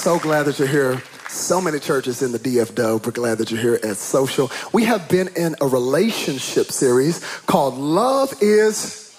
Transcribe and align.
So 0.00 0.18
glad 0.18 0.44
that 0.44 0.58
you're 0.58 0.66
here. 0.66 1.02
So 1.28 1.60
many 1.60 1.78
churches 1.78 2.22
in 2.22 2.32
the 2.32 2.38
DFW. 2.38 3.04
We're 3.04 3.12
glad 3.12 3.36
that 3.36 3.50
you're 3.50 3.60
here 3.60 3.78
at 3.82 3.98
Social. 3.98 4.50
We 4.72 4.84
have 4.84 5.06
been 5.10 5.28
in 5.36 5.56
a 5.60 5.66
relationship 5.66 6.72
series 6.72 7.22
called 7.44 7.74
Love 7.74 8.32
is. 8.40 9.14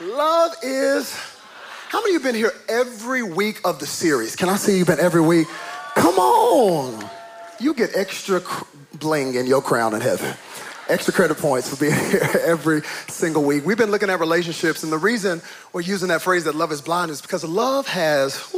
Love 0.00 0.56
is. 0.64 1.16
How 1.90 2.00
many 2.00 2.16
of 2.16 2.22
you 2.22 2.26
been 2.28 2.34
here 2.34 2.50
every 2.68 3.22
week 3.22 3.60
of 3.64 3.78
the 3.78 3.86
series? 3.86 4.34
Can 4.34 4.48
I 4.48 4.56
see 4.56 4.78
you've 4.78 4.88
been 4.88 4.98
every 4.98 5.20
week? 5.20 5.46
Come 5.94 6.18
on. 6.18 7.08
You 7.60 7.72
get 7.72 7.90
extra 7.94 8.42
bling 8.98 9.36
in 9.36 9.46
your 9.46 9.62
crown 9.62 9.94
in 9.94 10.00
heaven 10.00 10.34
extra 10.90 11.12
credit 11.12 11.38
points 11.38 11.68
for 11.68 11.76
being 11.76 11.94
here 12.10 12.28
every 12.44 12.82
single 13.08 13.44
week. 13.44 13.64
We've 13.64 13.78
been 13.78 13.90
looking 13.90 14.10
at 14.10 14.20
relationships, 14.20 14.82
and 14.82 14.92
the 14.92 14.98
reason 14.98 15.40
we're 15.72 15.82
using 15.82 16.08
that 16.08 16.22
phrase 16.22 16.44
that 16.44 16.54
love 16.54 16.72
is 16.72 16.80
blind 16.80 17.10
is 17.10 17.22
because 17.22 17.44
love 17.44 17.86
has 17.88 18.52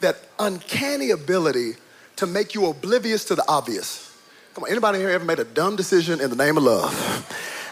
that 0.00 0.16
uncanny 0.38 1.10
ability 1.10 1.74
to 2.16 2.26
make 2.26 2.54
you 2.54 2.66
oblivious 2.66 3.24
to 3.26 3.34
the 3.34 3.44
obvious. 3.48 4.14
Come 4.54 4.64
on, 4.64 4.70
anybody 4.70 4.98
here 4.98 5.10
ever 5.10 5.24
made 5.24 5.38
a 5.38 5.44
dumb 5.44 5.76
decision 5.76 6.20
in 6.20 6.28
the 6.28 6.36
name 6.36 6.56
of 6.56 6.64
love? 6.64 6.92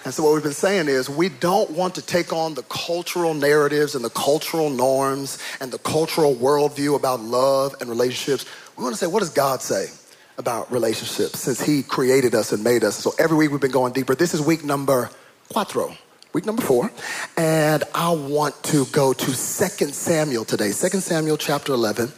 And 0.05 0.15
so, 0.15 0.23
what 0.23 0.33
we've 0.33 0.43
been 0.43 0.53
saying 0.53 0.89
is, 0.89 1.11
we 1.11 1.29
don't 1.29 1.71
want 1.73 1.97
to 1.97 2.03
take 2.03 2.33
on 2.33 2.55
the 2.55 2.63
cultural 2.63 3.35
narratives 3.35 3.95
and 3.95 4.05
the 4.05 4.11
cultural 4.11 4.71
norms 4.71 5.39
and 5.61 5.73
the 5.73 5.79
cultural 5.79 6.35
worldview 6.37 6.97
about 6.97 7.21
love 7.21 7.75
and 7.81 7.91
relationships. 7.91 8.47
We 8.77 8.85
want 8.85 8.95
to 8.95 8.99
say, 8.99 9.09
what 9.09 9.21
does 9.21 9.31
God 9.31 9.61
say? 9.61 9.89
About 10.39 10.71
relationships 10.73 11.41
since 11.41 11.61
He 11.61 11.83
created 11.83 12.35
us 12.35 12.53
and 12.53 12.63
made 12.65 12.85
us. 12.85 12.97
So 12.97 13.13
every 13.19 13.37
week 13.37 13.51
we've 13.51 13.61
been 13.61 13.71
going 13.71 13.93
deeper. 13.93 14.15
This 14.15 14.33
is 14.33 14.41
week 14.41 14.65
number 14.65 15.11
cuatro, 15.53 15.97
week 16.33 16.47
number 16.47 16.63
four. 16.63 16.91
And 17.37 17.85
I 17.95 18.13
want 18.13 18.63
to 18.65 18.87
go 18.87 19.13
to 19.13 19.27
2 19.27 19.33
Samuel 19.33 20.45
today. 20.45 20.69
2 20.69 20.73
Samuel 21.01 21.37
chapter 21.37 21.73
11. 21.73 22.13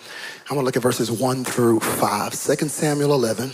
I 0.50 0.54
want 0.54 0.62
to 0.62 0.66
look 0.66 0.76
at 0.76 0.82
verses 0.82 1.10
1 1.10 1.44
through 1.44 1.80
5. 1.80 2.32
2 2.32 2.68
Samuel 2.68 3.14
11. 3.14 3.52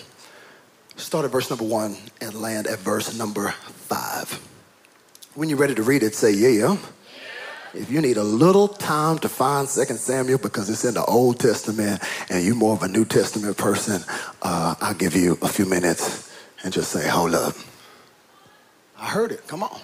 Start 0.96 1.24
at 1.26 1.30
verse 1.30 1.50
number 1.50 1.64
1 1.64 1.96
and 2.22 2.34
land 2.40 2.66
at 2.66 2.78
verse 2.78 3.16
number 3.16 3.50
5. 3.50 4.48
When 5.34 5.50
you're 5.50 5.58
ready 5.58 5.74
to 5.74 5.82
read 5.82 6.02
it, 6.02 6.14
say, 6.14 6.32
yeah. 6.32 6.76
If 7.76 7.90
you 7.90 8.00
need 8.00 8.16
a 8.16 8.24
little 8.24 8.68
time 8.68 9.18
to 9.18 9.28
find 9.28 9.68
Second 9.68 9.98
Samuel 9.98 10.38
because 10.38 10.70
it's 10.70 10.86
in 10.86 10.94
the 10.94 11.04
Old 11.04 11.38
Testament 11.38 12.02
and 12.30 12.42
you're 12.42 12.54
more 12.54 12.72
of 12.72 12.82
a 12.82 12.88
New 12.88 13.04
Testament 13.04 13.58
person, 13.58 14.02
uh, 14.40 14.74
I'll 14.80 14.94
give 14.94 15.14
you 15.14 15.38
a 15.42 15.48
few 15.48 15.66
minutes 15.66 16.32
and 16.64 16.72
just 16.72 16.90
say, 16.90 17.06
hold 17.06 17.34
up. 17.34 17.54
I 18.98 19.10
heard 19.10 19.30
it. 19.30 19.46
Come 19.46 19.62
on. 19.62 19.78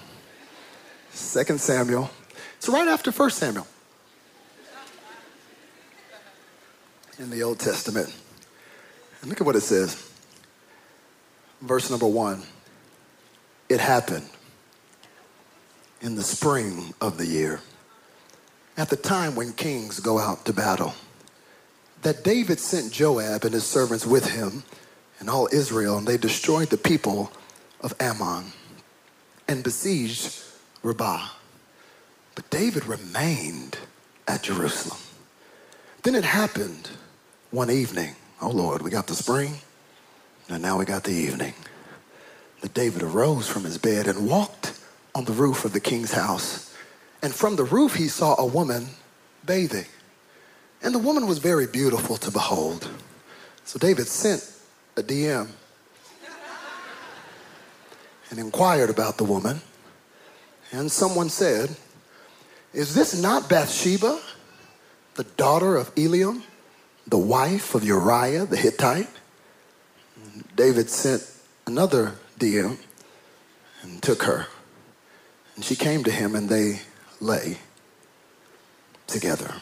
Second 1.10 1.60
Samuel. 1.60 2.10
It's 2.56 2.66
right 2.66 2.88
after 2.88 3.12
First 3.12 3.36
Samuel 3.36 3.66
in 7.18 7.28
the 7.28 7.42
Old 7.42 7.58
Testament. 7.58 8.08
And 9.20 9.28
look 9.28 9.38
at 9.38 9.46
what 9.46 9.54
it 9.54 9.60
says. 9.60 10.10
Verse 11.60 11.90
number 11.90 12.06
one. 12.06 12.42
It 13.68 13.80
happened 13.80 14.28
in 16.00 16.14
the 16.14 16.22
spring 16.22 16.94
of 16.98 17.18
the 17.18 17.26
year 17.26 17.60
at 18.76 18.88
the 18.88 18.96
time 18.96 19.34
when 19.34 19.52
kings 19.52 20.00
go 20.00 20.18
out 20.18 20.44
to 20.46 20.52
battle, 20.52 20.94
that 22.02 22.24
David 22.24 22.58
sent 22.58 22.92
Joab 22.92 23.44
and 23.44 23.54
his 23.54 23.64
servants 23.64 24.06
with 24.06 24.30
him 24.30 24.64
and 25.20 25.30
all 25.30 25.48
Israel, 25.52 25.98
and 25.98 26.06
they 26.06 26.16
destroyed 26.16 26.68
the 26.68 26.76
people 26.76 27.30
of 27.80 27.94
Ammon 28.00 28.52
and 29.46 29.62
besieged 29.62 30.42
Rabbah. 30.82 31.28
But 32.34 32.50
David 32.50 32.86
remained 32.86 33.78
at 34.26 34.42
Jerusalem. 34.42 34.98
Then 36.02 36.14
it 36.14 36.24
happened 36.24 36.90
one 37.50 37.70
evening. 37.70 38.16
Oh 38.40 38.50
Lord, 38.50 38.82
we 38.82 38.90
got 38.90 39.06
the 39.06 39.14
spring, 39.14 39.58
and 40.48 40.62
now 40.62 40.78
we 40.78 40.84
got 40.84 41.04
the 41.04 41.12
evening. 41.12 41.54
That 42.62 42.74
David 42.74 43.02
arose 43.02 43.48
from 43.48 43.64
his 43.64 43.78
bed 43.78 44.06
and 44.06 44.28
walked 44.28 44.80
on 45.14 45.24
the 45.24 45.32
roof 45.32 45.64
of 45.64 45.72
the 45.72 45.80
king's 45.80 46.12
house 46.12 46.71
and 47.22 47.32
from 47.32 47.54
the 47.56 47.64
roof, 47.64 47.94
he 47.94 48.08
saw 48.08 48.34
a 48.38 48.44
woman 48.44 48.88
bathing. 49.46 49.86
And 50.82 50.92
the 50.92 50.98
woman 50.98 51.26
was 51.26 51.38
very 51.38 51.68
beautiful 51.68 52.16
to 52.16 52.30
behold. 52.32 52.90
So 53.64 53.78
David 53.78 54.08
sent 54.08 54.44
a 54.96 55.02
DM 55.02 55.48
and 58.30 58.38
inquired 58.38 58.90
about 58.90 59.18
the 59.18 59.24
woman. 59.24 59.60
And 60.72 60.90
someone 60.90 61.28
said, 61.28 61.76
Is 62.72 62.94
this 62.94 63.20
not 63.20 63.48
Bathsheba, 63.48 64.20
the 65.14 65.24
daughter 65.24 65.76
of 65.76 65.94
Eliam, 65.94 66.42
the 67.06 67.18
wife 67.18 67.76
of 67.76 67.84
Uriah 67.84 68.46
the 68.46 68.56
Hittite? 68.56 69.08
David 70.56 70.90
sent 70.90 71.30
another 71.66 72.14
DM 72.38 72.78
and 73.82 74.02
took 74.02 74.24
her. 74.24 74.48
And 75.54 75.64
she 75.64 75.76
came 75.76 76.02
to 76.04 76.10
him, 76.10 76.34
and 76.34 76.48
they 76.48 76.80
lay 77.22 77.58
together. 79.06 79.54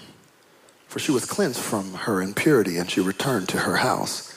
For 0.89 0.99
she 0.99 1.13
was 1.13 1.25
cleansed 1.25 1.61
from 1.61 1.95
her 1.95 2.21
impurity, 2.21 2.79
and 2.79 2.91
she 2.91 3.01
returned 3.01 3.49
to 3.51 3.59
her 3.59 3.77
house. 3.77 4.35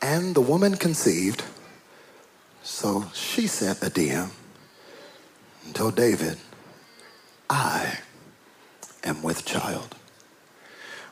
And 0.00 0.34
the 0.34 0.40
woman 0.40 0.76
conceived, 0.76 1.42
so 2.62 3.06
she 3.14 3.46
sent 3.46 3.82
a 3.82 3.90
DM 3.90 4.30
and 5.64 5.74
told 5.74 5.96
David, 5.96 6.38
I 7.50 7.98
am 9.02 9.22
with 9.22 9.44
child. 9.44 9.96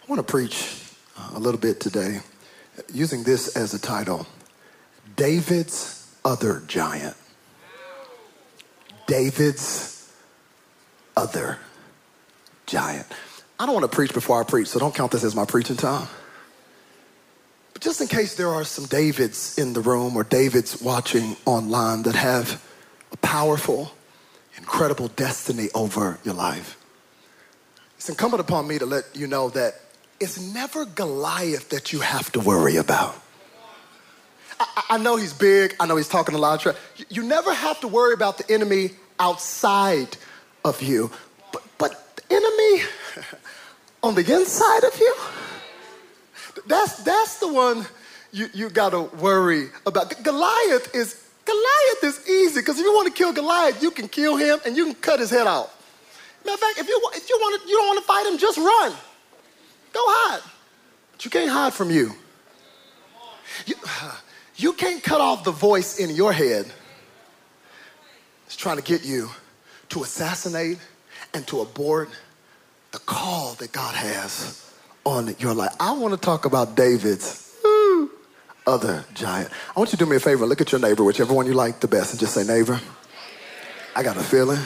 I 0.02 0.06
want 0.06 0.24
to 0.24 0.30
preach 0.30 0.82
uh, 1.18 1.30
a 1.34 1.38
little 1.38 1.60
bit 1.60 1.80
today 1.80 2.20
using 2.92 3.24
this 3.24 3.56
as 3.56 3.72
a 3.72 3.78
title 3.78 4.26
David's 5.16 6.14
Other 6.24 6.62
Giant. 6.66 7.16
David's 9.06 9.93
other 11.16 11.58
giant. 12.66 13.06
I 13.58 13.66
don't 13.66 13.74
want 13.74 13.90
to 13.90 13.94
preach 13.94 14.12
before 14.12 14.40
I 14.40 14.44
preach, 14.44 14.68
so 14.68 14.78
don't 14.78 14.94
count 14.94 15.12
this 15.12 15.24
as 15.24 15.34
my 15.34 15.44
preaching 15.44 15.76
time. 15.76 16.08
But 17.72 17.82
just 17.82 18.00
in 18.00 18.08
case 18.08 18.34
there 18.34 18.48
are 18.48 18.64
some 18.64 18.86
Davids 18.86 19.58
in 19.58 19.72
the 19.72 19.80
room 19.80 20.16
or 20.16 20.24
Davids 20.24 20.80
watching 20.80 21.36
online 21.44 22.02
that 22.02 22.14
have 22.14 22.62
a 23.12 23.16
powerful, 23.18 23.92
incredible 24.56 25.08
destiny 25.08 25.68
over 25.74 26.18
your 26.24 26.34
life, 26.34 26.76
it's 27.96 28.08
incumbent 28.08 28.40
upon 28.40 28.66
me 28.66 28.78
to 28.78 28.86
let 28.86 29.04
you 29.14 29.26
know 29.26 29.50
that 29.50 29.74
it's 30.20 30.40
never 30.52 30.84
Goliath 30.84 31.70
that 31.70 31.92
you 31.92 32.00
have 32.00 32.30
to 32.32 32.40
worry 32.40 32.76
about. 32.76 33.14
I, 34.88 34.98
know 34.98 35.16
he's 35.16 35.32
big, 35.32 35.74
I 35.80 35.86
know 35.86 35.96
he's 35.96 36.08
talking 36.08 36.34
a 36.34 36.38
lot 36.38 36.54
of 36.54 36.60
trash. 36.60 37.06
You 37.08 37.22
never 37.22 37.52
have 37.52 37.80
to 37.80 37.88
worry 37.88 38.14
about 38.14 38.38
the 38.38 38.52
enemy 38.52 38.90
outside 39.18 40.16
of 40.64 40.82
you. 40.82 41.10
But, 41.52 41.62
but 41.78 42.16
the 42.16 42.34
enemy 42.34 42.84
on 44.02 44.14
the 44.14 44.20
inside 44.20 44.84
of 44.84 44.98
you, 44.98 45.14
that's, 46.66 47.02
that's 47.02 47.38
the 47.38 47.52
one 47.52 47.86
you, 48.32 48.48
you 48.52 48.70
got 48.70 48.90
to 48.90 49.02
worry 49.02 49.68
about. 49.86 50.22
Goliath 50.22 50.94
is 50.94 51.20
Goliath 51.44 52.04
is 52.04 52.28
easy 52.28 52.60
because 52.60 52.78
if 52.78 52.84
you 52.84 52.92
want 52.94 53.06
to 53.06 53.12
kill 53.12 53.32
Goliath, 53.32 53.82
you 53.82 53.90
can 53.90 54.08
kill 54.08 54.36
him 54.36 54.58
and 54.64 54.76
you 54.76 54.86
can 54.86 54.94
cut 54.94 55.20
his 55.20 55.30
head 55.30 55.46
off. 55.46 55.70
Matter 56.44 56.54
of 56.54 56.60
fact, 56.60 56.78
if 56.78 56.88
you, 56.88 57.00
if 57.14 57.28
you, 57.28 57.38
want 57.40 57.62
to, 57.62 57.68
you 57.68 57.76
don't 57.76 57.86
want 57.86 57.98
to 58.00 58.06
fight 58.06 58.26
him, 58.26 58.38
just 58.38 58.56
run. 58.58 58.92
Go 59.92 60.00
hide. 60.02 60.40
But 61.12 61.24
you 61.24 61.30
can't 61.30 61.50
hide 61.50 61.74
from 61.74 61.90
you. 61.90 62.12
You, 63.66 63.74
you 64.56 64.72
can't 64.72 65.02
cut 65.02 65.20
off 65.20 65.44
the 65.44 65.50
voice 65.50 65.98
in 65.98 66.10
your 66.10 66.32
head. 66.32 66.70
It's 68.46 68.56
trying 68.56 68.76
to 68.76 68.82
get 68.82 69.04
you 69.04 69.30
to 69.94 70.02
assassinate 70.02 70.78
and 71.34 71.46
to 71.46 71.60
abort 71.60 72.10
the 72.90 72.98
call 72.98 73.54
that 73.54 73.70
God 73.70 73.94
has 73.94 74.68
on 75.04 75.36
your 75.38 75.54
life. 75.54 75.72
I 75.78 75.92
want 75.92 76.12
to 76.14 76.20
talk 76.20 76.46
about 76.46 76.74
David's 76.74 77.54
other 78.66 79.04
giant. 79.14 79.52
I 79.76 79.78
want 79.78 79.92
you 79.92 79.98
to 79.98 80.04
do 80.04 80.10
me 80.10 80.16
a 80.16 80.20
favor. 80.20 80.46
Look 80.46 80.60
at 80.60 80.72
your 80.72 80.80
neighbor, 80.80 81.04
whichever 81.04 81.32
one 81.32 81.46
you 81.46 81.52
like 81.52 81.78
the 81.78 81.86
best, 81.86 82.10
and 82.10 82.18
just 82.18 82.34
say, 82.34 82.42
neighbor, 82.42 82.80
I 83.94 84.02
got 84.02 84.16
a 84.16 84.22
feeling 84.22 84.58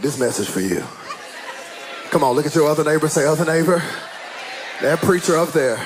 this 0.00 0.18
message 0.18 0.48
for 0.48 0.60
you. 0.60 0.82
Come 2.10 2.24
on, 2.24 2.36
look 2.36 2.46
at 2.46 2.54
your 2.54 2.70
other 2.70 2.84
neighbor. 2.84 3.06
Say, 3.08 3.26
other 3.26 3.44
neighbor. 3.44 3.82
That 4.80 5.00
preacher 5.00 5.36
up 5.36 5.52
there 5.52 5.78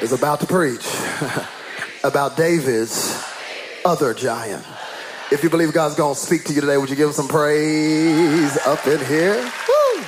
is 0.00 0.12
about 0.12 0.38
to 0.40 0.46
preach 0.46 0.86
about 2.04 2.36
David's 2.36 3.20
other 3.84 4.14
giant. 4.14 4.64
If 5.32 5.42
you 5.42 5.48
believe 5.48 5.72
God's 5.72 5.94
going 5.94 6.14
to 6.14 6.20
speak 6.20 6.44
to 6.44 6.52
you 6.52 6.60
today, 6.60 6.76
would 6.76 6.90
you 6.90 6.94
give 6.94 7.08
him 7.08 7.14
some 7.14 7.26
praise 7.26 8.58
up 8.66 8.86
in 8.86 9.02
here? 9.06 9.50
Woo! 9.66 10.04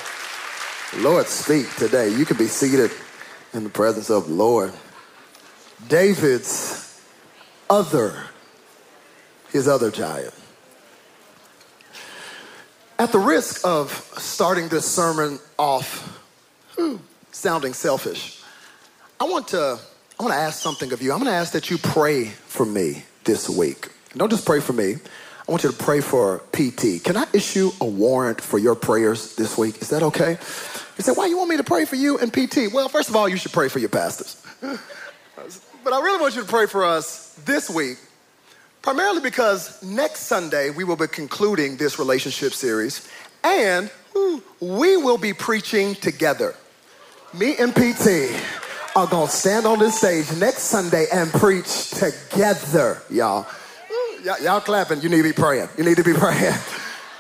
Lord, 0.99 1.26
speak 1.29 1.75
today. 1.76 2.11
You 2.11 2.26
can 2.26 2.37
be 2.37 2.47
seated 2.47 2.91
in 3.55 3.65
the 3.65 3.71
presence 3.71 4.11
of 4.11 4.29
the 4.29 4.35
Lord. 4.35 4.75
David's 5.88 7.03
other, 7.71 8.25
his 9.49 9.67
other 9.67 9.91
giant. 9.91 10.35
At 12.99 13.11
the 13.11 13.19
risk 13.19 13.67
of 13.67 13.93
starting 14.19 14.69
this 14.69 14.85
sermon 14.85 15.38
off 15.59 16.20
whew, 16.75 17.00
sounding 17.32 17.73
selfish, 17.73 18.43
I 19.19 19.25
want 19.25 19.49
to 19.49 19.79
I 20.20 20.23
want 20.23 20.35
to 20.35 20.38
ask 20.38 20.61
something 20.61 20.93
of 20.93 21.00
you. 21.00 21.12
I'm 21.12 21.19
going 21.19 21.31
to 21.31 21.37
ask 21.37 21.55
that 21.55 21.70
you 21.70 21.79
pray 21.79 22.27
for 22.27 22.67
me 22.67 23.05
this 23.25 23.49
week. 23.49 23.88
Don't 24.16 24.31
just 24.31 24.46
pray 24.46 24.61
for 24.61 24.72
me. 24.72 24.94
I 25.46 25.50
want 25.50 25.62
you 25.64 25.70
to 25.70 25.76
pray 25.76 26.00
for 26.00 26.38
PT. 26.52 27.02
Can 27.05 27.16
I 27.16 27.26
issue 27.32 27.70
a 27.81 27.84
warrant 27.84 28.40
for 28.40 28.58
your 28.58 28.75
prayers 28.75 29.34
this 29.37 29.58
week? 29.58 29.82
Is 29.82 29.90
that 29.90 30.02
okay? 30.02 30.38
He 30.96 31.02
said, 31.02 31.16
why 31.16 31.26
you 31.26 31.37
want 31.37 31.50
me 31.50 31.56
to 31.56 31.64
pray 31.64 31.84
for 31.84 31.96
you 31.96 32.19
and 32.19 32.32
PT? 32.32 32.72
Well, 32.72 32.88
first 32.88 33.08
of 33.08 33.16
all, 33.16 33.28
you 33.28 33.37
should 33.37 33.52
pray 33.52 33.69
for 33.69 33.78
your 33.78 33.88
pastors. 33.88 34.40
but 34.61 35.93
I 35.93 36.00
really 36.00 36.20
want 36.20 36.34
you 36.34 36.43
to 36.43 36.49
pray 36.49 36.66
for 36.66 36.84
us 36.84 37.34
this 37.44 37.69
week, 37.69 37.99
primarily 38.81 39.20
because 39.20 39.82
next 39.82 40.20
Sunday 40.20 40.70
we 40.70 40.84
will 40.84 40.96
be 40.96 41.08
concluding 41.08 41.76
this 41.76 41.99
relationship 41.99 42.52
series 42.52 43.06
and 43.43 43.90
hmm, 44.14 44.38
we 44.60 44.96
will 44.96 45.19
be 45.19 45.32
preaching 45.32 45.94
together. 45.96 46.55
Me 47.34 47.56
and 47.58 47.75
PT 47.75 48.32
are 48.96 49.08
going 49.08 49.26
to 49.26 49.32
stand 49.32 49.67
on 49.67 49.81
this 49.81 49.99
stage 49.99 50.31
next 50.38 50.62
Sunday 50.62 51.06
and 51.12 51.31
preach 51.32 51.90
together, 51.90 53.02
y'all. 53.10 53.46
Y'all 54.25 54.61
clapping. 54.61 55.03
You 55.03 55.11
need 55.11 55.19
to 55.19 55.23
be 55.23 55.32
praying. 55.35 55.69
You 55.76 55.85
need 55.85 55.99
to 55.99 56.03
be 56.03 56.15
praying. 56.15 56.55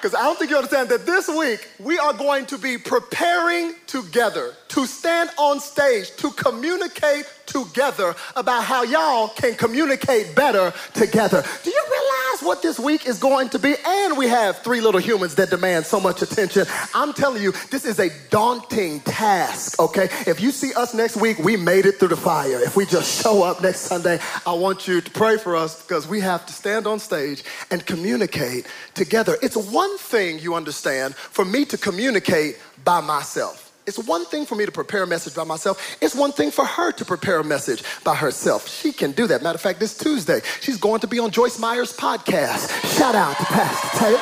Because 0.00 0.14
I 0.14 0.22
don't 0.22 0.38
think 0.38 0.50
you 0.50 0.56
understand 0.56 0.88
that 0.88 1.04
this 1.04 1.28
week 1.28 1.68
we 1.78 1.98
are 1.98 2.14
going 2.14 2.46
to 2.46 2.56
be 2.56 2.78
preparing 2.78 3.74
together 3.86 4.54
to 4.68 4.86
stand 4.86 5.30
on 5.38 5.60
stage 5.60 6.16
to 6.16 6.30
communicate 6.30 7.26
together 7.46 8.14
about 8.36 8.64
how 8.64 8.82
y'all 8.82 9.28
can 9.28 9.54
communicate 9.54 10.34
better 10.34 10.72
together. 10.94 11.44
Do 11.62 11.70
you 11.70 11.84
realize 11.90 12.42
what 12.42 12.62
this 12.62 12.78
week 12.78 13.06
is 13.06 13.18
going 13.18 13.48
to 13.50 13.58
be? 13.58 13.74
And 13.86 14.16
we 14.16 14.28
have 14.28 14.58
three 14.58 14.80
little 14.80 15.00
humans 15.00 15.34
that 15.36 15.50
demand 15.50 15.86
so 15.86 16.00
much 16.00 16.22
attention. 16.22 16.66
I'm 16.94 17.12
telling 17.12 17.42
you, 17.42 17.52
this 17.70 17.84
is 17.84 17.98
a 17.98 18.10
daunting 18.30 19.00
task, 19.00 19.80
okay? 19.80 20.08
If 20.26 20.40
you 20.40 20.50
see 20.50 20.72
us 20.74 20.94
next 20.94 21.16
week, 21.16 21.38
we 21.38 21.56
made 21.56 21.86
it 21.86 21.98
through 21.98 22.08
the 22.08 22.16
fire. 22.16 22.60
If 22.60 22.76
we 22.76 22.86
just 22.86 23.22
show 23.22 23.42
up 23.42 23.62
next 23.62 23.80
Sunday, 23.80 24.18
I 24.46 24.52
want 24.52 24.88
you 24.88 25.00
to 25.00 25.10
pray 25.10 25.38
for 25.38 25.56
us 25.56 25.82
because 25.82 26.08
we 26.08 26.20
have 26.20 26.46
to 26.46 26.52
stand 26.52 26.86
on 26.86 26.98
stage 26.98 27.44
and 27.70 27.84
communicate 27.84 28.66
together. 28.94 29.36
It's 29.42 29.56
one 29.56 29.96
thing, 29.98 30.38
you 30.38 30.54
understand, 30.54 31.14
for 31.14 31.44
me 31.44 31.64
to 31.66 31.78
communicate 31.78 32.58
by 32.84 33.00
myself. 33.00 33.63
It's 33.86 33.98
one 33.98 34.24
thing 34.24 34.46
for 34.46 34.54
me 34.54 34.64
to 34.64 34.72
prepare 34.72 35.02
a 35.02 35.06
message 35.06 35.34
by 35.34 35.44
myself. 35.44 35.96
It's 36.00 36.14
one 36.14 36.32
thing 36.32 36.50
for 36.50 36.64
her 36.64 36.90
to 36.92 37.04
prepare 37.04 37.40
a 37.40 37.44
message 37.44 37.82
by 38.02 38.14
herself. 38.14 38.66
She 38.68 38.92
can 38.92 39.12
do 39.12 39.26
that. 39.26 39.42
Matter 39.42 39.56
of 39.56 39.60
fact, 39.60 39.78
this 39.78 39.96
Tuesday, 39.96 40.40
she's 40.60 40.78
going 40.78 41.00
to 41.00 41.06
be 41.06 41.18
on 41.18 41.30
Joyce 41.30 41.58
Meyer's 41.58 41.94
podcast. 41.94 42.70
Shout 42.96 43.14
out 43.14 43.36
to 43.36 43.44
Pastor 43.44 43.98
Taylor. 43.98 44.20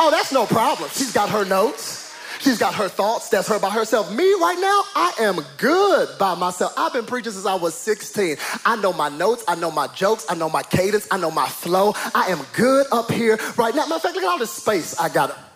Oh, 0.00 0.08
that's 0.10 0.32
no 0.32 0.46
problem. 0.46 0.90
She's 0.92 1.12
got 1.12 1.30
her 1.30 1.44
notes. 1.44 2.00
She's 2.40 2.58
got 2.58 2.74
her 2.74 2.88
thoughts. 2.88 3.28
That's 3.28 3.46
her 3.46 3.60
by 3.60 3.70
herself. 3.70 4.12
Me 4.12 4.24
right 4.40 4.58
now, 4.58 4.82
I 4.96 5.12
am 5.20 5.38
good 5.58 6.08
by 6.18 6.34
myself. 6.34 6.72
I've 6.76 6.92
been 6.92 7.06
preaching 7.06 7.30
since 7.30 7.46
I 7.46 7.54
was 7.54 7.72
16. 7.74 8.36
I 8.64 8.74
know 8.76 8.92
my 8.92 9.10
notes. 9.10 9.44
I 9.46 9.54
know 9.54 9.70
my 9.70 9.86
jokes. 9.86 10.26
I 10.28 10.34
know 10.34 10.50
my 10.50 10.64
cadence. 10.64 11.06
I 11.12 11.18
know 11.18 11.30
my 11.30 11.46
flow. 11.46 11.94
I 12.16 12.26
am 12.30 12.40
good 12.54 12.86
up 12.90 13.12
here 13.12 13.38
right 13.56 13.72
now. 13.72 13.82
Matter 13.82 13.94
of 13.94 14.02
fact, 14.02 14.16
look 14.16 14.24
at 14.24 14.28
all 14.28 14.38
this 14.38 14.50
space 14.50 14.98
I 14.98 15.08
got 15.08 15.51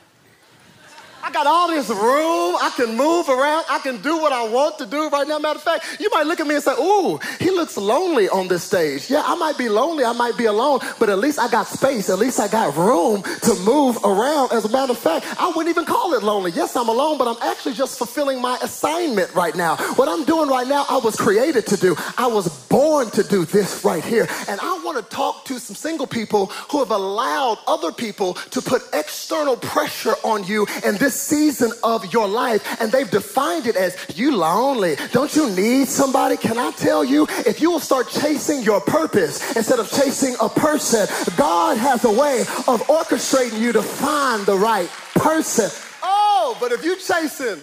I 1.26 1.32
got 1.32 1.48
all 1.48 1.66
this 1.66 1.88
room. 1.88 2.54
I 2.60 2.72
can 2.76 2.96
move 2.96 3.28
around. 3.28 3.64
I 3.68 3.80
can 3.80 4.00
do 4.00 4.16
what 4.16 4.32
I 4.32 4.48
want 4.48 4.78
to 4.78 4.86
do 4.86 5.08
right 5.08 5.26
now. 5.26 5.40
Matter 5.40 5.56
of 5.56 5.62
fact, 5.62 5.96
you 5.98 6.08
might 6.12 6.24
look 6.24 6.38
at 6.38 6.46
me 6.46 6.54
and 6.54 6.62
say, 6.62 6.72
Ooh, 6.78 7.18
he 7.40 7.50
looks 7.50 7.76
lonely 7.76 8.28
on 8.28 8.46
this 8.46 8.62
stage. 8.62 9.10
Yeah, 9.10 9.24
I 9.26 9.34
might 9.34 9.58
be 9.58 9.68
lonely. 9.68 10.04
I 10.04 10.12
might 10.12 10.38
be 10.38 10.44
alone, 10.44 10.78
but 11.00 11.08
at 11.08 11.18
least 11.18 11.40
I 11.40 11.50
got 11.50 11.66
space. 11.66 12.10
At 12.10 12.20
least 12.20 12.38
I 12.38 12.46
got 12.46 12.76
room 12.76 13.24
to 13.24 13.54
move 13.64 13.98
around. 14.04 14.52
As 14.52 14.66
a 14.66 14.68
matter 14.68 14.92
of 14.92 14.98
fact, 14.98 15.26
I 15.40 15.48
wouldn't 15.48 15.68
even 15.68 15.84
call 15.84 16.14
it 16.14 16.22
lonely. 16.22 16.52
Yes, 16.52 16.76
I'm 16.76 16.88
alone, 16.88 17.18
but 17.18 17.26
I'm 17.26 17.42
actually 17.42 17.74
just 17.74 17.98
fulfilling 17.98 18.40
my 18.40 18.56
assignment 18.62 19.34
right 19.34 19.56
now. 19.56 19.78
What 19.96 20.08
I'm 20.08 20.24
doing 20.26 20.48
right 20.48 20.68
now, 20.68 20.86
I 20.88 20.98
was 20.98 21.16
created 21.16 21.66
to 21.66 21.76
do. 21.76 21.96
I 22.16 22.28
was 22.28 22.46
born 22.68 23.10
to 23.10 23.24
do 23.24 23.44
this 23.44 23.84
right 23.84 24.04
here. 24.04 24.28
And 24.48 24.60
I 24.60 24.80
want 24.84 24.96
to 24.98 25.16
talk 25.16 25.44
to 25.46 25.58
some 25.58 25.74
single 25.74 26.06
people 26.06 26.46
who 26.70 26.78
have 26.78 26.92
allowed 26.92 27.58
other 27.66 27.90
people 27.90 28.34
to 28.34 28.62
put 28.62 28.82
external 28.92 29.56
pressure 29.56 30.14
on 30.22 30.44
you 30.44 30.68
and 30.84 30.96
this 30.98 31.15
season 31.16 31.72
of 31.82 32.12
your 32.12 32.28
life 32.28 32.80
and 32.80 32.92
they've 32.92 33.10
defined 33.10 33.66
it 33.66 33.76
as 33.76 33.96
you 34.14 34.36
lonely. 34.36 34.96
Don't 35.12 35.34
you 35.34 35.50
need 35.50 35.88
somebody? 35.88 36.36
Can 36.36 36.58
I 36.58 36.70
tell 36.72 37.04
you, 37.04 37.26
if 37.46 37.60
you 37.60 37.70
will 37.70 37.80
start 37.80 38.08
chasing 38.08 38.62
your 38.62 38.80
purpose 38.80 39.56
instead 39.56 39.78
of 39.78 39.90
chasing 39.90 40.36
a 40.40 40.48
person, 40.48 41.06
God 41.36 41.78
has 41.78 42.04
a 42.04 42.10
way 42.10 42.40
of 42.68 42.82
orchestrating 42.86 43.60
you 43.60 43.72
to 43.72 43.82
find 43.82 44.44
the 44.46 44.56
right 44.56 44.88
person. 45.14 45.70
Oh, 46.02 46.56
but 46.60 46.72
if 46.72 46.84
you 46.84 46.96
chasing 46.96 47.60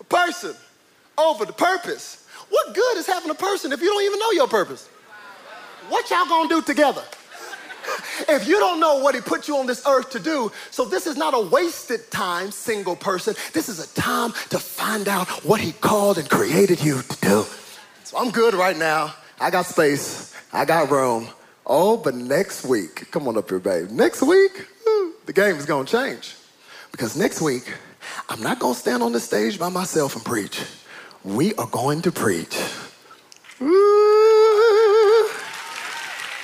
a 0.00 0.04
person 0.04 0.54
over 1.18 1.44
the 1.44 1.52
purpose, 1.52 2.26
what 2.48 2.74
good 2.74 2.96
is 2.96 3.06
having 3.06 3.30
a 3.30 3.34
person 3.34 3.72
if 3.72 3.80
you 3.80 3.88
don't 3.88 4.04
even 4.04 4.18
know 4.18 4.30
your 4.32 4.48
purpose? 4.48 4.88
What 5.88 6.08
y'all 6.10 6.26
gonna 6.26 6.48
do 6.48 6.62
together? 6.62 7.02
If 8.28 8.46
you 8.46 8.58
don't 8.58 8.80
know 8.80 8.98
what 8.98 9.14
he 9.14 9.20
put 9.20 9.48
you 9.48 9.56
on 9.56 9.66
this 9.66 9.86
earth 9.86 10.10
to 10.10 10.20
do, 10.20 10.50
so 10.70 10.84
this 10.84 11.06
is 11.06 11.16
not 11.16 11.34
a 11.34 11.40
wasted 11.40 12.10
time, 12.10 12.50
single 12.50 12.96
person. 12.96 13.34
This 13.52 13.68
is 13.68 13.78
a 13.78 13.88
time 13.94 14.32
to 14.50 14.58
find 14.58 15.08
out 15.08 15.28
what 15.44 15.60
he 15.60 15.72
called 15.72 16.18
and 16.18 16.28
created 16.28 16.82
you 16.82 17.02
to 17.02 17.20
do. 17.20 17.44
So 18.04 18.18
I'm 18.18 18.30
good 18.30 18.54
right 18.54 18.76
now. 18.76 19.14
I 19.40 19.50
got 19.50 19.66
space. 19.66 20.34
I 20.52 20.64
got 20.64 20.90
room. 20.90 21.28
Oh, 21.66 21.96
but 21.96 22.14
next 22.14 22.64
week, 22.64 23.10
come 23.10 23.26
on 23.26 23.36
up 23.36 23.48
here, 23.48 23.58
babe. 23.58 23.90
Next 23.90 24.22
week, 24.22 24.66
the 25.26 25.32
game 25.32 25.56
is 25.56 25.66
gonna 25.66 25.86
change. 25.86 26.36
Because 26.92 27.16
next 27.16 27.40
week, 27.40 27.72
I'm 28.28 28.40
not 28.42 28.58
gonna 28.58 28.74
stand 28.74 29.02
on 29.02 29.12
the 29.12 29.20
stage 29.20 29.58
by 29.58 29.68
myself 29.68 30.14
and 30.14 30.24
preach. 30.24 30.62
We 31.24 31.54
are 31.54 31.66
going 31.66 32.02
to 32.02 32.12
preach 32.12 32.56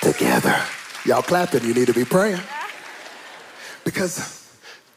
together. 0.01 0.80
Y'all 1.05 1.21
clapping, 1.21 1.63
you 1.63 1.73
need 1.73 1.87
to 1.87 1.93
be 1.93 2.05
praying. 2.05 2.41
Because 3.83 4.55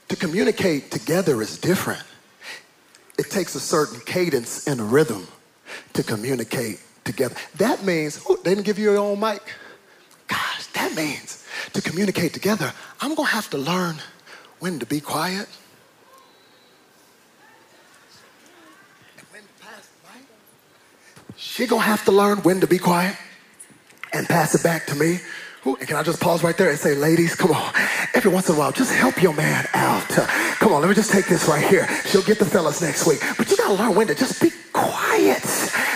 to 0.09 0.17
communicate 0.17 0.91
together 0.91 1.41
is 1.41 1.59
different. 1.59 2.03
It 3.19 3.31
takes 3.31 3.55
a 3.55 3.61
certain 3.61 4.01
cadence 4.01 4.67
and 4.67 4.93
rhythm 4.93 5.27
to 5.95 6.03
communicate 6.03 6.81
together. 7.05 7.35
That 7.57 7.85
means, 7.85 8.21
ooh, 8.29 8.39
they 8.43 8.55
didn't 8.55 8.67
give 8.67 8.79
you 8.79 8.91
your 8.93 8.99
own 8.99 9.19
mic. 9.19 9.43
Gosh, 10.27 10.67
that 10.75 10.95
means 10.95 11.47
to 11.73 11.81
communicate 11.81 12.33
together, 12.35 12.73
I'm 13.01 13.15
gonna 13.15 13.29
have 13.29 13.49
to 13.51 13.59
learn 13.59 13.97
when 14.61 14.79
to 14.81 14.87
be 14.87 15.01
quiet. 15.01 15.49
And 19.17 19.27
when 19.31 19.43
pass, 19.61 19.89
She 21.37 21.67
gonna 21.67 21.83
have 21.83 22.05
to 22.05 22.13
learn 22.13 22.39
when 22.39 22.61
to 22.61 22.67
be 22.67 22.79
quiet 22.79 23.17
and 24.13 24.29
pass 24.29 24.55
it 24.55 24.63
back 24.63 24.87
to 24.87 24.95
me 24.95 25.21
and 25.65 25.89
can 25.89 25.97
I 25.97 26.03
just 26.03 26.21
pause 26.21 26.43
right 26.43 26.57
there 26.57 26.69
and 26.71 26.79
say, 26.79 26.95
ladies, 26.95 27.35
come 27.35 27.51
on. 27.51 27.73
Every 28.13 28.31
once 28.31 28.49
in 28.49 28.55
a 28.55 28.59
while, 28.59 28.73
just 28.73 28.93
help 28.93 29.23
your 29.23 29.33
man 29.33 29.67
out. 29.73 30.07
Come 30.61 30.73
on, 30.73 30.83
let 30.83 30.89
me 30.89 30.95
just 30.95 31.11
take 31.11 31.27
this 31.27 31.49
right 31.49 31.65
here. 31.67 31.89
She'll 32.07 32.23
get 32.23 32.39
the 32.39 32.45
fellas 32.45 32.83
next 32.83 33.07
week. 33.07 33.21
But 33.39 33.51
you 33.51 33.57
gotta 33.57 33.75
learn 33.75 33.95
when 33.95 34.07
to 34.09 34.15
just 34.15 34.41
be 34.43 34.51
quiet. 34.73 35.43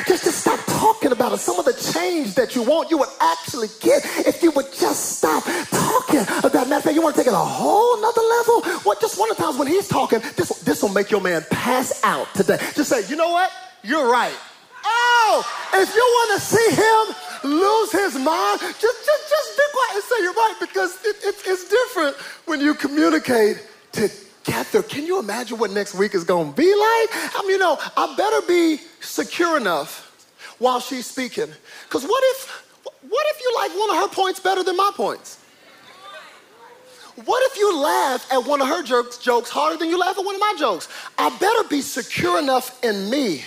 Just 0.06 0.25
to 0.25 0.32
stop 0.32 0.58
talking 0.66 1.12
about 1.12 1.32
it. 1.32 1.38
Some 1.38 1.58
of 1.58 1.66
the 1.66 1.75
change 1.92 2.34
that 2.34 2.56
you 2.56 2.62
want, 2.62 2.90
you 2.90 2.98
would 2.98 3.08
actually 3.20 3.68
get 3.80 4.04
if 4.26 4.42
you 4.42 4.50
would 4.52 4.72
just 4.72 5.18
stop 5.18 5.44
talking 5.44 6.20
about. 6.20 6.54
Matter 6.54 6.76
of 6.76 6.84
fact, 6.84 6.94
you 6.94 7.02
want 7.02 7.14
to 7.14 7.20
take 7.20 7.28
it 7.28 7.34
a 7.34 7.37
whole 7.37 8.00
nother 8.00 8.22
level. 8.22 8.62
What? 8.84 9.00
Just 9.00 9.18
one 9.18 9.30
of 9.30 9.37
the 9.37 9.42
times 9.42 9.58
when 9.58 9.68
he's 9.68 9.87
talking, 9.87 10.20
this 10.37 10.48
this 10.60 10.82
will 10.82 10.90
make 10.90 11.10
your 11.10 11.20
man 11.20 11.44
pass 11.50 12.02
out 12.04 12.32
today. 12.34 12.58
Just 12.75 12.88
say, 12.88 13.06
you 13.08 13.16
know 13.16 13.30
what? 13.30 13.50
You're 13.82 14.10
right. 14.10 14.34
Oh, 14.84 15.44
if 15.75 15.94
you 15.94 16.00
want 16.00 16.40
to 16.40 16.46
see 16.46 16.70
him 16.75 17.27
lose 17.45 17.92
his 17.92 18.14
mind, 18.14 18.61
just, 18.61 18.80
just, 18.80 19.30
just 19.30 19.57
be 19.57 19.62
quiet 19.73 19.95
and 19.95 20.02
say 20.04 20.23
you're 20.23 20.33
right 20.33 20.57
because 20.61 21.04
it, 21.04 21.16
it, 21.25 21.35
it's 21.47 21.68
different 21.68 22.16
when 22.47 22.61
you 22.61 22.75
communicate 22.75 23.66
together. 23.92 24.83
Can 24.83 25.07
you 25.07 25.18
imagine 25.18 25.59
what 25.59 25.71
next 25.71 25.95
week 25.95 26.14
is 26.14 26.25
going 26.25 26.50
to 26.50 26.57
be 26.57 26.68
like? 26.68 27.11
I 27.37 27.42
mean, 27.42 27.52
you 27.52 27.59
know, 27.59 27.78
I 27.97 28.14
better 28.16 28.47
be 28.47 28.78
secure 29.00 29.57
enough 29.57 30.04
while 30.59 30.80
she's 30.80 31.07
speaking. 31.07 31.49
Because 31.85 32.04
what 32.04 32.23
if, 32.26 32.64
what 33.09 33.26
if 33.30 33.40
you 33.40 33.54
like 33.57 33.71
one 33.73 33.90
of 33.90 33.97
her 33.97 34.14
points 34.14 34.40
better 34.40 34.62
than 34.62 34.76
my 34.76 34.90
points? 34.95 35.38
What 37.25 37.42
if 37.50 37.59
you 37.59 37.76
laugh 37.80 38.33
at 38.33 38.45
one 38.45 38.61
of 38.61 38.68
her 38.68 38.83
jokes, 38.83 39.18
jokes 39.18 39.50
harder 39.50 39.76
than 39.76 39.88
you 39.88 39.99
laugh 39.99 40.16
at 40.16 40.25
one 40.25 40.37
of 40.37 40.40
my 40.40 40.54
jokes? 40.57 40.88
I 41.18 41.37
better 41.38 41.68
be 41.68 41.80
secure 41.80 42.38
enough 42.38 42.83
in 42.85 43.11
me 43.11 43.42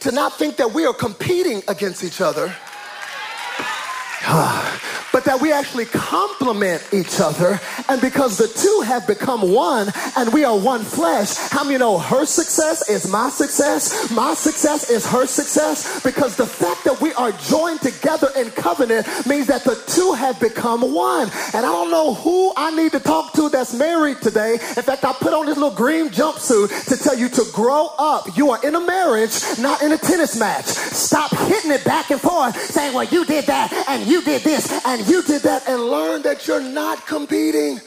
to 0.00 0.10
not 0.10 0.36
think 0.36 0.56
that 0.56 0.72
we 0.72 0.84
are 0.84 0.92
competing 0.92 1.62
against 1.68 2.02
each 2.02 2.20
other, 2.20 2.54
but 5.14 5.24
that 5.24 5.40
we 5.40 5.52
actually 5.52 5.84
complement 5.86 6.82
each 6.92 7.20
other. 7.20 7.60
And 7.88 8.00
because 8.00 8.36
the 8.36 8.48
two 8.48 8.82
have 8.84 9.06
become 9.06 9.52
one 9.52 9.92
and 10.16 10.32
we 10.32 10.44
are 10.44 10.58
one 10.58 10.82
flesh, 10.82 11.36
how 11.36 11.62
many 11.62 11.78
know 11.78 11.98
her 11.98 12.26
success 12.26 12.88
is 12.88 13.08
my 13.08 13.28
success? 13.30 14.10
My 14.10 14.34
success 14.34 14.90
is 14.90 15.06
her 15.06 15.26
success 15.26 16.02
because 16.02 16.36
the 16.36 16.46
fact 16.46 16.84
that 16.84 17.00
we 17.00 17.12
are 17.14 17.30
joined 17.32 17.80
together 17.80 18.28
in 18.36 18.50
covenant 18.50 19.06
means 19.26 19.46
that 19.46 19.62
the 19.62 19.76
two 19.86 20.14
have 20.14 20.40
become 20.40 20.80
one. 20.92 21.30
And 21.52 21.64
I 21.64 21.70
don't 21.70 21.90
know 21.90 22.14
who 22.14 22.52
I 22.56 22.74
need 22.74 22.92
to 22.92 23.00
talk 23.00 23.34
to 23.34 23.48
that's 23.48 23.72
married 23.72 24.20
today. 24.20 24.54
In 24.54 24.82
fact, 24.82 25.04
I 25.04 25.12
put 25.12 25.32
on 25.32 25.46
this 25.46 25.56
little 25.56 25.70
green 25.70 26.08
jumpsuit 26.08 26.88
to 26.88 26.96
tell 26.96 27.16
you 27.16 27.28
to 27.28 27.44
grow 27.52 27.92
up. 27.98 28.36
You 28.36 28.50
are 28.50 28.66
in 28.66 28.74
a 28.74 28.80
marriage, 28.80 29.38
not 29.60 29.82
in 29.82 29.92
a 29.92 29.98
tennis 29.98 30.36
match. 30.36 30.64
Stop 30.64 31.30
hitting 31.46 31.70
it 31.70 31.84
back 31.84 32.10
and 32.10 32.20
forth, 32.20 32.56
saying, 32.60 32.94
well, 32.94 33.04
you 33.04 33.24
did 33.24 33.46
that, 33.46 33.72
and 33.88 34.06
you 34.06 34.13
did 34.22 34.42
this, 34.42 34.84
and 34.84 35.06
you 35.08 35.22
did 35.22 35.42
that, 35.42 35.66
and 35.68 35.80
learn 35.82 36.22
that 36.22 36.46
you're 36.46 36.60
not 36.60 37.06
competing. 37.06 37.80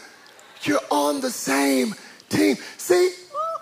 You're 0.64 0.82
on 0.90 1.22
the 1.22 1.30
same 1.30 1.94
team. 2.30 2.58
See, 2.78 3.14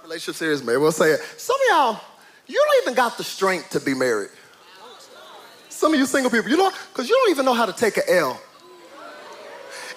relationship 0.04 0.36
series, 0.36 0.64
maybe 0.64 0.78
we'll 0.78 0.92
say 0.92 1.12
it. 1.12 1.22
Some 1.38 1.56
of 1.56 1.68
y'all, 1.70 2.00
you 2.48 2.56
don't 2.56 2.84
even 2.84 2.96
got 2.96 3.18
the 3.18 3.24
strength 3.24 3.72
to 3.72 3.80
be 3.80 3.94
married. 3.94 4.30
Some 5.70 5.94
of 5.94 6.00
you 6.00 6.06
single 6.06 6.32
people, 6.32 6.50
you 6.50 6.58
know, 6.58 6.72
because 6.94 7.10
you 7.10 7.16
don't 7.16 7.32
even 7.32 7.46
know 7.46 7.54
how 7.54 7.66
to 7.66 7.74
take 7.74 7.98
an 7.98 8.04
L. 8.08 8.40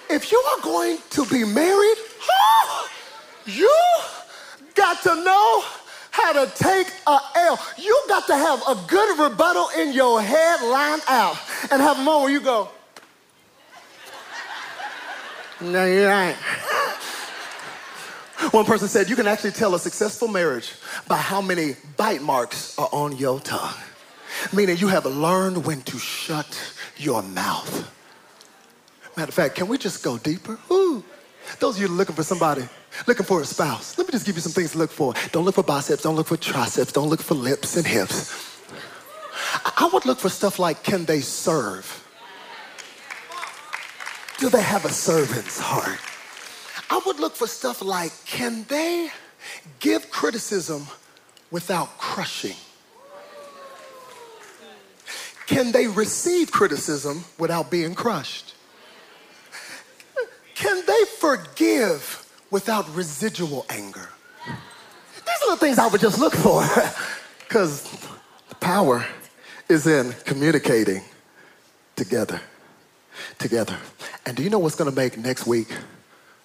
If 0.09 0.31
you 0.31 0.39
are 0.39 0.61
going 0.61 0.97
to 1.11 1.25
be 1.27 1.45
married, 1.45 1.97
you 3.45 3.73
got 4.75 5.01
to 5.03 5.15
know 5.23 5.63
how 6.11 6.33
to 6.33 6.51
take 6.55 6.87
a 7.07 7.17
L. 7.35 7.59
You 7.77 8.03
got 8.07 8.27
to 8.27 8.35
have 8.35 8.61
a 8.67 8.75
good 8.87 9.19
rebuttal 9.19 9.69
in 9.77 9.93
your 9.93 10.21
head 10.21 10.61
lined 10.61 11.03
out 11.07 11.37
and 11.71 11.81
have 11.81 11.99
a 11.99 12.03
moment 12.03 12.23
where 12.23 12.31
you 12.31 12.41
go, 12.41 12.69
no, 15.61 15.85
you 15.85 16.07
ain't. 16.07 16.37
One 18.51 18.65
person 18.65 18.87
said, 18.87 19.09
You 19.09 19.15
can 19.15 19.27
actually 19.27 19.51
tell 19.51 19.75
a 19.75 19.79
successful 19.79 20.27
marriage 20.27 20.73
by 21.07 21.17
how 21.17 21.41
many 21.41 21.75
bite 21.97 22.21
marks 22.21 22.77
are 22.79 22.89
on 22.91 23.17
your 23.17 23.39
tongue. 23.39 23.75
Meaning 24.53 24.77
you 24.77 24.87
have 24.87 25.05
learned 25.05 25.65
when 25.65 25.81
to 25.83 25.97
shut 25.97 26.73
your 26.97 27.21
mouth. 27.21 27.91
Matter 29.17 29.29
of 29.29 29.33
fact, 29.33 29.55
can 29.55 29.67
we 29.67 29.77
just 29.77 30.03
go 30.03 30.17
deeper? 30.17 30.57
Ooh. 30.71 31.03
Those 31.59 31.75
of 31.75 31.81
you 31.81 31.87
looking 31.89 32.15
for 32.15 32.23
somebody, 32.23 32.67
looking 33.07 33.25
for 33.25 33.41
a 33.41 33.45
spouse, 33.45 33.97
let 33.97 34.07
me 34.07 34.11
just 34.11 34.25
give 34.25 34.35
you 34.35 34.41
some 34.41 34.51
things 34.51 34.71
to 34.71 34.77
look 34.77 34.91
for. 34.91 35.13
Don't 35.31 35.45
look 35.45 35.55
for 35.55 35.63
biceps, 35.63 36.03
don't 36.03 36.15
look 36.15 36.27
for 36.27 36.37
triceps, 36.37 36.91
don't 36.91 37.09
look 37.09 37.21
for 37.21 37.35
lips 37.35 37.77
and 37.77 37.85
hips. 37.85 38.59
I 39.77 39.89
would 39.91 40.05
look 40.05 40.19
for 40.19 40.29
stuff 40.29 40.59
like 40.59 40.83
can 40.83 41.05
they 41.05 41.21
serve? 41.21 42.05
Do 44.37 44.49
they 44.49 44.61
have 44.61 44.85
a 44.85 44.89
servant's 44.89 45.59
heart? 45.59 45.99
I 46.89 47.01
would 47.05 47.19
look 47.19 47.35
for 47.35 47.47
stuff 47.47 47.81
like 47.81 48.11
can 48.25 48.65
they 48.67 49.09
give 49.79 50.09
criticism 50.11 50.87
without 51.51 51.97
crushing? 51.97 52.55
Can 55.45 55.71
they 55.71 55.87
receive 55.87 56.51
criticism 56.51 57.25
without 57.39 57.71
being 57.71 57.95
crushed? 57.95 58.53
Can 60.53 60.85
they 60.85 61.03
forgive 61.17 62.28
without 62.51 62.93
residual 62.95 63.65
anger? 63.69 64.09
These 64.45 65.47
are 65.47 65.51
the 65.51 65.57
things 65.57 65.77
I 65.77 65.87
would 65.87 66.01
just 66.01 66.19
look 66.19 66.33
for 66.33 66.63
because 67.39 67.83
the 68.49 68.55
power 68.55 69.05
is 69.67 69.85
in 69.87 70.13
communicating 70.25 71.03
together. 71.95 72.41
Together. 73.37 73.77
And 74.25 74.35
do 74.35 74.43
you 74.43 74.49
know 74.49 74.59
what's 74.59 74.75
going 74.75 74.89
to 74.89 74.95
make 74.95 75.17
next 75.17 75.45
week 75.45 75.67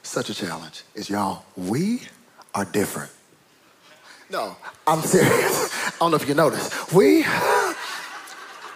such 0.03 0.29
a 0.29 0.35
challenge? 0.35 0.83
Is 0.95 1.09
y'all, 1.09 1.45
we 1.57 2.03
are 2.55 2.65
different. 2.65 3.11
No, 4.31 4.57
I'm 4.87 5.01
serious. 5.01 5.71
I 5.87 5.93
don't 6.01 6.11
know 6.11 6.17
if 6.17 6.29
you 6.29 6.35
noticed. 6.35 6.93
We 6.93 7.25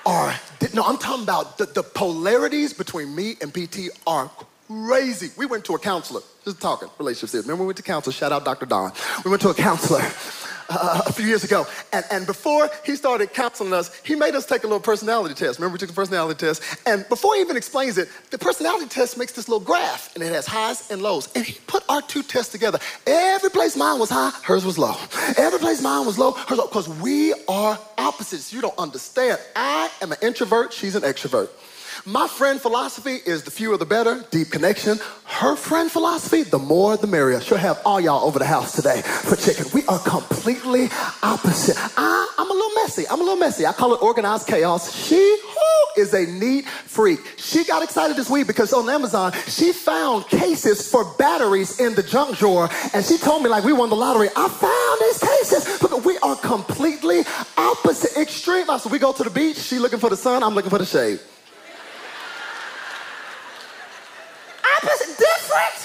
are, 0.07 0.35
no, 0.73 0.83
I'm 0.85 0.99
talking 0.99 1.25
about 1.25 1.59
the, 1.59 1.67
the 1.67 1.83
polarities 1.83 2.73
between 2.73 3.15
me 3.15 3.37
and 3.41 3.53
PT 3.53 3.91
are 4.07 4.31
crazy. 4.69 5.31
We 5.37 5.47
went 5.47 5.65
to 5.67 5.75
a 5.75 5.79
counselor, 5.79 6.21
just 6.45 6.61
talking 6.61 6.89
relationships. 6.99 7.45
Remember, 7.45 7.63
we 7.63 7.69
went 7.69 7.79
to 7.79 7.83
counselor, 7.83 8.13
shout 8.13 8.33
out 8.33 8.45
Dr. 8.45 8.67
Don. 8.67 8.93
We 9.25 9.31
went 9.31 9.41
to 9.43 9.49
a 9.49 9.55
counselor 9.55 10.01
uh, 10.69 11.03
a 11.07 11.13
few 11.13 11.25
years 11.25 11.43
ago. 11.43 11.67
And, 11.93 12.05
and 12.11 12.27
before 12.27 12.69
he 12.85 12.95
started 12.95 13.33
counseling 13.33 13.73
us, 13.73 13.95
he 14.05 14.15
made 14.15 14.35
us 14.35 14.45
take 14.45 14.65
a 14.65 14.67
little 14.67 14.81
personality 14.81 15.35
test. 15.35 15.59
Remember, 15.59 15.73
we 15.73 15.79
took 15.79 15.89
the 15.89 15.95
personality 15.95 16.39
test. 16.39 16.63
And 16.87 17.09
before 17.09 17.35
he 17.35 17.41
even 17.41 17.57
explains 17.57 17.97
it, 17.97 18.09
the 18.31 18.37
personality 18.37 18.87
test 18.89 19.17
makes 19.17 19.33
this 19.33 19.49
little 19.49 19.65
graph, 19.65 20.15
and 20.15 20.23
it 20.23 20.33
has 20.33 20.47
highs 20.47 20.91
and 20.91 21.01
lows. 21.01 21.33
And 21.35 21.47
he 21.47 21.59
put 21.67 21.83
our 21.89 22.03
two 22.03 22.23
tests 22.23 22.53
together. 22.53 22.79
Every 23.07 23.51
place 23.51 23.75
mine 23.75 23.99
was 23.99 24.11
high, 24.11 24.33
hers 24.43 24.67
was 24.67 24.77
low. 24.77 24.97
Every 25.39 25.59
place 25.59 25.81
mine 25.81 26.05
was 26.05 26.19
low, 26.19 26.33
hers 26.33 26.59
low, 26.59 26.67
because 26.67 26.89
we 27.01 27.33
are 27.49 27.79
opposites. 27.97 28.53
You 28.53 28.61
don't 28.61 28.79
understand. 28.79 29.39
I 29.57 29.91
am 30.03 30.13
an 30.13 30.19
introvert, 30.21 30.75
she's 30.75 30.95
an 30.95 31.03
extrovert. 31.03 31.49
My 32.09 32.27
friend 32.27 32.59
philosophy 32.59 33.19
is 33.27 33.43
the 33.43 33.51
fewer 33.51 33.77
the 33.77 33.85
better, 33.85 34.25
deep 34.31 34.51
connection. 34.51 34.99
Her 35.25 35.57
friend 35.57 35.93
philosophy, 35.93 36.43
the 36.43 36.59
more 36.59 36.97
the 36.97 37.07
merrier. 37.07 37.39
She'll 37.39 37.59
have 37.59 37.83
all 37.85 38.01
y'all 38.01 38.27
over 38.27 38.39
the 38.39 38.47
house 38.47 38.75
today 38.75 39.03
for 39.03 39.37
chicken. 39.37 39.67
We 39.75 39.85
are 39.89 39.99
completely 39.99 40.89
opposite. 41.23 41.77
I, 41.99 42.35
am 42.39 42.51
a 42.51 42.55
little 42.55 42.75
messy. 42.77 43.07
I'm 43.09 43.21
a 43.21 43.23
little 43.23 43.37
messy. 43.37 43.67
I 43.67 43.75
call 43.75 43.93
it 43.93 44.01
organized 44.01 44.47
chaos. 44.47 44.91
She 44.95 45.17
whoo, 45.17 46.03
is 46.03 46.15
a 46.15 46.25
neat 46.25 46.67
freak. 46.67 47.21
She 47.37 47.65
got 47.65 47.83
excited 47.83 48.17
this 48.17 48.31
week 48.31 48.47
because 48.47 48.73
on 48.73 48.89
Amazon, 48.89 49.35
she 49.47 49.75
found 49.75 50.27
cases 50.29 50.91
for 50.91 51.05
batteries 51.19 51.79
in 51.79 51.95
the 51.95 52.03
junk 52.03 52.39
drawer. 52.39 52.71
And 52.95 53.05
she 53.05 53.19
told 53.19 53.43
me, 53.43 53.51
like, 53.51 53.65
we 53.65 53.75
won 53.75 53.91
the 53.91 53.97
lottery. 53.97 54.31
I 54.35 54.49
found 54.49 55.01
these 55.03 55.19
cases. 55.19 55.79
But 55.79 56.07
we 56.07 56.17
are 56.21 56.37
completely 56.37 57.25
opposite 57.59 58.19
extreme. 58.19 58.65
So 58.79 58.89
we 58.89 58.99
go 58.99 59.13
to 59.13 59.25
the 59.25 59.31
beach. 59.31 59.59
She 59.59 59.79
looking 59.79 59.99
for 59.99 60.09
the 60.09 60.17
sun. 60.17 60.43
I'm 60.43 60.55
looking 60.55 60.71
for 60.71 60.79
the 60.79 60.87
shade. 60.87 61.21
different. 65.19 65.79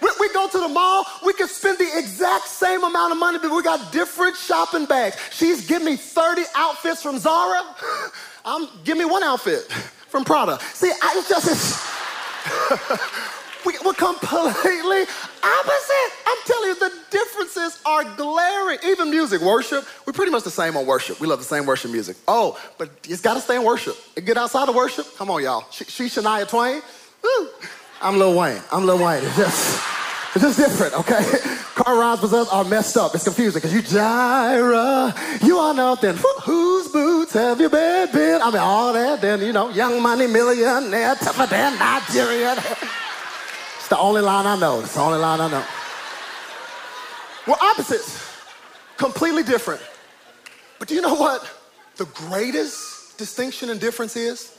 We, 0.00 0.08
we, 0.20 0.28
go 0.34 0.40
to 0.52 0.60
the 0.60 0.68
mall, 0.68 1.04
we 1.24 1.32
could 1.32 1.48
spend 1.48 1.78
the 1.78 1.98
exact 1.98 2.46
same 2.46 2.84
amount 2.84 3.12
of 3.12 3.18
money, 3.18 3.38
but 3.38 3.50
we 3.50 3.62
got 3.62 3.92
different 3.92 4.36
shopping 4.36 4.86
bags. 4.86 5.16
She's 5.30 5.66
giving 5.66 5.86
me 5.86 5.96
30 5.96 6.42
outfits 6.54 7.02
from 7.02 7.18
Zara. 7.18 7.62
I'm 8.44 8.68
give 8.84 8.98
me 8.98 9.04
one 9.04 9.22
outfit 9.22 9.62
from 10.08 10.24
Prada. 10.24 10.58
See, 10.74 10.90
I 10.90 11.22
just 11.28 11.48
it's, 11.48 11.92
we, 13.66 13.74
we're 13.84 13.94
completely 13.94 15.02
opposite. 15.42 16.12
I'm 16.26 16.38
telling 16.44 16.68
you, 16.68 16.74
the 16.78 16.92
differences 17.10 17.80
are 17.86 18.04
glaring. 18.16 18.78
Even 18.84 19.10
music, 19.10 19.40
worship, 19.40 19.86
we're 20.06 20.12
pretty 20.12 20.32
much 20.32 20.42
the 20.44 20.50
same 20.50 20.76
on 20.76 20.86
worship. 20.86 21.20
We 21.20 21.26
love 21.26 21.38
the 21.38 21.44
same 21.44 21.66
worship 21.66 21.90
music. 21.90 22.16
Oh, 22.26 22.60
but 22.78 22.90
it's 23.08 23.20
got 23.20 23.34
to 23.34 23.40
stay 23.40 23.56
in 23.56 23.64
worship. 23.64 23.96
Get 24.24 24.36
outside 24.36 24.68
of 24.68 24.74
worship. 24.74 25.06
Come 25.16 25.30
on, 25.30 25.42
y'all. 25.42 25.64
She, 25.70 25.84
she 25.84 26.04
Shania 26.06 26.48
Twain. 26.48 26.82
I'm 28.00 28.18
Lil 28.18 28.36
Wayne. 28.36 28.60
I'm 28.72 28.84
Lil 28.84 29.04
Wayne. 29.04 29.22
Just, 29.36 30.01
it's 30.34 30.44
just 30.44 30.58
different, 30.58 30.94
okay? 30.94 31.22
Car 31.74 31.98
rhymes 31.98 32.22
with 32.22 32.32
us 32.32 32.48
are 32.48 32.64
messed 32.64 32.96
up. 32.96 33.14
It's 33.14 33.24
confusing 33.24 33.60
because 33.60 33.74
you 33.74 33.82
Jireh, 33.82 35.14
you 35.42 35.58
are 35.58 35.74
nothing. 35.74 36.16
Whose 36.44 36.88
boots 36.88 37.34
have 37.34 37.60
you 37.60 37.68
been? 37.68 38.10
been? 38.12 38.40
I 38.40 38.46
mean, 38.50 38.56
all 38.58 38.92
that. 38.92 39.20
Then, 39.20 39.40
you 39.40 39.52
know, 39.52 39.68
young 39.70 40.00
money 40.00 40.26
millionaire, 40.26 41.14
tougher 41.16 41.46
than 41.46 41.78
Nigerian. 41.78 42.58
It's 43.78 43.88
the 43.88 43.98
only 43.98 44.22
line 44.22 44.46
I 44.46 44.56
know. 44.56 44.80
It's 44.80 44.94
the 44.94 45.00
only 45.00 45.18
line 45.18 45.40
I 45.40 45.50
know. 45.50 45.64
We're 47.48 47.68
opposites, 47.68 48.32
completely 48.96 49.42
different. 49.42 49.82
But 50.78 50.86
do 50.86 50.94
you 50.94 51.00
know 51.00 51.14
what 51.14 51.44
the 51.96 52.04
greatest 52.06 53.18
distinction 53.18 53.70
and 53.70 53.80
difference 53.80 54.14
is? 54.16 54.56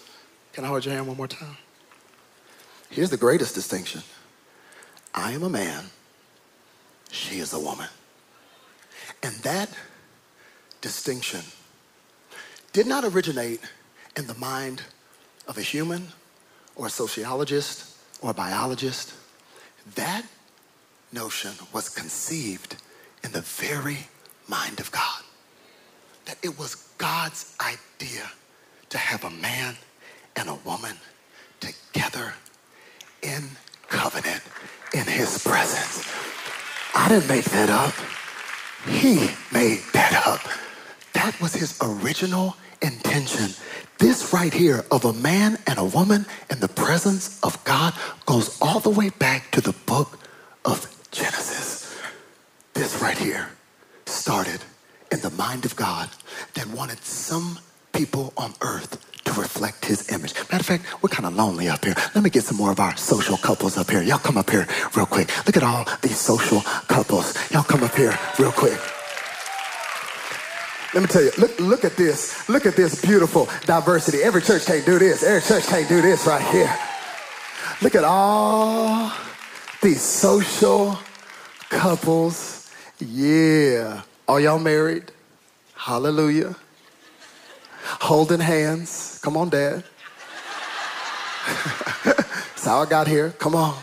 Can 0.51 0.65
I 0.65 0.67
hold 0.67 0.83
your 0.85 0.93
hand 0.93 1.07
one 1.07 1.15
more 1.15 1.29
time? 1.29 1.57
Here's 2.89 3.09
the 3.09 3.17
greatest 3.17 3.55
distinction 3.55 4.03
I 5.13 5.31
am 5.33 5.43
a 5.43 5.49
man, 5.49 5.85
she 7.11 7.39
is 7.39 7.53
a 7.53 7.59
woman. 7.59 7.87
And 9.21 9.35
that 9.37 9.69
distinction 10.81 11.41
did 12.73 12.87
not 12.87 13.05
originate 13.05 13.61
in 14.17 14.27
the 14.27 14.33
mind 14.35 14.81
of 15.47 15.57
a 15.57 15.61
human 15.61 16.07
or 16.75 16.87
a 16.87 16.89
sociologist 16.89 17.95
or 18.21 18.31
a 18.31 18.33
biologist. 18.33 19.13
That 19.95 20.25
notion 21.11 21.51
was 21.71 21.89
conceived 21.89 22.77
in 23.23 23.31
the 23.31 23.41
very 23.41 23.99
mind 24.47 24.79
of 24.79 24.91
God. 24.91 25.21
That 26.25 26.37
it 26.41 26.57
was 26.57 26.75
God's 26.97 27.55
idea 27.61 28.31
to 28.89 28.97
have 28.97 29.23
a 29.23 29.29
man 29.29 29.75
and 30.35 30.49
a 30.49 30.55
woman 30.65 30.95
together 31.59 32.33
in 33.21 33.43
covenant 33.87 34.41
in 34.93 35.05
his 35.07 35.43
presence. 35.43 36.07
I 36.95 37.09
didn't 37.09 37.29
make 37.29 37.45
that 37.45 37.69
up. 37.69 37.93
He 38.87 39.29
made 39.53 39.81
that 39.93 40.23
up. 40.27 40.41
That 41.13 41.39
was 41.41 41.53
his 41.53 41.77
original 41.81 42.57
intention 42.81 43.55
This 43.99 44.33
right 44.33 44.53
here 44.53 44.85
of 44.91 45.05
a 45.05 45.13
man 45.13 45.57
and 45.67 45.79
a 45.79 45.85
woman 45.85 46.25
in 46.49 46.59
the 46.59 46.67
presence 46.67 47.39
of 47.43 47.63
God 47.65 47.93
goes 48.25 48.57
all 48.61 48.81
the 48.81 48.89
way 48.89 49.09
back 49.09 49.51
to 49.51 49.61
the 49.61 49.73
book 49.85 50.19
of 50.65 50.87
Genesis. 51.11 51.95
This 52.73 53.01
right 53.01 53.17
here 53.17 53.49
started 54.07 54.61
in 55.11 55.21
the 55.21 55.31
mind 55.31 55.65
of 55.65 55.75
God 55.75 56.09
that 56.55 56.67
wanted 56.67 57.03
some 57.05 57.59
people 57.93 58.33
on 58.37 58.53
earth 58.61 58.97
reflect 59.37 59.85
his 59.85 60.09
image. 60.11 60.33
Matter 60.35 60.57
of 60.57 60.65
fact, 60.65 61.03
we're 61.03 61.09
kind 61.09 61.25
of 61.25 61.35
lonely 61.35 61.69
up 61.69 61.83
here. 61.83 61.95
Let 62.15 62.23
me 62.23 62.29
get 62.29 62.43
some 62.43 62.57
more 62.57 62.71
of 62.71 62.79
our 62.79 62.95
social 62.97 63.37
couples 63.37 63.77
up 63.77 63.89
here. 63.89 64.01
Y'all 64.01 64.19
come 64.19 64.37
up 64.37 64.49
here 64.49 64.67
real 64.95 65.05
quick. 65.05 65.29
Look 65.45 65.57
at 65.57 65.63
all 65.63 65.85
these 66.01 66.17
social 66.17 66.61
couples. 66.87 67.35
Y'all 67.51 67.63
come 67.63 67.83
up 67.83 67.95
here 67.95 68.17
real 68.39 68.51
quick. 68.51 68.79
Let 70.93 71.01
me 71.01 71.07
tell 71.07 71.23
you, 71.23 71.31
look, 71.39 71.59
look 71.59 71.85
at 71.85 71.97
this. 71.97 72.47
Look 72.47 72.67
at 72.67 72.75
this 72.75 73.01
beautiful 73.01 73.49
diversity. 73.65 74.21
Every 74.21 74.41
church 74.41 74.65
can't 74.65 74.85
do 74.85 74.99
this. 74.99 75.23
Every 75.23 75.41
church 75.41 75.65
can't 75.65 75.89
do 75.89 76.01
this 76.01 76.27
right 76.27 76.45
here. 76.51 76.73
Look 77.81 77.95
at 77.95 78.03
all 78.03 79.11
these 79.81 80.01
social 80.01 80.99
couples. 81.69 82.71
Yeah. 82.99 84.03
Are 84.27 84.39
y'all 84.39 84.59
married? 84.59 85.11
Hallelujah. 85.75 86.55
Holding 87.83 88.39
hands. 88.39 89.19
Come 89.21 89.37
on, 89.37 89.49
Dad. 89.49 89.83
That's 92.03 92.65
how 92.65 92.81
I 92.81 92.85
got 92.85 93.07
here. 93.07 93.31
Come 93.39 93.55
on. 93.55 93.77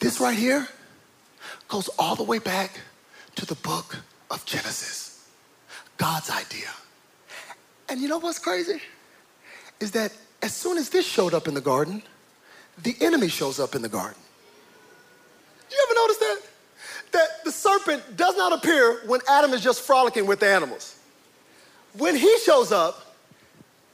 This 0.00 0.20
right 0.20 0.36
here 0.36 0.68
goes 1.68 1.88
all 1.98 2.16
the 2.16 2.22
way 2.22 2.38
back 2.38 2.80
to 3.36 3.46
the 3.46 3.54
book 3.56 3.96
of 4.30 4.44
Genesis. 4.44 5.26
God's 5.96 6.30
idea. 6.30 6.68
And 7.88 8.00
you 8.00 8.08
know 8.08 8.18
what's 8.18 8.38
crazy? 8.38 8.80
Is 9.80 9.90
that 9.92 10.12
as 10.42 10.54
soon 10.54 10.78
as 10.78 10.90
this 10.90 11.06
showed 11.06 11.34
up 11.34 11.48
in 11.48 11.54
the 11.54 11.60
garden, 11.60 12.02
the 12.82 12.96
enemy 13.00 13.28
shows 13.28 13.60
up 13.60 13.74
in 13.74 13.82
the 13.82 13.88
garden. 13.88 14.20
You 15.70 15.86
ever 15.88 15.94
notice 16.00 16.16
that? 16.18 16.40
That 17.12 17.44
the 17.44 17.52
serpent 17.52 18.16
does 18.16 18.36
not 18.36 18.52
appear 18.52 19.00
when 19.06 19.20
Adam 19.28 19.52
is 19.52 19.62
just 19.62 19.82
frolicking 19.82 20.26
with 20.26 20.40
the 20.40 20.48
animals. 20.48 20.96
When 21.96 22.16
he 22.16 22.38
shows 22.38 22.72
up, 22.72 23.00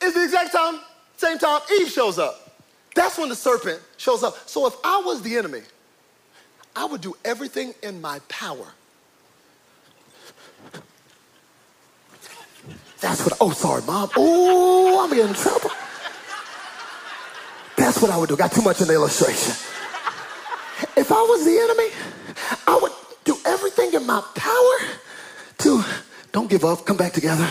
is 0.02 0.14
the 0.14 0.24
exact 0.24 0.52
time, 0.52 0.80
same 1.16 1.38
time 1.38 1.60
Eve 1.78 1.90
shows 1.90 2.18
up. 2.18 2.50
That's 2.94 3.18
when 3.18 3.28
the 3.28 3.36
serpent 3.36 3.80
shows 3.96 4.22
up. 4.22 4.48
So 4.48 4.66
if 4.66 4.74
I 4.82 5.02
was 5.04 5.22
the 5.22 5.36
enemy, 5.36 5.62
I 6.74 6.86
would 6.86 7.00
do 7.00 7.16
everything 7.24 7.74
in 7.82 8.00
my 8.00 8.20
power. 8.28 8.66
That's 13.00 13.24
what, 13.24 13.36
oh, 13.40 13.50
sorry, 13.52 13.82
mom. 13.82 14.10
Oh, 14.16 15.02
I'm 15.02 15.10
getting 15.10 15.28
in 15.28 15.34
trouble. 15.34 15.70
That's 17.76 18.02
what 18.02 18.10
I 18.10 18.16
would 18.18 18.28
do. 18.28 18.36
Got 18.36 18.52
too 18.52 18.62
much 18.62 18.80
in 18.80 18.88
the 18.88 18.94
illustration. 18.94 19.54
If 20.96 21.10
I 21.10 21.22
was 21.22 21.44
the 21.44 21.58
enemy, 21.58 21.90
I 22.66 22.78
would 22.80 22.92
do 23.24 23.36
everything 23.46 23.94
in 23.94 24.06
my 24.06 24.22
power 24.34 24.96
to, 25.58 25.82
don't 26.32 26.50
give 26.50 26.64
up, 26.64 26.84
come 26.84 26.96
back 26.96 27.12
together. 27.12 27.48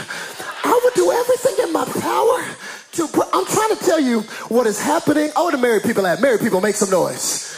I 0.63 0.79
would 0.83 0.93
do 0.93 1.12
everything 1.12 1.55
in 1.65 1.74
my 1.74 1.86
power 1.86 2.45
to, 2.93 3.07
put, 3.07 3.27
I'm 3.33 3.45
trying 3.45 3.75
to 3.77 3.83
tell 3.83 4.00
you 4.00 4.21
what 4.50 4.67
is 4.67 4.81
happening. 4.81 5.31
Oh, 5.36 5.51
the 5.51 5.57
married 5.57 5.83
people 5.83 6.05
at 6.05 6.21
married 6.21 6.41
people 6.41 6.62
make 6.62 6.75
some 6.75 6.89
noise. 6.89 7.55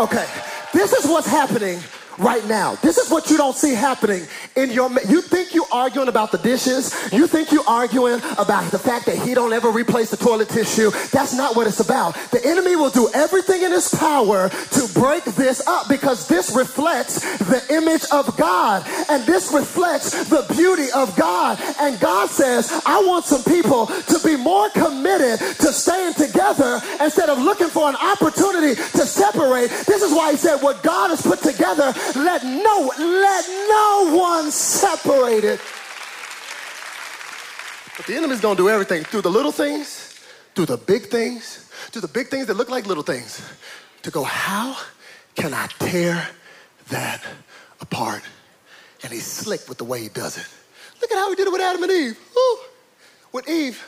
Okay, 0.00 0.26
this 0.72 0.92
is 0.92 1.06
what's 1.06 1.28
happening 1.28 1.80
right 2.18 2.46
now. 2.46 2.74
This 2.76 2.98
is 2.98 3.10
what 3.10 3.30
you 3.30 3.36
don't 3.36 3.56
see 3.56 3.74
happening 3.74 4.26
in 4.56 4.70
your 4.70 4.90
you 5.08 5.22
think 5.22 5.54
you 5.54 5.64
arguing 5.72 6.08
about 6.08 6.32
the 6.32 6.38
dishes. 6.38 6.94
You 7.12 7.26
think 7.26 7.52
you 7.52 7.62
arguing 7.66 8.20
about 8.38 8.70
the 8.70 8.78
fact 8.78 9.06
that 9.06 9.16
he 9.16 9.34
don't 9.34 9.52
ever 9.52 9.70
replace 9.70 10.10
the 10.10 10.16
toilet 10.16 10.48
tissue. 10.48 10.90
That's 11.12 11.34
not 11.34 11.56
what 11.56 11.66
it's 11.66 11.80
about. 11.80 12.14
The 12.30 12.44
enemy 12.44 12.76
will 12.76 12.90
do 12.90 13.08
everything 13.14 13.62
in 13.62 13.72
his 13.72 13.88
power 13.88 14.48
to 14.48 14.88
break 14.94 15.24
this 15.24 15.66
up 15.66 15.88
because 15.88 16.28
this 16.28 16.54
reflects 16.54 17.20
the 17.38 17.62
image 17.70 18.04
of 18.12 18.36
god. 18.36 18.86
And 19.08 19.24
this 19.24 19.52
reflects 19.52 20.28
the 20.28 20.44
beauty 20.54 20.90
of 20.94 21.14
god. 21.16 21.58
And 21.80 21.98
god 22.00 22.30
says 22.30 22.70
i 22.86 23.02
want 23.04 23.24
some 23.24 23.42
people 23.44 23.86
to 23.86 24.18
be 24.24 24.36
more 24.36 24.68
committed 24.70 25.38
to 25.38 25.72
staying 25.72 26.14
together 26.14 26.80
instead 27.00 27.28
of 27.28 27.38
looking 27.38 27.68
for 27.68 27.88
an 27.88 27.96
opportunity 27.96 28.74
to 28.74 29.06
separate. 29.06 29.70
This 29.86 30.02
is 30.02 30.12
why 30.12 30.32
he 30.32 30.36
said 30.36 30.62
what 30.62 30.82
god 30.82 31.10
has 31.10 31.22
put 31.22 31.40
together 31.40 31.94
let 32.16 32.44
no 32.44 32.92
let 32.98 33.48
no 33.48 34.16
one 34.16 34.50
separate 34.50 35.44
it. 35.44 35.60
But 37.96 38.06
the 38.06 38.16
enemy's 38.16 38.40
gonna 38.40 38.56
do 38.56 38.68
everything 38.68 39.04
through 39.04 39.22
the 39.22 39.30
little 39.30 39.52
things, 39.52 40.18
through 40.54 40.66
the 40.66 40.76
big 40.76 41.06
things, 41.06 41.70
through 41.90 42.02
the 42.02 42.08
big 42.08 42.28
things 42.28 42.46
that 42.46 42.54
look 42.54 42.70
like 42.70 42.86
little 42.86 43.02
things, 43.02 43.42
to 44.02 44.10
go, 44.10 44.22
how 44.24 44.76
can 45.34 45.54
I 45.54 45.66
tear 45.78 46.28
that 46.88 47.22
apart? 47.80 48.22
And 49.02 49.12
he's 49.12 49.26
slick 49.26 49.68
with 49.68 49.78
the 49.78 49.84
way 49.84 50.00
he 50.00 50.08
does 50.08 50.38
it. 50.38 50.46
Look 51.00 51.10
at 51.10 51.18
how 51.18 51.30
he 51.30 51.36
did 51.36 51.46
it 51.46 51.52
with 51.52 51.60
Adam 51.60 51.82
and 51.82 51.92
Eve. 51.92 52.18
Ooh. 52.36 52.58
With 53.32 53.48
Eve, 53.48 53.84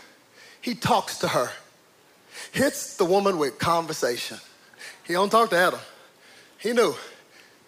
he 0.60 0.74
talks 0.74 1.18
to 1.18 1.28
her, 1.28 1.50
hits 2.52 2.96
the 2.96 3.04
woman 3.04 3.38
with 3.38 3.58
conversation. 3.58 4.38
He 5.06 5.12
don't 5.12 5.30
talk 5.30 5.50
to 5.50 5.56
Adam. 5.56 5.80
He 6.58 6.72
knew 6.72 6.94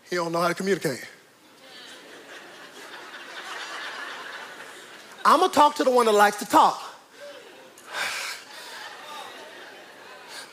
he 0.09 0.17
don't 0.17 0.33
know 0.33 0.41
how 0.41 0.49
to 0.49 0.55
communicate. 0.55 1.05
I'm 5.25 5.41
gonna 5.41 5.53
talk 5.53 5.75
to 5.77 5.85
the 5.85 5.91
one 5.91 6.07
that 6.07 6.13
likes 6.13 6.39
to 6.39 6.47
talk. 6.47 6.81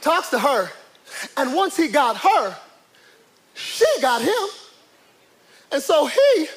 Talks 0.01 0.29
to 0.29 0.39
her, 0.39 0.69
and 1.37 1.53
once 1.53 1.77
he 1.77 1.87
got 1.87 2.17
her, 2.17 2.57
she 3.53 3.85
got 4.01 4.21
him. 4.21 4.49
And 5.71 5.81
so 5.81 6.07
he 6.07 6.47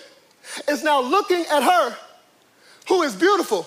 is 0.68 0.82
now 0.82 1.00
looking 1.00 1.44
at 1.50 1.62
her, 1.62 1.96
who 2.88 3.02
is 3.02 3.14
beautiful, 3.14 3.66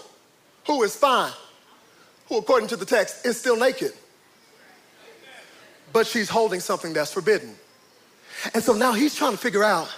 who 0.66 0.84
is 0.84 0.96
fine, 0.96 1.32
who, 2.28 2.38
according 2.38 2.70
to 2.70 2.76
the 2.76 2.86
text, 2.86 3.26
is 3.26 3.40
still 3.40 3.56
naked. 3.56 3.94
But 5.94 6.08
she's 6.08 6.30
holding 6.30 6.60
something 6.60 6.94
that's 6.94 7.14
forbidden. 7.14 7.56
And 8.54 8.64
so 8.64 8.74
now 8.74 8.94
he's 8.94 9.16
trying 9.16 9.32
to 9.32 9.38
figure 9.38 9.64
out 9.64 9.90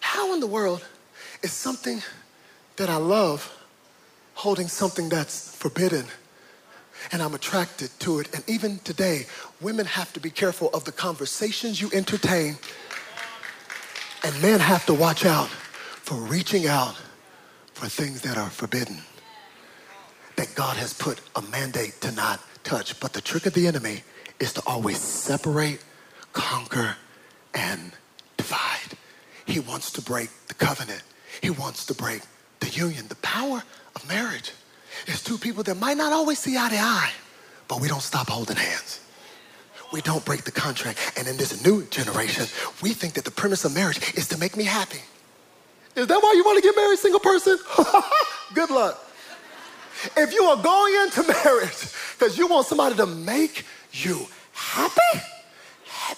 how 0.00 0.34
in 0.34 0.40
the 0.40 0.46
world 0.46 0.86
is 1.42 1.52
something 1.52 2.02
that 2.76 2.88
I 2.88 2.96
love 2.96 3.54
holding 4.34 4.68
something 4.68 5.08
that's 5.08 5.54
forbidden 5.56 6.06
and 7.12 7.22
I'm 7.22 7.34
attracted 7.34 7.90
to 8.00 8.20
it. 8.20 8.34
And 8.34 8.44
even 8.48 8.78
today, 8.80 9.26
women 9.60 9.86
have 9.86 10.12
to 10.14 10.20
be 10.20 10.30
careful 10.30 10.68
of 10.70 10.84
the 10.84 10.92
conversations 10.92 11.80
you 11.80 11.90
entertain, 11.92 12.58
and 14.24 14.42
men 14.42 14.60
have 14.60 14.84
to 14.86 14.94
watch 14.94 15.24
out 15.24 15.48
for 15.48 16.16
reaching 16.16 16.66
out 16.66 16.96
for 17.74 17.86
things 17.86 18.22
that 18.22 18.36
are 18.36 18.50
forbidden, 18.50 18.98
that 20.36 20.52
God 20.54 20.76
has 20.76 20.92
put 20.92 21.20
a 21.36 21.42
mandate 21.42 22.00
to 22.00 22.12
not 22.12 22.40
touch. 22.64 22.98
But 23.00 23.12
the 23.12 23.20
trick 23.20 23.46
of 23.46 23.54
the 23.54 23.66
enemy 23.66 24.02
is 24.40 24.52
to 24.54 24.62
always 24.66 24.98
separate, 24.98 25.82
conquer, 26.32 26.96
and 27.58 27.92
divide. 28.36 28.96
He 29.46 29.60
wants 29.60 29.90
to 29.92 30.02
break 30.02 30.30
the 30.46 30.54
covenant. 30.54 31.02
He 31.42 31.50
wants 31.50 31.84
to 31.86 31.94
break 31.94 32.22
the 32.60 32.68
union. 32.68 33.08
The 33.08 33.16
power 33.16 33.62
of 33.96 34.08
marriage 34.08 34.52
is 35.06 35.22
two 35.22 35.38
people 35.38 35.62
that 35.64 35.76
might 35.76 35.96
not 35.96 36.12
always 36.12 36.38
see 36.38 36.56
eye 36.56 36.68
to 36.70 36.76
eye, 36.76 37.12
but 37.66 37.80
we 37.80 37.88
don't 37.88 38.02
stop 38.02 38.28
holding 38.28 38.56
hands. 38.56 39.00
We 39.92 40.00
don't 40.02 40.24
break 40.24 40.44
the 40.44 40.52
contract. 40.52 41.14
And 41.16 41.26
in 41.26 41.36
this 41.36 41.64
new 41.64 41.84
generation, 41.86 42.46
we 42.82 42.92
think 42.92 43.14
that 43.14 43.24
the 43.24 43.30
premise 43.30 43.64
of 43.64 43.74
marriage 43.74 43.98
is 44.14 44.28
to 44.28 44.38
make 44.38 44.56
me 44.56 44.64
happy. 44.64 45.00
Is 45.96 46.06
that 46.06 46.22
why 46.22 46.32
you 46.36 46.44
want 46.44 46.62
to 46.62 46.62
get 46.62 46.76
married, 46.76 46.98
single 46.98 47.20
person? 47.20 47.58
Good 48.54 48.70
luck. 48.70 49.04
If 50.16 50.32
you 50.32 50.44
are 50.44 50.62
going 50.62 50.94
into 51.02 51.26
marriage 51.44 51.92
because 52.16 52.38
you 52.38 52.46
want 52.46 52.66
somebody 52.66 52.94
to 52.96 53.06
make 53.06 53.64
you 53.92 54.26
happy, 54.52 55.20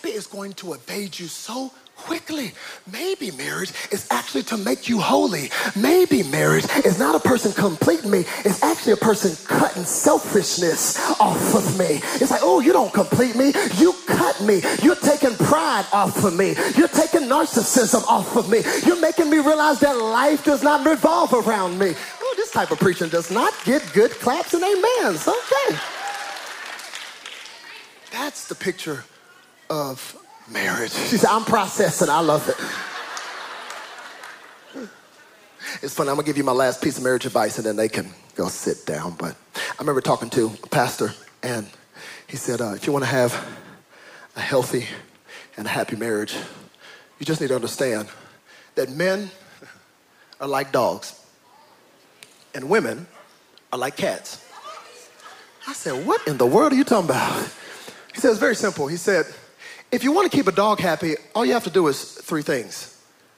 happy 0.00 0.16
is 0.16 0.26
going 0.26 0.52
to 0.54 0.72
evade 0.72 1.18
you 1.18 1.26
so 1.26 1.70
quickly. 1.94 2.52
Maybe 2.90 3.30
marriage 3.32 3.70
is 3.92 4.06
actually 4.10 4.44
to 4.44 4.56
make 4.56 4.88
you 4.88 4.98
holy. 4.98 5.50
Maybe 5.76 6.22
marriage 6.22 6.64
is 6.86 6.98
not 6.98 7.14
a 7.14 7.20
person 7.20 7.52
completing 7.52 8.10
me, 8.10 8.24
it's 8.44 8.62
actually 8.62 8.94
a 8.94 8.96
person 8.96 9.36
cutting 9.46 9.84
selfishness 9.84 10.98
off 11.20 11.54
of 11.54 11.78
me. 11.78 12.00
It's 12.20 12.30
like, 12.30 12.40
oh, 12.42 12.60
you 12.60 12.72
don't 12.72 12.92
complete 12.94 13.36
me, 13.36 13.52
you 13.76 13.94
cut 14.06 14.40
me. 14.40 14.62
You're 14.82 14.96
taking 14.96 15.34
pride 15.34 15.84
off 15.92 16.24
of 16.24 16.34
me, 16.34 16.54
you're 16.78 16.88
taking 16.88 17.28
narcissism 17.28 18.02
off 18.08 18.36
of 18.36 18.48
me. 18.48 18.62
You're 18.86 19.00
making 19.00 19.28
me 19.28 19.38
realize 19.38 19.80
that 19.80 19.98
life 19.98 20.44
does 20.44 20.62
not 20.62 20.86
revolve 20.86 21.34
around 21.34 21.78
me. 21.78 21.92
Oh, 22.22 22.34
this 22.38 22.50
type 22.50 22.70
of 22.70 22.78
preaching 22.78 23.10
does 23.10 23.30
not 23.30 23.52
get 23.64 23.82
good 23.92 24.12
claps 24.12 24.54
and 24.54 24.64
amens. 24.64 25.28
Okay. 25.28 25.76
That's 28.10 28.48
the 28.48 28.54
picture 28.54 29.04
of 29.70 30.16
marriage. 30.50 30.92
She 30.92 31.16
said, 31.16 31.30
I'm 31.30 31.44
processing. 31.44 32.10
I 32.10 32.20
love 32.20 32.48
it. 32.48 32.56
It's 35.82 35.94
funny, 35.94 36.10
I'm 36.10 36.16
gonna 36.16 36.26
give 36.26 36.36
you 36.36 36.44
my 36.44 36.52
last 36.52 36.82
piece 36.82 36.98
of 36.98 37.04
marriage 37.04 37.24
advice 37.24 37.56
and 37.56 37.64
then 37.64 37.76
they 37.76 37.88
can 37.88 38.12
go 38.34 38.48
sit 38.48 38.84
down. 38.84 39.12
But 39.12 39.36
I 39.54 39.76
remember 39.78 40.00
talking 40.00 40.28
to 40.30 40.46
a 40.62 40.66
pastor 40.66 41.14
and 41.42 41.66
he 42.26 42.36
said, 42.36 42.60
uh, 42.60 42.72
if 42.74 42.86
you 42.86 42.92
wanna 42.92 43.06
have 43.06 43.32
a 44.36 44.40
healthy 44.40 44.86
and 45.56 45.66
happy 45.66 45.96
marriage, 45.96 46.36
you 47.18 47.24
just 47.24 47.40
need 47.40 47.48
to 47.48 47.54
understand 47.54 48.08
that 48.74 48.90
men 48.90 49.30
are 50.40 50.48
like 50.48 50.72
dogs 50.72 51.24
and 52.54 52.68
women 52.68 53.06
are 53.72 53.78
like 53.78 53.96
cats. 53.96 54.44
I 55.68 55.72
said, 55.72 56.04
What 56.04 56.26
in 56.26 56.36
the 56.36 56.46
world 56.46 56.72
are 56.72 56.76
you 56.76 56.84
talking 56.84 57.10
about? 57.10 57.48
He 58.12 58.20
said, 58.20 58.30
It's 58.30 58.40
very 58.40 58.56
simple. 58.56 58.88
He 58.88 58.96
said, 58.96 59.26
If 59.92 60.04
you 60.04 60.12
want 60.12 60.30
to 60.30 60.36
keep 60.36 60.46
a 60.46 60.52
dog 60.52 60.78
happy, 60.78 61.16
all 61.34 61.44
you 61.44 61.52
have 61.52 61.64
to 61.64 61.70
do 61.70 61.88
is 61.88 62.02
three 62.02 62.42
things 62.42 62.96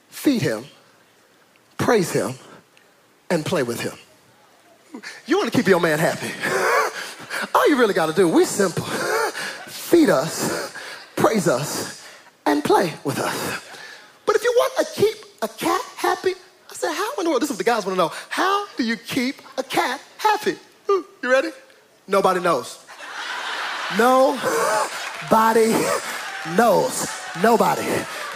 feed 0.09 0.41
him, 0.41 0.65
praise 1.77 2.11
him, 2.11 2.35
and 3.29 3.45
play 3.45 3.63
with 3.63 3.81
him. 3.81 3.97
You 5.25 5.37
want 5.37 5.51
to 5.51 5.57
keep 5.57 5.67
your 5.67 5.79
man 5.79 5.97
happy. 5.97 6.31
all 7.55 7.67
you 7.67 7.77
really 7.77 7.95
got 7.95 8.05
to 8.05 8.13
do, 8.13 8.29
we 8.29 8.45
simple. 8.45 8.83
Feed 9.65 10.09
us, 10.09 10.75
praise 11.15 11.47
us, 11.47 12.05
and 12.45 12.63
play 12.63 12.93
with 13.03 13.17
us. 13.19 13.63
But 14.25 14.35
if 14.35 14.43
you 14.43 14.53
want 14.55 14.87
to 14.87 15.01
keep 15.01 15.17
a 15.41 15.47
cat 15.47 15.81
happy, 15.97 16.33
I 16.69 16.73
said, 16.73 16.93
how 16.93 17.15
in 17.17 17.23
the 17.25 17.31
world? 17.31 17.41
This 17.41 17.49
is 17.49 17.57
what 17.57 17.65
the 17.65 17.71
guys 17.71 17.85
want 17.85 17.97
to 17.97 18.03
know. 18.03 18.11
How 18.29 18.67
do 18.77 18.83
you 18.83 18.95
keep 18.95 19.41
a 19.57 19.63
cat 19.63 19.99
happy? 20.17 20.55
You 20.87 21.05
ready? 21.23 21.49
Nobody 22.07 22.39
knows. 22.39 22.85
Nobody 23.97 25.73
knows. 26.55 27.07
Nobody 27.41 27.87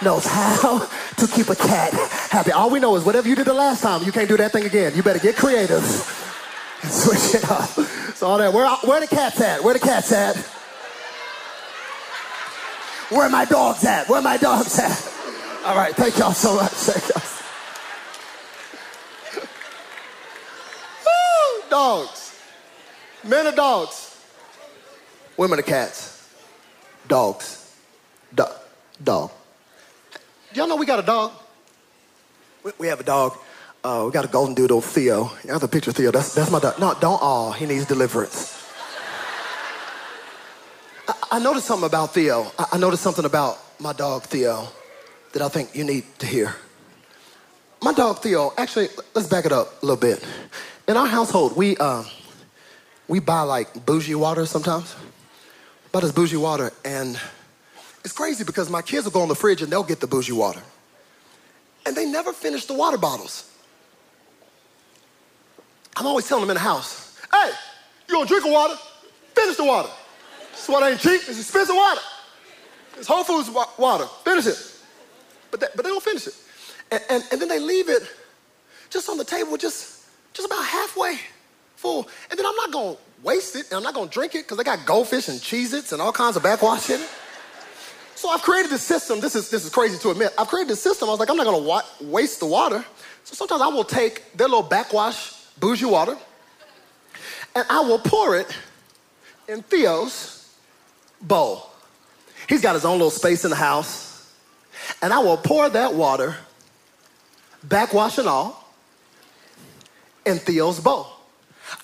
knows 0.01 0.25
how 0.25 0.79
to 1.17 1.27
keep 1.27 1.49
a 1.49 1.55
cat 1.55 1.93
happy. 2.31 2.51
All 2.51 2.69
we 2.69 2.79
know 2.79 2.95
is 2.95 3.03
whatever 3.03 3.27
you 3.27 3.35
did 3.35 3.45
the 3.45 3.53
last 3.53 3.81
time, 3.81 4.03
you 4.03 4.11
can't 4.11 4.27
do 4.27 4.37
that 4.37 4.51
thing 4.51 4.65
again. 4.65 4.93
You 4.95 5.03
better 5.03 5.19
get 5.19 5.35
creative 5.35 5.83
and 6.81 6.91
switch 6.91 7.35
it 7.35 7.49
up. 7.49 7.69
So 8.15 8.27
all 8.27 8.37
that. 8.39 8.53
Where, 8.53 8.67
where 8.67 8.99
the 8.99 9.07
cats 9.07 9.39
at? 9.41 9.63
Where 9.63 9.73
the 9.73 9.79
cats 9.79 10.11
at? 10.11 10.35
Where 13.09 13.29
my 13.29 13.45
dogs 13.45 13.85
at? 13.85 14.09
Where 14.09 14.21
my 14.21 14.37
dogs 14.37 14.77
at? 14.79 15.13
All 15.65 15.75
right, 15.75 15.95
thank 15.95 16.17
y'all 16.17 16.33
so 16.33 16.55
much. 16.55 16.71
Thank 16.71 17.09
y'all. 17.09 17.21
Woo, 21.05 21.69
dogs. 21.69 22.39
Men 23.23 23.47
are 23.47 23.55
dogs. 23.55 24.17
Women 25.35 25.59
are 25.59 25.63
cats. 25.63 26.29
Dogs. 27.07 27.56
Dog. 28.33 28.51
Dog. 29.03 29.31
Y'all 30.53 30.67
know 30.67 30.75
we 30.75 30.85
got 30.85 30.99
a 30.99 31.03
dog? 31.03 31.31
We, 32.63 32.71
we 32.79 32.87
have 32.87 32.99
a 32.99 33.03
dog. 33.03 33.37
Uh, 33.83 34.03
we 34.05 34.11
got 34.11 34.25
a 34.25 34.27
golden 34.27 34.55
doodle, 34.55 34.81
Theo. 34.81 35.25
Have 35.47 35.61
the 35.61 35.67
picture, 35.67 35.91
Theo. 35.91 36.11
That's, 36.11 36.33
that's 36.33 36.51
my 36.51 36.59
dog. 36.59 36.79
No, 36.79 36.95
don't 36.99 37.21
all. 37.21 37.51
He 37.51 37.65
needs 37.65 37.85
deliverance. 37.85 38.53
I, 41.07 41.13
I 41.33 41.39
noticed 41.39 41.67
something 41.67 41.87
about 41.87 42.13
Theo. 42.13 42.51
I, 42.57 42.65
I 42.73 42.77
noticed 42.77 43.03
something 43.03 43.25
about 43.25 43.59
my 43.79 43.93
dog, 43.93 44.23
Theo, 44.23 44.67
that 45.33 45.41
I 45.41 45.47
think 45.47 45.75
you 45.75 45.83
need 45.83 46.03
to 46.19 46.25
hear. 46.25 46.55
My 47.81 47.93
dog, 47.93 48.19
Theo, 48.19 48.53
actually, 48.57 48.87
let's 49.13 49.27
back 49.27 49.45
it 49.45 49.51
up 49.51 49.81
a 49.83 49.85
little 49.85 50.01
bit. 50.01 50.25
In 50.87 50.97
our 50.97 51.07
household, 51.07 51.55
we, 51.55 51.77
uh, 51.77 52.03
we 53.07 53.19
buy 53.19 53.41
like 53.41 53.85
bougie 53.85 54.15
water 54.15 54.45
sometimes. 54.45 54.95
Buy 55.91 56.01
this 56.01 56.11
bougie 56.11 56.37
water, 56.37 56.71
and 56.83 57.19
it's 58.07 58.15
crazy 58.15 58.45
because 58.45 58.69
my 58.69 58.81
kids 58.81 59.03
will 59.03 59.11
go 59.11 59.21
in 59.23 59.27
the 59.27 59.35
fridge 59.35 59.61
and 59.61 59.69
they'll 59.69 59.83
get 59.83 59.99
the 59.99 60.07
bougie 60.07 60.31
water. 60.31 60.61
And 61.85 61.93
they 61.93 62.05
never 62.05 62.31
finish 62.31 62.63
the 62.63 62.73
water 62.73 62.97
bottles. 62.97 63.51
I'm 65.97 66.07
always 66.07 66.25
telling 66.25 66.43
them 66.43 66.51
in 66.51 66.55
the 66.55 66.61
house, 66.61 67.19
hey, 67.29 67.51
you 68.07 68.15
gonna 68.15 68.25
drink 68.25 68.45
a 68.45 68.49
water? 68.49 68.75
Finish 69.35 69.57
the 69.57 69.65
water. 69.65 69.89
This 70.53 70.69
water 70.69 70.85
ain't 70.85 71.01
cheap, 71.01 71.19
it's 71.27 71.37
expensive 71.37 71.75
water. 71.75 71.99
It's 72.97 73.07
Whole 73.09 73.25
Foods 73.25 73.49
water. 73.77 74.05
Finish 74.23 74.45
it. 74.45 74.57
But 75.51 75.59
they, 75.59 75.67
but 75.75 75.83
they 75.83 75.91
don't 75.91 76.01
finish 76.01 76.27
it. 76.27 76.35
And, 76.89 77.03
and, 77.09 77.23
and 77.33 77.41
then 77.41 77.49
they 77.49 77.59
leave 77.59 77.89
it 77.89 78.03
just 78.89 79.09
on 79.09 79.17
the 79.17 79.25
table, 79.25 79.57
just, 79.57 80.05
just 80.31 80.45
about 80.45 80.63
halfway 80.63 81.19
full. 81.75 82.07
And 82.29 82.39
then 82.39 82.45
I'm 82.45 82.55
not 82.55 82.71
gonna 82.71 82.95
waste 83.21 83.57
it, 83.57 83.65
and 83.67 83.73
I'm 83.73 83.83
not 83.83 83.93
gonna 83.93 84.09
drink 84.09 84.33
it 84.33 84.45
because 84.45 84.57
they 84.57 84.63
got 84.63 84.85
goldfish 84.85 85.27
and 85.27 85.41
Cheez 85.41 85.73
Its 85.73 85.91
and 85.91 86.01
all 86.01 86.13
kinds 86.13 86.37
of 86.37 86.43
backwash 86.43 86.89
in 86.89 87.01
it. 87.01 87.09
So 88.17 88.29
I've 88.29 88.41
created 88.41 88.71
this 88.71 88.81
system. 88.81 89.19
This 89.19 89.35
is, 89.35 89.51
this 89.51 89.63
is 89.63 89.69
crazy 89.69 89.95
to 89.99 90.09
admit. 90.09 90.33
I've 90.39 90.47
created 90.47 90.71
this 90.71 90.81
system. 90.81 91.07
I 91.07 91.11
was 91.11 91.19
like, 91.19 91.29
I'm 91.29 91.37
not 91.37 91.45
gonna 91.45 91.59
wa- 91.59 91.83
waste 92.01 92.39
the 92.39 92.47
water. 92.47 92.83
So 93.23 93.35
sometimes 93.35 93.61
I 93.61 93.67
will 93.67 93.83
take 93.83 94.35
their 94.35 94.47
little 94.47 94.63
backwash 94.63 95.33
bougie 95.59 95.85
water 95.85 96.17
and 97.53 97.63
I 97.69 97.81
will 97.81 97.99
pour 97.99 98.35
it 98.35 98.47
in 99.47 99.61
Theo's 99.61 100.51
bowl. 101.21 101.69
He's 102.49 102.59
got 102.59 102.73
his 102.73 102.85
own 102.85 102.93
little 102.93 103.11
space 103.11 103.43
in 103.43 103.51
the 103.51 103.55
house. 103.55 104.33
And 105.03 105.13
I 105.13 105.19
will 105.19 105.37
pour 105.37 105.69
that 105.69 105.93
water, 105.93 106.37
backwash 107.63 108.17
and 108.17 108.27
all, 108.27 108.73
in 110.25 110.39
Theo's 110.39 110.79
bowl. 110.79 111.05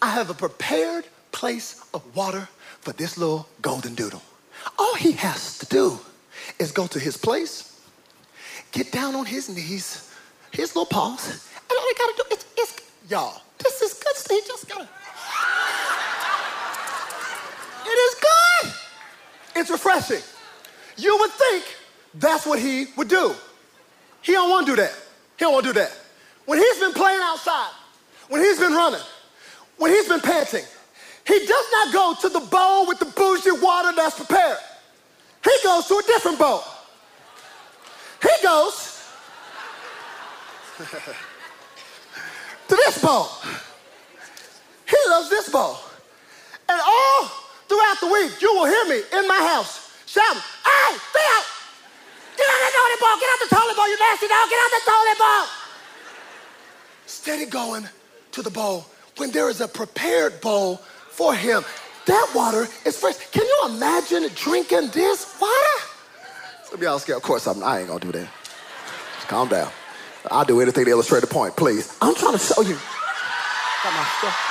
I 0.02 0.10
have 0.10 0.32
a 0.32 0.34
prepared 0.34 1.06
place 1.32 1.80
of 1.94 2.16
water 2.16 2.50
for 2.82 2.92
this 2.92 3.20
little 3.20 3.48
golden 3.62 3.94
doodle. 3.94 4.24
All 4.80 4.96
he 4.96 5.12
has 5.12 5.60
to 5.60 5.68
do 5.68 6.00
is 6.60 6.72
go 6.72 6.88
to 6.88 7.00
his 7.00 7.18
place, 7.18 7.80
get 8.72 8.92
down 8.92 9.16
on 9.16 9.26
his 9.26 9.50
knees, 9.50 10.12
his 10.52 10.76
little 10.76 10.86
paws, 10.86 11.28
and 11.30 11.72
all 11.72 11.86
he 11.88 11.94
gotta 11.98 12.24
do 12.30 12.36
is, 12.36 12.46
is 12.60 12.76
y'all, 13.10 13.42
this 13.58 13.82
is 13.82 13.94
good. 13.94 14.16
He 14.30 14.42
just 14.48 14.70
gotta. 14.70 14.88
It 17.86 17.90
is 17.90 18.16
good. 18.16 18.74
It's 19.56 19.70
refreshing. 19.70 20.22
You 20.98 21.18
would 21.20 21.32
think 21.32 21.64
that's 22.16 22.46
what 22.46 22.60
he 22.60 22.88
would 22.98 23.08
do. 23.08 23.36
He 24.22 24.34
don't 24.34 24.50
want 24.50 24.66
to 24.68 24.74
do 24.74 24.76
that. 24.82 24.94
He 25.38 25.46
don't 25.46 25.54
want 25.54 25.66
to 25.66 25.74
do 25.74 25.80
that. 25.80 25.92
When 26.46 26.60
he's 26.60 26.80
been 26.80 26.94
playing 26.94 27.20
outside, 27.22 27.72
when 28.30 28.42
he's 28.42 28.60
been 28.60 28.74
running, 28.74 29.02
when 29.78 29.92
he's 29.92 30.08
been 30.08 30.22
panting, 30.22 30.64
he 31.26 31.46
does 31.46 31.66
not 31.72 31.94
go 31.94 32.16
to 32.22 32.30
the 32.30 32.40
bowl 32.40 32.88
with 32.88 33.00
the 33.00 33.06
bougie 33.06 33.52
water 33.62 33.92
that's 33.96 34.16
prepared. 34.16 34.58
He 35.44 35.52
goes 35.64 35.86
to 35.88 35.96
a 35.96 36.04
different 36.04 36.40
bowl. 36.40 36.64
He 38.22 38.30
goes 38.42 39.04
to 42.68 42.76
this 42.76 43.02
bowl. 43.02 43.30
He 44.88 44.98
loves 45.10 45.30
this 45.30 45.50
bowl. 45.50 45.78
And 46.70 46.80
all 46.80 47.26
throughout 47.68 48.00
the 48.00 48.08
week, 48.08 48.42
you 48.42 48.54
will 48.54 48.66
hear 48.66 48.86
me 48.86 49.02
in 49.18 49.28
my 49.28 49.38
house 49.38 49.92
shouting, 50.06 50.42
Hey, 50.64 50.98
Theo, 51.12 51.40
get 52.38 52.48
out 52.48 52.62
of 52.62 52.68
the 52.68 52.74
toilet 52.78 53.00
bowl, 53.00 53.16
get 53.20 53.30
out 53.30 53.40
the 53.50 53.56
toilet 53.56 53.76
bowl, 53.76 53.88
you 53.90 54.00
nasty 54.00 54.28
dog, 54.28 54.50
get 54.50 54.60
out 54.60 54.72
the 54.72 54.82
toilet 54.86 55.18
bowl. 55.20 55.46
Steady 57.06 57.46
going 57.46 57.88
to 58.32 58.42
the 58.42 58.50
bowl 58.50 58.86
when 59.18 59.32
there 59.32 59.50
is 59.50 59.62
a 59.62 59.68
prepared 59.68 60.40
bowl 60.42 60.78
for 61.10 61.36
him. 61.36 61.64
That 62.06 62.32
water 62.36 62.68
is 62.86 62.98
fresh. 63.00 63.16
Can 63.32 63.46
you 63.46 63.62
imagine 63.76 64.30
drinking 64.36 64.90
this 64.90 65.38
water? 65.40 65.80
Some 66.66 66.76
of 66.76 66.82
y'all 66.82 67.00
scared. 67.00 67.18
Of 67.18 67.24
course, 67.24 67.48
I'm, 67.48 67.64
I 67.64 67.80
ain't 67.80 67.88
gonna 67.88 68.00
do 68.00 68.12
that. 68.12 68.28
Just 69.16 69.28
calm 69.28 69.48
down. 69.48 69.72
I'll 70.30 70.46
do 70.46 70.60
anything 70.62 70.86
to 70.86 70.92
illustrate 70.92 71.22
the 71.22 71.28
point, 71.28 71.56
please. 71.56 71.98
I'm 72.02 72.16
trying 72.16 72.34
to 72.34 72.40
show 72.40 72.62
you. 72.62 72.76
Got 73.84 73.94
my 73.94 74.06
stuff. 74.20 74.50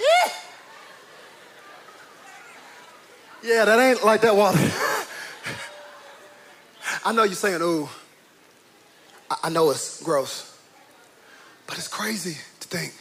Yeah. 0.00 0.32
Yeah, 3.42 3.64
that 3.64 3.78
ain't 3.78 4.04
like 4.04 4.20
that 4.22 4.34
water. 4.36 4.58
I 7.04 7.12
know 7.12 7.22
you're 7.24 7.34
saying, 7.34 7.62
ooh, 7.62 7.88
I, 9.30 9.36
I 9.44 9.48
know 9.50 9.70
it's 9.70 10.02
gross, 10.02 10.57
it's 11.78 11.88
crazy 11.88 12.36
to 12.60 12.68
think 12.68 12.92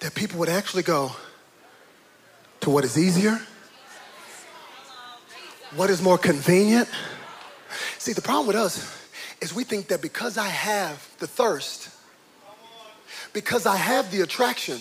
that 0.00 0.14
people 0.14 0.38
would 0.38 0.48
actually 0.48 0.84
go 0.84 1.12
to 2.60 2.70
what 2.70 2.84
is 2.84 2.96
easier, 2.96 3.40
what 5.74 5.90
is 5.90 6.00
more 6.00 6.16
convenient. 6.16 6.88
See, 7.98 8.12
the 8.12 8.22
problem 8.22 8.46
with 8.46 8.56
us 8.56 8.96
is 9.40 9.52
we 9.52 9.64
think 9.64 9.88
that 9.88 10.00
because 10.00 10.38
I 10.38 10.46
have 10.48 11.06
the 11.18 11.26
thirst, 11.26 11.90
because 13.32 13.66
I 13.66 13.76
have 13.76 14.10
the 14.10 14.20
attraction, 14.20 14.78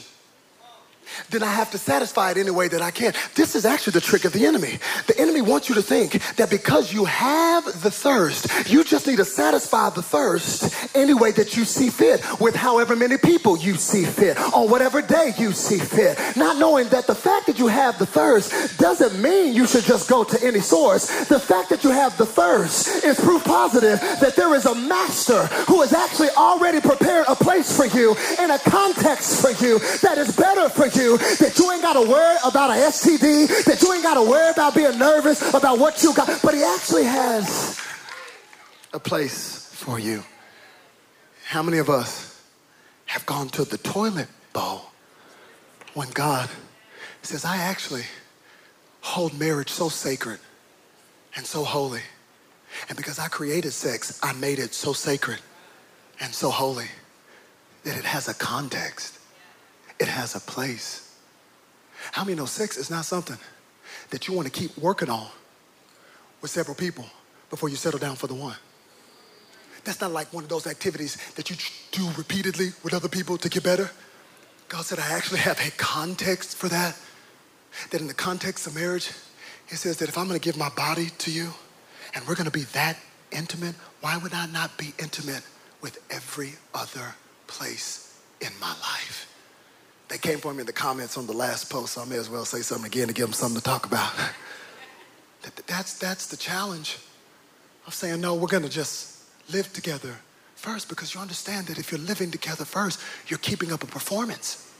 then 1.29 1.43
I 1.43 1.51
have 1.51 1.71
to 1.71 1.77
satisfy 1.77 2.31
it 2.31 2.37
any 2.37 2.51
way 2.51 2.67
that 2.67 2.81
I 2.81 2.91
can. 2.91 3.13
This 3.35 3.55
is 3.55 3.65
actually 3.65 3.91
the 3.91 4.01
trick 4.01 4.25
of 4.25 4.33
the 4.33 4.45
enemy. 4.45 4.79
The 5.07 5.19
enemy 5.19 5.41
wants 5.41 5.69
you 5.69 5.75
to 5.75 5.81
think 5.81 6.21
that 6.35 6.49
because 6.49 6.93
you 6.93 7.05
have 7.05 7.65
the 7.81 7.91
thirst, 7.91 8.47
you 8.69 8.83
just 8.83 9.07
need 9.07 9.17
to 9.17 9.25
satisfy 9.25 9.89
the 9.89 10.01
thirst 10.01 10.95
any 10.95 11.13
way 11.13 11.31
that 11.31 11.55
you 11.55 11.65
see 11.65 11.89
fit, 11.89 12.21
with 12.39 12.55
however 12.55 12.95
many 12.95 13.17
people 13.17 13.57
you 13.57 13.75
see 13.75 14.05
fit, 14.05 14.37
on 14.53 14.69
whatever 14.69 15.01
day 15.01 15.33
you 15.37 15.51
see 15.51 15.79
fit. 15.79 16.17
Not 16.35 16.57
knowing 16.57 16.87
that 16.89 17.07
the 17.07 17.15
fact 17.15 17.47
that 17.47 17.59
you 17.59 17.67
have 17.67 17.97
the 17.99 18.05
thirst 18.05 18.77
doesn't 18.77 19.21
mean 19.21 19.53
you 19.53 19.67
should 19.67 19.83
just 19.83 20.09
go 20.09 20.23
to 20.23 20.43
any 20.43 20.59
source. 20.59 21.25
The 21.25 21.39
fact 21.39 21.69
that 21.69 21.83
you 21.83 21.91
have 21.91 22.17
the 22.17 22.25
thirst 22.25 23.03
is 23.03 23.19
proof 23.19 23.43
positive 23.43 23.99
that 24.21 24.35
there 24.35 24.53
is 24.55 24.65
a 24.65 24.75
master 24.75 25.45
who 25.67 25.81
has 25.81 25.93
actually 25.93 26.29
already 26.37 26.79
prepared 26.79 27.25
a 27.27 27.35
place 27.35 27.75
for 27.75 27.85
you 27.85 28.15
and 28.39 28.51
a 28.51 28.59
context 28.59 29.41
for 29.41 29.51
you 29.63 29.79
that 30.01 30.17
is 30.17 30.35
better 30.35 30.69
for 30.69 30.87
you 30.87 31.02
that 31.39 31.53
you 31.57 31.71
ain't 31.71 31.81
got 31.81 31.93
to 31.93 32.09
worry 32.09 32.37
about 32.45 32.71
an 32.71 32.77
STD, 32.77 33.65
that 33.65 33.81
you 33.81 33.93
ain't 33.93 34.03
got 34.03 34.15
to 34.15 34.23
worry 34.23 34.51
about 34.51 34.75
being 34.75 34.97
nervous 34.97 35.53
about 35.53 35.79
what 35.79 36.01
you 36.03 36.13
got. 36.13 36.27
But 36.41 36.53
he 36.53 36.63
actually 36.63 37.03
has 37.03 37.79
a 38.93 38.99
place 38.99 39.69
for 39.73 39.99
you. 39.99 40.23
How 41.45 41.61
many 41.61 41.77
of 41.77 41.89
us 41.89 42.41
have 43.05 43.25
gone 43.25 43.49
to 43.49 43.63
the 43.63 43.77
toilet 43.77 44.27
bowl 44.53 44.85
when 45.93 46.09
God 46.11 46.49
says, 47.21 47.45
I 47.45 47.57
actually 47.57 48.03
hold 49.01 49.37
marriage 49.37 49.69
so 49.69 49.89
sacred 49.89 50.39
and 51.35 51.45
so 51.45 51.63
holy. 51.63 52.01
And 52.89 52.97
because 52.97 53.19
I 53.19 53.27
created 53.27 53.71
sex, 53.71 54.19
I 54.23 54.33
made 54.33 54.59
it 54.59 54.73
so 54.73 54.93
sacred 54.93 55.39
and 56.19 56.33
so 56.33 56.49
holy 56.49 56.87
that 57.83 57.97
it 57.97 58.05
has 58.05 58.27
a 58.27 58.33
context 58.33 59.12
it 59.99 60.07
has 60.07 60.35
a 60.35 60.39
place. 60.39 61.17
How 62.11 62.23
many 62.23 62.35
know 62.35 62.45
sex 62.45 62.77
is 62.77 62.89
not 62.89 63.05
something 63.05 63.37
that 64.09 64.27
you 64.27 64.33
want 64.33 64.51
to 64.51 64.51
keep 64.51 64.77
working 64.77 65.09
on 65.09 65.27
with 66.41 66.51
several 66.51 66.75
people 66.75 67.05
before 67.49 67.69
you 67.69 67.75
settle 67.75 67.99
down 67.99 68.15
for 68.15 68.27
the 68.27 68.33
one? 68.33 68.55
That's 69.83 69.99
not 69.99 70.11
like 70.11 70.31
one 70.33 70.43
of 70.43 70.49
those 70.49 70.67
activities 70.67 71.17
that 71.35 71.49
you 71.49 71.57
do 71.91 72.09
repeatedly 72.17 72.69
with 72.83 72.93
other 72.93 73.09
people 73.09 73.37
to 73.37 73.49
get 73.49 73.63
better. 73.63 73.91
God 74.69 74.85
said, 74.85 74.99
I 74.99 75.11
actually 75.11 75.39
have 75.39 75.59
a 75.59 75.71
context 75.71 76.57
for 76.57 76.69
that. 76.69 76.97
That 77.91 78.01
in 78.01 78.07
the 78.07 78.13
context 78.13 78.67
of 78.67 78.75
marriage, 78.75 79.11
He 79.69 79.75
says 79.75 79.97
that 79.97 80.09
if 80.09 80.17
I'm 80.17 80.27
going 80.27 80.39
to 80.39 80.43
give 80.43 80.57
my 80.57 80.69
body 80.69 81.07
to 81.19 81.31
you 81.31 81.53
and 82.13 82.25
we're 82.27 82.35
going 82.35 82.49
to 82.49 82.51
be 82.51 82.63
that 82.73 82.97
intimate, 83.31 83.75
why 84.01 84.17
would 84.17 84.33
I 84.33 84.45
not 84.47 84.77
be 84.77 84.93
intimate 84.99 85.41
with 85.81 85.99
every 86.09 86.53
other 86.73 87.15
place 87.47 88.19
in 88.41 88.51
my 88.59 88.69
life? 88.69 89.32
They 90.13 90.19
came 90.19 90.37
for 90.37 90.53
me 90.53 90.59
in 90.59 90.67
the 90.67 90.73
comments 90.73 91.17
on 91.17 91.25
the 91.25 91.33
last 91.33 91.71
post, 91.71 91.93
so 91.93 92.03
I 92.03 92.05
may 92.05 92.17
as 92.17 92.29
well 92.29 92.45
say 92.45 92.61
something 92.61 92.85
again 92.85 93.07
to 93.07 93.15
give 93.15 93.25
them 93.25 93.33
something 93.33 93.57
to 93.59 93.63
talk 93.63 93.87
about. 93.87 94.13
that's, 95.65 95.97
that's 95.97 96.27
the 96.27 96.37
challenge 96.37 96.99
of 97.87 97.95
saying, 97.95 98.21
no, 98.21 98.35
we're 98.35 98.45
going 98.45 98.61
to 98.61 98.69
just 98.69 99.23
live 99.51 99.73
together 99.73 100.15
first 100.53 100.87
because 100.87 101.15
you 101.15 101.19
understand 101.19 101.65
that 101.65 101.79
if 101.79 101.91
you're 101.91 101.99
living 101.99 102.29
together 102.29 102.63
first, 102.63 103.01
you're 103.25 103.39
keeping 103.39 103.71
up 103.71 103.81
a 103.81 103.87
performance. 103.87 104.71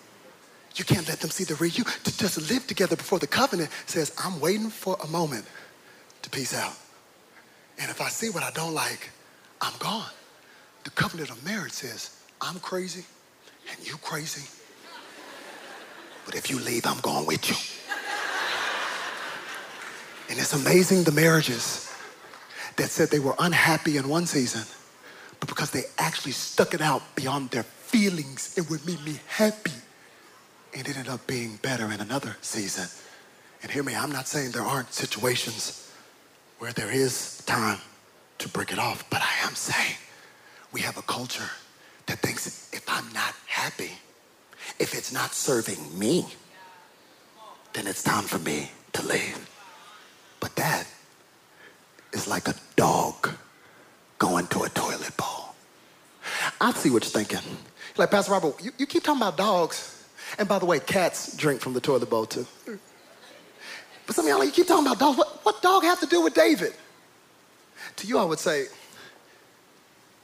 You 0.75 0.85
can't 0.85 1.07
let 1.07 1.19
them 1.19 1.31
see 1.31 1.45
the 1.45 1.55
real 1.55 1.71
you. 1.71 1.83
To 1.83 2.15
just 2.15 2.51
live 2.51 2.67
together 2.67 2.95
before 2.95 3.17
the 3.17 3.25
covenant 3.25 3.71
says, 3.87 4.15
I'm 4.23 4.39
waiting 4.39 4.69
for 4.69 4.97
a 5.03 5.07
moment 5.07 5.45
to 6.21 6.29
peace 6.29 6.53
out. 6.53 6.77
And 7.79 7.89
if 7.89 8.01
I 8.01 8.09
see 8.09 8.29
what 8.29 8.43
I 8.43 8.51
don't 8.51 8.75
like, 8.75 9.09
I'm 9.61 9.73
gone. 9.79 10.11
The 10.83 10.91
covenant 10.91 11.31
of 11.31 11.43
marriage 11.43 11.71
says, 11.73 12.21
I'm 12.39 12.59
crazy 12.59 13.03
and 13.71 13.87
you 13.87 13.97
crazy 13.97 14.47
but 16.25 16.35
if 16.35 16.49
you 16.49 16.59
leave, 16.59 16.85
I'm 16.85 16.99
going 16.99 17.25
with 17.25 17.49
you. 17.49 17.55
And 20.29 20.39
it's 20.39 20.53
amazing 20.53 21.03
the 21.03 21.11
marriages 21.11 21.93
that 22.77 22.89
said 22.89 23.09
they 23.09 23.19
were 23.19 23.35
unhappy 23.39 23.97
in 23.97 24.09
one 24.09 24.25
season, 24.25 24.63
but 25.39 25.47
because 25.47 25.71
they 25.71 25.83
actually 25.97 26.31
stuck 26.31 26.73
it 26.73 26.81
out 26.81 27.03
beyond 27.15 27.51
their 27.51 27.63
feelings, 27.63 28.57
it 28.57 28.69
would 28.69 28.85
make 28.85 29.03
me 29.05 29.19
happy. 29.27 29.71
It 30.71 30.89
ended 30.89 31.07
up 31.07 31.27
being 31.27 31.57
better 31.57 31.91
in 31.91 32.01
another 32.01 32.35
season. 32.41 32.87
And 33.61 33.71
hear 33.71 33.83
me, 33.83 33.95
I'm 33.95 34.11
not 34.11 34.27
saying 34.27 34.51
there 34.51 34.63
aren't 34.63 34.91
situations 34.91 35.91
where 36.57 36.73
there 36.73 36.91
is 36.91 37.43
time 37.45 37.79
to 38.39 38.49
break 38.49 38.71
it 38.71 38.79
off, 38.79 39.07
but 39.09 39.21
I 39.21 39.47
am 39.47 39.53
saying 39.53 39.97
we 40.71 40.81
have 40.81 40.97
a 40.97 41.03
culture 41.03 41.49
that 42.07 42.19
thinks 42.19 42.69
if 42.73 42.83
I'm 42.87 43.11
not 43.13 43.35
happy, 43.45 43.91
if 44.79 44.93
it's 44.95 45.11
not 45.11 45.33
serving 45.33 45.97
me, 45.97 46.25
then 47.73 47.87
it's 47.87 48.03
time 48.03 48.23
for 48.23 48.39
me 48.39 48.69
to 48.93 49.05
leave. 49.05 49.49
But 50.39 50.55
that 50.55 50.87
is 52.11 52.27
like 52.27 52.47
a 52.47 52.55
dog 52.75 53.29
going 54.19 54.47
to 54.47 54.63
a 54.63 54.69
toilet 54.69 55.15
bowl. 55.17 55.55
I 56.61 56.71
see 56.73 56.89
what 56.89 57.03
you're 57.03 57.23
thinking. 57.23 57.57
Like, 57.97 58.11
Pastor 58.11 58.31
Robert, 58.31 58.63
you, 58.63 58.71
you 58.77 58.85
keep 58.85 59.03
talking 59.03 59.21
about 59.21 59.37
dogs. 59.37 60.05
And 60.37 60.47
by 60.47 60.59
the 60.59 60.65
way, 60.65 60.79
cats 60.79 61.35
drink 61.35 61.61
from 61.61 61.73
the 61.73 61.81
toilet 61.81 62.09
bowl 62.09 62.25
too. 62.25 62.47
But 64.05 64.15
some 64.15 64.25
of 64.25 64.29
y'all, 64.29 64.43
you 64.43 64.51
keep 64.51 64.67
talking 64.67 64.85
about 64.85 64.99
dogs. 64.99 65.17
What, 65.17 65.45
what 65.45 65.61
dog 65.61 65.83
have 65.83 65.99
to 65.99 66.07
do 66.07 66.21
with 66.21 66.33
David? 66.33 66.73
To 67.97 68.07
you, 68.07 68.17
I 68.17 68.23
would 68.23 68.39
say, 68.39 68.65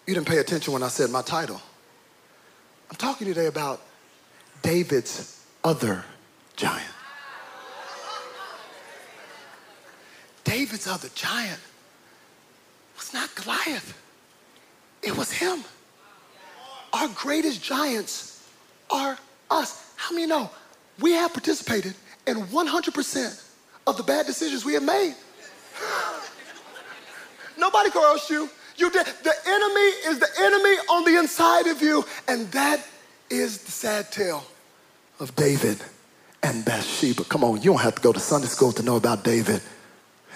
you 0.07 0.13
didn't 0.13 0.27
pay 0.27 0.37
attention 0.37 0.73
when 0.73 0.83
I 0.83 0.87
said 0.87 1.09
my 1.11 1.21
title. 1.21 1.61
I'm 2.89 2.95
talking 2.95 3.27
today 3.27 3.45
about 3.45 3.81
David's 4.61 5.45
other 5.63 6.03
giant. 6.55 6.85
David's 10.43 10.87
other 10.87 11.09
giant 11.15 11.59
was 12.97 13.13
not 13.13 13.33
Goliath, 13.35 13.97
it 15.03 15.15
was 15.15 15.31
him. 15.31 15.63
Our 16.91 17.07
greatest 17.09 17.63
giants 17.63 18.47
are 18.89 19.17
us. 19.51 19.93
How 19.95 20.13
many 20.13 20.25
know 20.27 20.49
we 20.99 21.11
have 21.13 21.33
participated 21.33 21.93
in 22.25 22.37
100% 22.37 23.43
of 23.85 23.97
the 23.97 24.03
bad 24.03 24.25
decisions 24.25 24.65
we 24.65 24.73
have 24.73 24.83
made? 24.83 25.15
Nobody 27.57 27.89
coerced 27.91 28.29
you. 28.29 28.49
You 28.77 28.89
did. 28.89 29.05
The 29.05 29.33
enemy 29.45 29.89
is 30.07 30.19
the 30.19 30.29
enemy 30.39 30.75
on 30.89 31.03
the 31.03 31.19
inside 31.19 31.67
of 31.67 31.81
you, 31.81 32.05
and 32.27 32.49
that 32.51 32.85
is 33.29 33.59
the 33.59 33.71
sad 33.71 34.11
tale 34.11 34.43
of 35.19 35.35
David 35.35 35.81
and 36.43 36.63
Bathsheba. 36.65 37.23
Come 37.25 37.43
on, 37.43 37.57
you 37.57 37.71
don't 37.71 37.81
have 37.81 37.95
to 37.95 38.01
go 38.01 38.13
to 38.13 38.19
Sunday 38.19 38.47
school 38.47 38.71
to 38.73 38.83
know 38.83 38.95
about 38.95 39.23
David. 39.23 39.61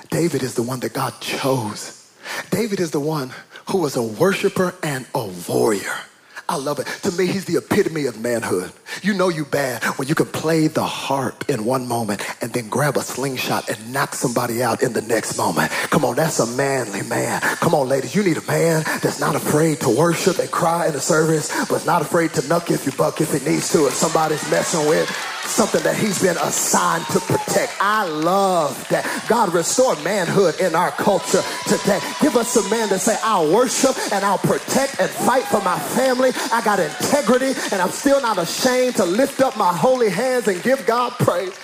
David 0.10 0.44
is 0.44 0.54
the 0.56 0.64
one 0.64 0.80
that 0.82 0.94
God 0.94 1.20
chose. 1.22 2.12
David 2.50 2.80
is 2.80 2.92
the 2.92 3.00
one 3.00 3.32
who 3.70 3.80
was 3.80 3.96
a 3.96 4.04
worshiper 4.04 4.76
and 4.84 5.06
a 5.16 5.28
warrior. 5.48 5.96
I 6.50 6.58
love 6.58 6.80
it. 6.80 6.88
To 7.04 7.12
me, 7.12 7.26
he's 7.28 7.46
the 7.46 7.58
epitome 7.58 8.06
of 8.06 8.20
manhood. 8.20 8.72
You 9.02 9.14
know 9.14 9.30
you 9.30 9.46
bad 9.46 9.84
when 9.98 10.08
you 10.08 10.16
can 10.16 10.26
play 10.26 10.68
the 10.68 10.84
harp 10.84 11.50
in 11.50 11.64
one 11.64 11.88
moment 11.88 12.22
and 12.42 12.52
then 12.52 12.68
grab 12.70 12.98
a 12.98 13.02
slingshot 13.02 13.70
and 13.70 13.94
knock 13.94 14.14
somebody 14.14 14.62
out 14.62 14.84
in 14.84 14.94
the 14.94 15.02
next 15.02 15.38
moment. 15.38 15.72
Come 15.90 16.04
on, 16.04 16.16
that's 16.16 16.40
a 16.40 16.48
manly 16.58 17.02
man. 17.04 17.42
Come 17.42 17.74
on, 17.74 17.88
ladies, 17.88 18.14
you 18.14 18.24
need 18.24 18.38
a 18.38 18.46
man 18.46 18.84
that's 19.02 19.20
not 19.20 19.36
afraid 19.36 19.80
to 19.82 19.90
worship 19.90 20.38
and 20.40 20.52
cry 20.52 20.88
in 20.88 20.94
the 20.94 21.02
service, 21.02 21.50
but 21.68 21.86
not 21.86 22.02
afraid 22.02 22.34
to 22.34 22.42
nuck 22.42 22.70
if 22.70 22.86
you 22.86 22.92
buck 22.92 23.22
if 23.22 23.34
it 23.34 23.46
needs 23.46 23.72
to, 23.72 23.88
if 23.88 23.94
somebody's 23.94 24.50
messing 24.52 24.88
with 24.88 25.33
something 25.46 25.84
that 25.84 25.96
he's 25.96 26.22
been 26.22 26.38
assigned 26.38 27.06
to 27.08 27.20
protect. 27.20 27.74
I 27.80 28.08
love 28.08 28.88
that. 28.90 29.06
God 29.28 29.54
restore 29.54 29.96
manhood 30.04 30.60
in 30.60 30.76
our 30.76 30.92
culture 30.92 31.42
today. 31.68 32.00
Give 32.22 32.36
us 32.36 32.56
a 32.56 32.70
man 32.70 32.90
to 32.90 33.00
say, 33.00 33.18
I'll 33.24 33.52
worship 33.54 33.96
and 34.12 34.24
I'll 34.26 34.38
protect 34.38 35.00
and 35.00 35.10
fight 35.10 35.44
for 35.44 35.62
my 35.62 35.78
family. 35.80 36.32
I 36.52 36.62
got 36.64 36.80
integrity 36.80 37.54
and 37.72 37.82
I'm 37.82 37.92
still 37.92 38.22
not 38.22 38.38
ashamed 38.38 38.96
to 38.98 39.06
lift 39.06 39.42
up 39.42 39.58
my 39.58 39.74
holy 39.74 40.10
hands 40.10 40.48
and 40.48 40.62
give 40.64 40.86
God 40.86 41.12
praise. 41.14 41.58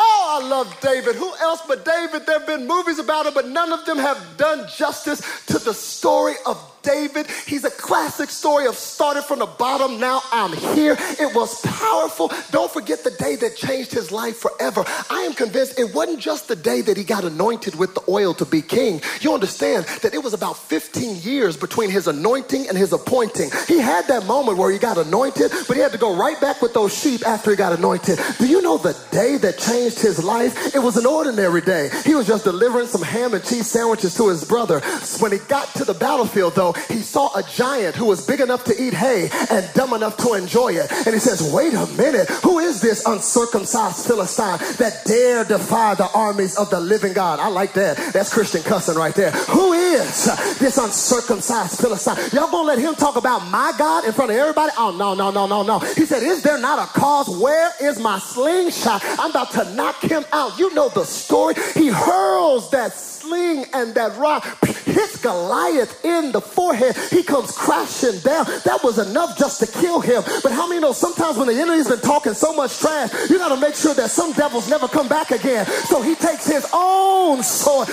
Oh, 0.00 0.40
I 0.40 0.46
love 0.46 0.78
David. 0.80 1.16
Who 1.16 1.34
else 1.40 1.60
but 1.66 1.84
David? 1.84 2.24
There 2.24 2.38
have 2.38 2.46
been 2.46 2.66
movies 2.68 2.98
about 3.00 3.26
him, 3.26 3.34
but 3.34 3.48
none 3.48 3.72
of 3.72 3.84
them 3.84 3.98
have 3.98 4.36
done 4.36 4.68
justice 4.68 5.20
to 5.46 5.58
the 5.58 5.74
story 5.74 6.34
of 6.46 6.77
David. 6.88 7.26
He's 7.46 7.64
a 7.64 7.70
classic 7.70 8.30
story 8.30 8.66
of 8.66 8.74
started 8.74 9.22
from 9.22 9.40
the 9.40 9.46
bottom, 9.46 10.00
now 10.00 10.22
I'm 10.32 10.54
here. 10.54 10.96
It 10.98 11.34
was 11.34 11.60
powerful. 11.60 12.32
Don't 12.50 12.70
forget 12.70 13.04
the 13.04 13.10
day 13.10 13.36
that 13.36 13.56
changed 13.56 13.92
his 13.92 14.10
life 14.10 14.38
forever. 14.38 14.84
I 15.10 15.20
am 15.20 15.34
convinced 15.34 15.78
it 15.78 15.94
wasn't 15.94 16.20
just 16.20 16.48
the 16.48 16.56
day 16.56 16.80
that 16.80 16.96
he 16.96 17.04
got 17.04 17.24
anointed 17.24 17.74
with 17.74 17.94
the 17.94 18.00
oil 18.08 18.32
to 18.34 18.46
be 18.46 18.62
king. 18.62 19.02
You 19.20 19.34
understand 19.34 19.84
that 20.02 20.14
it 20.14 20.22
was 20.22 20.32
about 20.32 20.56
15 20.56 21.16
years 21.16 21.58
between 21.58 21.90
his 21.90 22.06
anointing 22.06 22.66
and 22.68 22.78
his 22.78 22.94
appointing. 22.94 23.50
He 23.66 23.78
had 23.78 24.06
that 24.08 24.24
moment 24.24 24.56
where 24.56 24.72
he 24.72 24.78
got 24.78 24.96
anointed, 24.96 25.52
but 25.66 25.76
he 25.76 25.82
had 25.82 25.92
to 25.92 25.98
go 25.98 26.16
right 26.16 26.40
back 26.40 26.62
with 26.62 26.72
those 26.72 26.96
sheep 26.98 27.26
after 27.26 27.50
he 27.50 27.56
got 27.56 27.76
anointed. 27.76 28.18
Do 28.38 28.46
you 28.46 28.62
know 28.62 28.78
the 28.78 28.96
day 29.10 29.36
that 29.36 29.58
changed 29.58 30.00
his 30.00 30.24
life? 30.24 30.74
It 30.74 30.78
was 30.78 30.96
an 30.96 31.04
ordinary 31.04 31.60
day. 31.60 31.90
He 32.06 32.14
was 32.14 32.26
just 32.26 32.44
delivering 32.44 32.86
some 32.86 33.02
ham 33.02 33.34
and 33.34 33.44
cheese 33.44 33.70
sandwiches 33.70 34.14
to 34.14 34.28
his 34.28 34.42
brother. 34.42 34.80
When 35.20 35.32
he 35.32 35.38
got 35.48 35.68
to 35.74 35.84
the 35.84 35.94
battlefield, 35.94 36.54
though, 36.54 36.74
he 36.88 37.00
saw 37.00 37.34
a 37.36 37.42
giant 37.42 37.96
who 37.96 38.06
was 38.06 38.26
big 38.26 38.40
enough 38.40 38.64
to 38.64 38.82
eat 38.82 38.94
hay 38.94 39.28
and 39.50 39.68
dumb 39.74 39.92
enough 39.92 40.16
to 40.18 40.34
enjoy 40.34 40.74
it. 40.74 40.90
And 40.90 41.14
he 41.14 41.20
says, 41.20 41.52
Wait 41.52 41.74
a 41.74 41.86
minute, 41.96 42.28
who 42.42 42.58
is 42.58 42.80
this 42.80 43.04
uncircumcised 43.06 44.06
Philistine 44.06 44.58
that 44.78 45.02
dare 45.04 45.44
defy 45.44 45.94
the 45.94 46.08
armies 46.12 46.56
of 46.56 46.70
the 46.70 46.80
living 46.80 47.12
God? 47.12 47.40
I 47.40 47.48
like 47.48 47.72
that. 47.74 47.96
That's 48.12 48.32
Christian 48.32 48.62
cussing 48.62 48.96
right 48.96 49.14
there. 49.14 49.30
Who 49.30 49.72
is 49.72 50.24
this 50.58 50.78
uncircumcised 50.78 51.80
Philistine? 51.80 52.16
Y'all 52.32 52.50
gonna 52.50 52.68
let 52.68 52.78
him 52.78 52.94
talk 52.94 53.16
about 53.16 53.46
my 53.50 53.72
God 53.78 54.04
in 54.04 54.12
front 54.12 54.30
of 54.30 54.36
everybody? 54.36 54.72
Oh, 54.76 54.94
no, 54.96 55.14
no, 55.14 55.30
no, 55.30 55.46
no, 55.46 55.62
no. 55.62 55.78
He 55.78 56.04
said, 56.06 56.22
Is 56.22 56.42
there 56.42 56.58
not 56.58 56.78
a 56.78 56.86
cause? 56.98 57.28
Where 57.28 57.72
is 57.80 57.98
my 57.98 58.18
slingshot? 58.18 59.02
I'm 59.18 59.30
about 59.30 59.50
to 59.52 59.74
knock 59.74 60.00
him 60.00 60.24
out. 60.32 60.58
You 60.58 60.72
know 60.74 60.88
the 60.88 61.04
story. 61.04 61.54
He 61.74 61.88
hurls 61.88 62.70
that 62.70 62.92
sling 62.92 63.66
and 63.72 63.94
that 63.94 64.16
rock 64.18 64.44
hits 64.92 65.20
Goliath 65.22 66.04
in 66.04 66.32
the 66.32 66.40
forehead. 66.40 66.96
He 67.10 67.22
comes 67.22 67.52
crashing 67.52 68.18
down. 68.20 68.46
That 68.64 68.80
was 68.82 68.98
enough 68.98 69.38
just 69.38 69.60
to 69.60 69.66
kill 69.66 70.00
him. 70.00 70.22
But 70.42 70.52
how 70.52 70.68
many 70.68 70.80
know 70.80 70.92
sometimes 70.92 71.36
when 71.36 71.48
the 71.48 71.54
enemy's 71.54 71.88
been 71.88 72.00
talking 72.00 72.34
so 72.34 72.52
much 72.52 72.78
trash, 72.78 73.10
you 73.30 73.38
got 73.38 73.54
to 73.54 73.60
make 73.60 73.74
sure 73.74 73.94
that 73.94 74.10
some 74.10 74.32
devils 74.32 74.68
never 74.68 74.88
come 74.88 75.08
back 75.08 75.30
again. 75.30 75.66
So 75.66 76.02
he 76.02 76.14
takes 76.14 76.46
his 76.46 76.66
own 76.72 77.42
sword, 77.42 77.88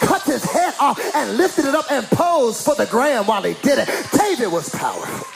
cut 0.00 0.22
his 0.22 0.44
head 0.44 0.74
off, 0.80 0.98
and 1.14 1.36
lifted 1.36 1.64
it 1.64 1.74
up 1.74 1.90
and 1.90 2.06
posed 2.06 2.64
for 2.64 2.74
the 2.74 2.86
gram 2.86 3.26
while 3.26 3.42
he 3.42 3.54
did 3.62 3.78
it. 3.78 3.88
David 4.12 4.52
was 4.52 4.68
powerful. 4.70 5.26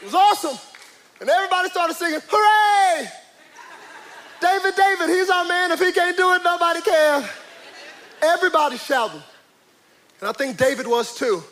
It 0.00 0.04
was 0.06 0.14
awesome. 0.14 0.58
And 1.20 1.30
everybody 1.30 1.68
started 1.68 1.94
singing, 1.94 2.20
Hooray! 2.28 3.08
David, 4.40 4.74
David, 4.74 5.08
he's 5.08 5.30
our 5.30 5.44
man. 5.44 5.70
If 5.70 5.78
he 5.78 5.92
can't 5.92 6.16
do 6.16 6.34
it, 6.34 6.42
nobody 6.42 6.80
can. 6.80 7.28
Everybody 8.20 8.76
shouting. 8.76 9.22
And 10.22 10.28
I 10.28 10.32
think 10.32 10.56
David 10.56 10.86
was 10.86 11.16
too, 11.16 11.42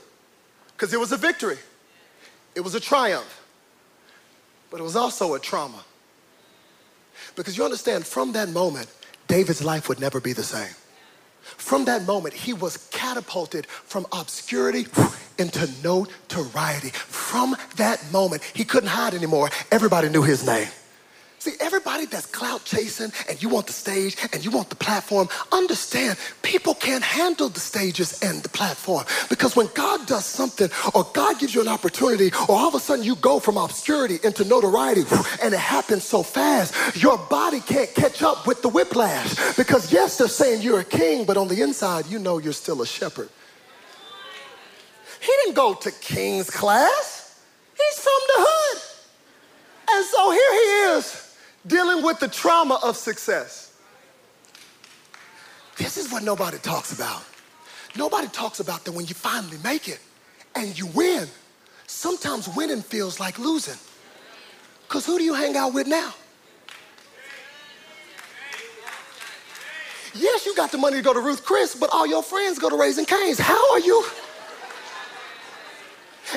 because 0.68 0.94
it 0.94 1.00
was 1.00 1.11
a 1.11 1.16
victory, 1.16 1.59
it 2.54 2.61
was 2.61 2.76
a 2.76 2.80
triumph, 2.80 3.42
but 4.70 4.78
it 4.78 4.85
was 4.85 4.94
also 4.94 5.35
a 5.35 5.40
trauma. 5.40 5.85
Because 7.35 7.59
you 7.59 7.64
understand, 7.64 8.06
from 8.06 8.30
that 8.33 8.48
moment, 8.50 8.87
David's 9.26 9.64
life 9.64 9.88
would 9.88 9.98
never 9.98 10.20
be 10.20 10.33
the 10.33 10.44
same. 10.44 10.72
From 11.42 11.85
that 11.87 12.06
moment, 12.06 12.33
he 12.33 12.52
was 12.52 12.76
catapulted 12.92 13.66
from 13.66 14.06
obscurity 14.12 14.87
into 15.37 15.68
notoriety. 15.83 16.90
From 16.90 17.56
that 17.74 18.00
moment, 18.12 18.44
he 18.54 18.64
couldn't 18.64 18.90
hide 18.90 19.14
anymore. 19.14 19.50
Everybody 19.72 20.09
knew 20.11 20.22
his 20.22 20.46
name. 20.46 20.68
See, 21.40 21.53
everybody 21.59 22.05
that's 22.05 22.26
clout 22.26 22.66
chasing 22.66 23.11
and 23.26 23.42
you 23.42 23.48
want 23.48 23.66
the 23.66 23.72
stage 23.72 24.14
and 24.35 24.44
you 24.44 24.50
want 24.50 24.68
the 24.68 24.76
platform, 24.76 25.26
understand 25.53 26.18
people 26.42 26.74
can't 26.74 27.03
handle 27.03 27.48
the 27.48 27.61
stages 27.61 28.22
and 28.22 28.42
the 28.42 28.50
platform. 28.50 29.07
Because 29.31 29.57
when 29.57 29.66
God 29.74 30.07
does 30.07 30.26
something 30.26 30.68
or 30.94 31.05
God 31.14 31.38
gives 31.40 31.55
you 31.55 31.62
an 31.62 31.68
opportunity 31.68 32.31
or 32.46 32.57
all 32.57 32.68
of 32.68 32.74
a 32.74 32.79
sudden 32.79 33.07
you 33.07 33.16
go 33.16 33.40
from 33.40 33.57
obscurity 33.57 34.18
into 34.22 34.44
notoriety 34.44 35.05
and 35.42 35.55
it 35.55 35.61
happens 35.61 36.05
so 36.05 36.22
fast, 36.22 36.74
your 37.03 37.16
body 37.16 37.61
can't 37.61 37.94
catch 37.94 38.22
up 38.22 38.46
with 38.46 38.61
the 38.61 38.68
whiplash. 38.68 39.57
Because 39.57 39.90
yes, 39.90 40.18
they're 40.18 40.29
saying 40.29 40.61
you're 40.61 40.81
a 40.81 40.85
king, 40.85 41.24
but 41.24 41.38
on 41.38 41.48
the 41.48 41.62
inside, 41.62 42.05
you 42.05 42.18
know 42.18 42.37
you're 42.37 42.53
still 42.53 42.83
a 42.83 42.87
shepherd. 42.87 43.31
He 45.20 45.33
didn't 45.44 45.57
go 45.57 45.72
to 45.72 45.90
king's 45.90 46.50
class. 46.50 47.40
He's 47.79 47.98
from 47.98 48.20
the 48.29 48.44
hood. 48.46 48.83
And 49.92 50.05
so 50.05 50.31
here 50.33 50.53
he 50.53 50.98
is 50.98 51.30
dealing 51.66 52.05
with 52.05 52.20
the 52.20 52.29
trauma 52.29 52.79
of 52.83 52.96
success. 52.96 53.75
This 55.77 55.96
is 55.96 56.12
what 56.12 56.23
nobody 56.23 56.59
talks 56.59 56.92
about. 56.92 57.25
Nobody 57.96 58.29
talks 58.29 58.61
about 58.61 58.85
that 58.85 58.92
when 58.92 59.07
you 59.07 59.14
finally 59.14 59.59
make 59.64 59.88
it 59.88 60.01
and 60.55 60.79
you 60.79 60.87
win, 60.87 61.27
sometimes 61.87 62.49
winning 62.55 62.83
feels 62.83 63.18
like 63.18 63.38
losing. 63.38 63.79
Because 64.87 65.07
who 65.07 65.18
do 65.18 65.25
you 65.25 65.35
hang 65.35 65.57
out 65.57 65.73
with 65.73 65.87
now? 65.87 66.14
Yes, 70.12 70.44
you 70.44 70.57
got 70.57 70.73
the 70.73 70.79
money 70.79 70.96
to 70.96 71.03
go 71.03 71.14
to 71.14 71.20
Ruth 71.20 71.44
Chris, 71.44 71.75
but 71.75 71.88
all 71.92 72.07
your 72.07 72.23
friends 72.23 72.59
go 72.59 72.68
to 72.68 72.77
Raising 72.77 73.07
Cane's. 73.07 73.38
How 73.38 73.73
are 73.73 73.79
you? 73.79 74.05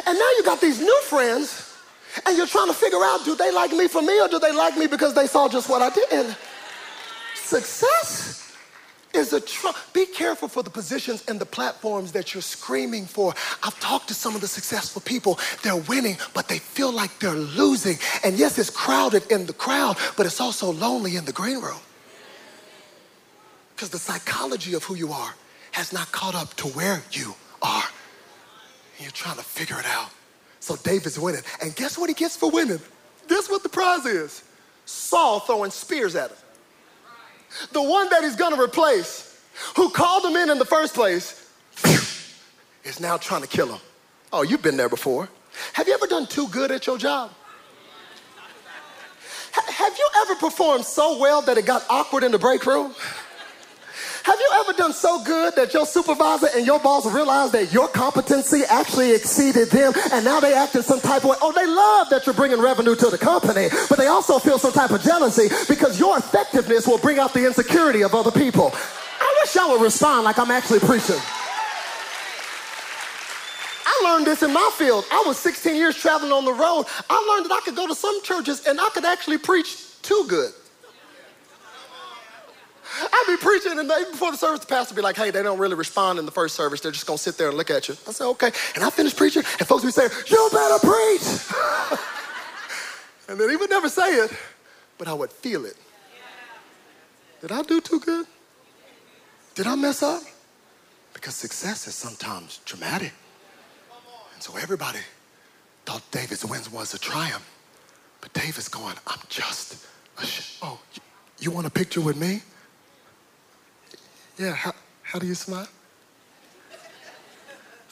And 0.05 0.17
now 0.17 0.29
you 0.37 0.43
got 0.43 0.61
these 0.61 0.79
new 0.79 1.01
friends 1.03 1.72
and 2.25 2.37
you're 2.37 2.47
trying 2.47 2.67
to 2.67 2.73
figure 2.73 3.03
out 3.03 3.25
do 3.25 3.35
they 3.35 3.51
like 3.51 3.71
me 3.71 3.87
for 3.87 4.01
me 4.01 4.19
or 4.19 4.27
do 4.27 4.39
they 4.39 4.51
like 4.51 4.77
me 4.77 4.87
because 4.87 5.13
they 5.13 5.27
saw 5.27 5.47
just 5.47 5.69
what 5.69 5.81
I 5.81 5.89
did? 5.89 6.35
Success 7.35 8.43
is 9.13 9.31
a 9.33 9.41
tr- 9.41 9.67
be 9.93 10.05
careful 10.05 10.47
for 10.47 10.63
the 10.63 10.69
positions 10.69 11.23
and 11.27 11.39
the 11.39 11.45
platforms 11.45 12.11
that 12.13 12.33
you're 12.33 12.41
screaming 12.41 13.05
for. 13.05 13.33
I've 13.61 13.79
talked 13.79 14.07
to 14.07 14.13
some 14.13 14.35
of 14.35 14.41
the 14.41 14.47
successful 14.47 15.01
people. 15.01 15.39
They're 15.61 15.75
winning, 15.75 16.17
but 16.33 16.47
they 16.47 16.59
feel 16.59 16.91
like 16.91 17.19
they're 17.19 17.35
losing. 17.35 17.97
And 18.23 18.37
yes, 18.37 18.57
it's 18.57 18.69
crowded 18.69 19.31
in 19.31 19.45
the 19.45 19.53
crowd, 19.53 19.97
but 20.17 20.25
it's 20.25 20.41
also 20.41 20.71
lonely 20.71 21.15
in 21.15 21.25
the 21.25 21.31
green 21.31 21.61
room. 21.61 21.79
Because 23.75 23.89
the 23.89 23.99
psychology 23.99 24.73
of 24.73 24.83
who 24.83 24.95
you 24.95 25.11
are 25.11 25.35
has 25.71 25.93
not 25.93 26.11
caught 26.11 26.35
up 26.35 26.53
to 26.55 26.67
where 26.67 27.03
you 27.11 27.35
are. 27.61 27.83
And 28.97 29.01
you're 29.01 29.11
trying 29.11 29.37
to 29.37 29.43
figure 29.43 29.79
it 29.79 29.85
out. 29.85 30.09
So 30.63 30.77
David's 30.77 31.19
winning. 31.19 31.41
And 31.61 31.75
guess 31.75 31.97
what 31.97 32.07
he 32.07 32.15
gets 32.15 32.37
for 32.37 32.49
winning? 32.49 32.79
This 33.27 33.49
what 33.49 33.63
the 33.63 33.69
prize 33.69 34.05
is. 34.05 34.45
Saul 34.85 35.41
throwing 35.41 35.71
spears 35.71 36.15
at 36.15 36.31
him. 36.31 36.37
The 37.73 37.81
one 37.83 38.09
that 38.11 38.23
he's 38.23 38.37
gonna 38.37 38.61
replace, 38.61 39.37
who 39.75 39.89
called 39.89 40.23
him 40.23 40.37
in 40.37 40.49
in 40.49 40.59
the 40.59 40.65
first 40.65 40.93
place, 40.93 41.51
is 42.85 43.01
now 43.01 43.17
trying 43.17 43.41
to 43.41 43.47
kill 43.47 43.73
him. 43.73 43.81
Oh, 44.31 44.43
you've 44.43 44.61
been 44.61 44.77
there 44.77 44.87
before. 44.87 45.27
Have 45.73 45.89
you 45.89 45.95
ever 45.95 46.07
done 46.07 46.27
too 46.27 46.47
good 46.47 46.71
at 46.71 46.87
your 46.87 46.97
job? 46.97 47.31
have 49.51 49.97
you 49.97 50.09
ever 50.21 50.35
performed 50.35 50.85
so 50.85 51.19
well 51.19 51.41
that 51.41 51.57
it 51.57 51.65
got 51.65 51.85
awkward 51.89 52.23
in 52.23 52.31
the 52.31 52.39
break 52.39 52.65
room? 52.65 52.95
Have 54.23 54.39
you 54.39 54.49
ever 54.55 54.71
done 54.71 54.93
so 54.93 55.21
good 55.21 55.53
that 55.57 55.73
your 55.73 55.85
supervisor 55.85 56.47
and 56.55 56.65
your 56.65 56.79
boss 56.79 57.05
realized 57.05 57.51
that 57.51 57.73
your 57.73 57.89
competency 57.89 58.61
actually 58.69 59.13
exceeded 59.13 59.69
them 59.69 59.91
and 60.13 60.23
now 60.23 60.39
they 60.39 60.53
act 60.53 60.75
in 60.75 60.81
some 60.81 61.01
type 61.01 61.25
of 61.25 61.31
way? 61.31 61.37
Oh, 61.41 61.51
they 61.51 61.67
love 61.67 62.09
that 62.09 62.25
you're 62.25 62.33
bringing 62.33 62.61
revenue 62.61 62.95
to 62.95 63.09
the 63.09 63.17
company, 63.17 63.67
but 63.89 63.97
they 63.97 64.07
also 64.07 64.39
feel 64.39 64.57
some 64.57 64.71
type 64.71 64.91
of 64.91 65.01
jealousy 65.01 65.49
because 65.67 65.99
your 65.99 66.17
effectiveness 66.17 66.87
will 66.87 66.99
bring 66.99 67.19
out 67.19 67.33
the 67.33 67.45
insecurity 67.45 68.01
of 68.01 68.15
other 68.15 68.31
people. 68.31 68.71
I 69.19 69.35
wish 69.41 69.55
y'all 69.55 69.71
would 69.71 69.81
respond 69.81 70.23
like 70.23 70.39
I'm 70.39 70.51
actually 70.51 70.79
preaching. 70.79 71.19
I 73.85 74.01
learned 74.05 74.25
this 74.25 74.41
in 74.41 74.53
my 74.53 74.71
field. 74.77 75.03
I 75.11 75.21
was 75.27 75.37
16 75.37 75.75
years 75.75 75.97
traveling 75.97 76.31
on 76.31 76.45
the 76.45 76.53
road. 76.53 76.85
I 77.09 77.19
learned 77.29 77.49
that 77.49 77.53
I 77.53 77.59
could 77.65 77.75
go 77.75 77.87
to 77.87 77.95
some 77.95 78.23
churches 78.23 78.65
and 78.65 78.79
I 78.79 78.87
could 78.93 79.03
actually 79.03 79.37
preach 79.37 80.01
too 80.01 80.25
good. 80.29 80.53
I'd 83.01 83.25
be 83.27 83.37
preaching, 83.37 83.79
and 83.79 83.89
even 83.89 84.11
before 84.11 84.31
the 84.31 84.37
service, 84.37 84.59
the 84.59 84.67
pastor 84.67 84.95
be 84.95 85.01
like, 85.01 85.15
hey, 85.15 85.31
they 85.31 85.43
don't 85.43 85.57
really 85.57 85.75
respond 85.75 86.19
in 86.19 86.25
the 86.25 86.31
first 86.31 86.55
service. 86.55 86.81
They're 86.81 86.91
just 86.91 87.05
going 87.05 87.17
to 87.17 87.23
sit 87.23 87.37
there 87.37 87.49
and 87.49 87.57
look 87.57 87.71
at 87.71 87.87
you. 87.87 87.95
I 88.07 88.11
said, 88.11 88.27
okay. 88.27 88.51
And 88.75 88.83
I 88.83 88.89
finished 88.89 89.17
preaching, 89.17 89.43
and 89.59 89.67
folks 89.67 89.83
would 89.83 89.93
say, 89.93 90.07
you 90.27 90.49
better 90.51 90.79
preach. 90.79 91.99
and 93.29 93.39
then 93.39 93.49
he 93.49 93.55
would 93.55 93.69
never 93.69 93.89
say 93.89 94.15
it, 94.15 94.31
but 94.97 95.07
I 95.07 95.13
would 95.13 95.31
feel 95.31 95.65
it. 95.65 95.75
Did 97.41 97.51
I 97.51 97.61
do 97.63 97.81
too 97.81 97.99
good? 97.99 98.25
Did 99.55 99.67
I 99.67 99.75
mess 99.75 100.01
up? 100.01 100.23
Because 101.13 101.35
success 101.35 101.87
is 101.87 101.95
sometimes 101.95 102.59
dramatic. 102.65 103.13
And 104.33 104.41
so 104.41 104.55
everybody 104.57 104.99
thought 105.85 106.03
David's 106.11 106.45
wins 106.45 106.71
was 106.71 106.93
a 106.93 106.99
triumph. 106.99 107.49
But 108.21 108.33
David's 108.33 108.69
going, 108.69 108.95
I'm 109.05 109.19
just 109.27 109.85
a 110.17 110.25
sh- 110.25 110.57
Oh, 110.61 110.79
you 111.39 111.51
want 111.51 111.67
a 111.67 111.69
picture 111.69 111.99
with 111.99 112.15
me? 112.15 112.41
Yeah, 114.37 114.53
how, 114.53 114.73
how 115.03 115.19
do 115.19 115.27
you 115.27 115.35
smile? 115.35 115.67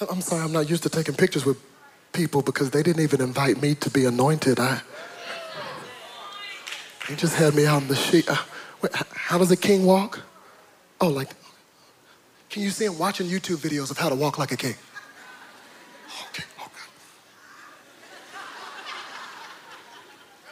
I'm 0.10 0.22
sorry, 0.22 0.42
I'm 0.42 0.52
not 0.52 0.68
used 0.70 0.82
to 0.84 0.90
taking 0.90 1.14
pictures 1.14 1.46
with 1.46 1.58
people 2.12 2.42
because 2.42 2.72
they 2.72 2.82
didn't 2.82 3.04
even 3.04 3.22
invite 3.22 3.62
me 3.62 3.76
to 3.76 3.90
be 3.92 4.06
anointed. 4.06 4.60
I, 4.60 4.82
he 7.08 7.16
just 7.16 7.36
had 7.36 7.54
me 7.54 7.68
out 7.68 7.84
in 7.84 7.88
the 7.88 7.96
sheet. 7.96 8.28
Uh, 8.28 8.38
wait, 8.82 8.92
how 8.96 9.38
does 9.38 9.52
a 9.52 9.58
king 9.58 9.86
walk? 9.86 10.22
Oh, 11.00 11.10
like, 11.10 11.30
can 12.50 12.64
you 12.64 12.72
see 12.72 12.86
him 12.86 12.98
watching 12.98 13.28
YouTube 13.28 13.58
videos 13.58 13.92
of 13.92 13.98
how 14.00 14.10
to 14.10 14.16
walk 14.16 14.40
like 14.40 14.52
a 14.52 14.58
king? 14.58 14.76
Okay, 16.30 16.44
okay. 16.60 16.68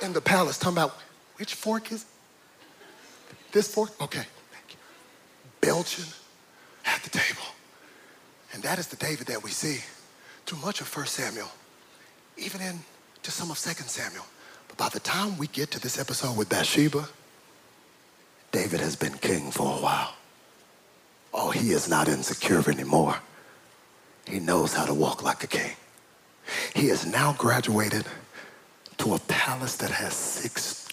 In 0.06 0.14
the 0.14 0.22
palace, 0.22 0.60
talking 0.60 0.78
about 0.78 0.96
which 1.38 1.56
fork 1.56 1.92
is 1.92 2.06
this 3.52 3.74
fork? 3.74 4.00
Okay 4.00 4.26
belching 5.62 6.12
at 6.86 7.02
the 7.04 7.10
table. 7.10 7.44
And 8.54 8.64
that 8.64 8.80
is 8.80 8.88
the 8.88 8.96
David 8.96 9.28
that 9.28 9.44
we 9.44 9.52
see 9.52 9.84
through 10.46 10.60
much 10.60 10.82
of 10.82 10.96
1 10.96 11.06
Samuel, 11.06 11.50
even 12.38 12.62
into 12.62 13.32
some 13.32 13.52
of 13.52 13.60
2 13.60 13.72
Samuel. 13.88 14.26
But 14.68 14.78
by 14.78 14.90
the 14.90 15.00
time 15.00 15.38
we 15.38 15.48
get 15.48 15.72
to 15.72 15.80
this 15.80 16.00
episode 16.00 16.36
with 16.38 16.50
Bathsheba, 16.50 17.08
David 18.52 18.80
has 18.80 18.96
been 18.96 19.14
king 19.14 19.52
for 19.52 19.78
a 19.78 19.82
while. 19.82 20.14
Oh, 21.34 21.52
he 21.52 21.72
is 21.72 21.88
not 21.88 22.08
insecure 22.08 22.68
anymore. 22.70 23.18
he 24.28 24.40
knows 24.40 24.74
how 24.74 24.86
to 24.86 24.94
walk 24.94 25.24
like 25.24 25.44
a 25.44 25.48
king. 25.48 25.74
He 26.76 26.88
has 26.88 27.06
now 27.06 27.34
graduated 27.34 28.06
to 28.98 29.14
a 29.14 29.20
palace 29.20 29.76
that 29.78 29.92
has 29.92 30.14
six. 30.14 30.89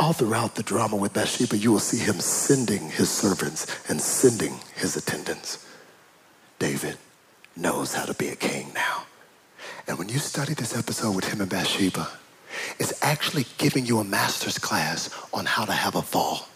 All 0.00 0.12
throughout 0.12 0.54
the 0.54 0.62
drama 0.62 0.96
with 0.96 1.12
Bathsheba, 1.12 1.56
you 1.56 1.72
will 1.72 1.78
see 1.78 1.98
him 1.98 2.20
sending 2.20 2.90
his 2.90 3.10
servants 3.10 3.66
and 3.88 4.00
sending 4.00 4.54
his 4.74 4.96
attendants. 4.96 5.66
David 6.58 6.96
knows 7.56 7.94
how 7.94 8.04
to 8.04 8.14
be 8.14 8.28
a 8.28 8.36
king 8.36 8.72
now. 8.74 9.04
And 9.86 9.98
when 9.98 10.08
you 10.08 10.18
study 10.18 10.54
this 10.54 10.76
episode 10.76 11.16
with 11.16 11.24
him 11.24 11.40
and 11.40 11.50
Bathsheba, 11.50 12.08
it's 12.78 12.92
actually 13.02 13.46
giving 13.56 13.86
you 13.86 13.98
a 13.98 14.04
master's 14.04 14.58
class 14.58 15.10
on 15.32 15.46
how 15.46 15.64
to 15.64 15.72
have 15.72 15.96
a 15.96 16.02
fall. 16.02 16.48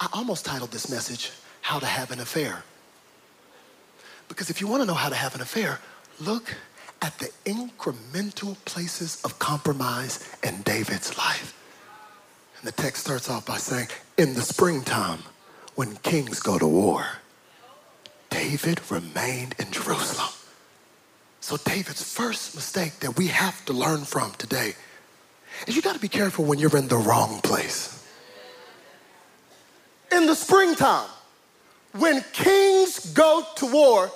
I 0.00 0.08
almost 0.12 0.44
titled 0.44 0.70
this 0.70 0.90
message, 0.90 1.32
How 1.60 1.78
to 1.78 1.86
Have 1.86 2.10
an 2.10 2.20
Affair. 2.20 2.62
Because 4.28 4.48
if 4.48 4.60
you 4.60 4.66
want 4.66 4.82
to 4.82 4.86
know 4.86 4.94
how 4.94 5.08
to 5.08 5.14
have 5.14 5.34
an 5.34 5.40
affair, 5.40 5.80
look 6.20 6.54
at 7.02 7.18
the 7.18 7.30
incremental 7.44 8.56
places 8.64 9.20
of 9.24 9.38
compromise 9.38 10.26
in 10.42 10.62
David's 10.62 11.18
life. 11.18 11.59
And 12.60 12.68
the 12.68 12.72
text 12.72 13.04
starts 13.04 13.30
off 13.30 13.46
by 13.46 13.56
saying, 13.56 13.88
In 14.18 14.34
the 14.34 14.42
springtime, 14.42 15.20
when 15.76 15.96
kings 15.96 16.40
go 16.40 16.58
to 16.58 16.66
war, 16.66 17.06
David 18.28 18.80
remained 18.90 19.54
in 19.58 19.70
Jerusalem. 19.70 20.30
So, 21.40 21.56
David's 21.56 22.12
first 22.12 22.54
mistake 22.54 23.00
that 23.00 23.16
we 23.16 23.28
have 23.28 23.64
to 23.64 23.72
learn 23.72 24.04
from 24.04 24.32
today 24.32 24.74
is 25.66 25.74
you 25.74 25.80
got 25.80 25.94
to 25.94 26.00
be 26.00 26.08
careful 26.08 26.44
when 26.44 26.58
you're 26.58 26.76
in 26.76 26.88
the 26.88 26.98
wrong 26.98 27.40
place. 27.40 28.06
In 30.12 30.26
the 30.26 30.34
springtime, 30.34 31.08
when 31.92 32.22
kings 32.34 33.12
go 33.14 33.42
to 33.56 33.66
war, 33.66 34.12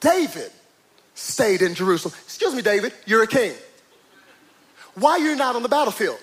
David 0.00 0.50
stayed 1.14 1.60
in 1.60 1.74
Jerusalem. 1.74 2.14
Excuse 2.24 2.54
me, 2.54 2.62
David, 2.62 2.94
you're 3.04 3.22
a 3.22 3.26
king. 3.26 3.52
Why 4.94 5.18
you're 5.18 5.32
you 5.32 5.36
not 5.36 5.54
on 5.54 5.62
the 5.62 5.68
battlefield? 5.68 6.18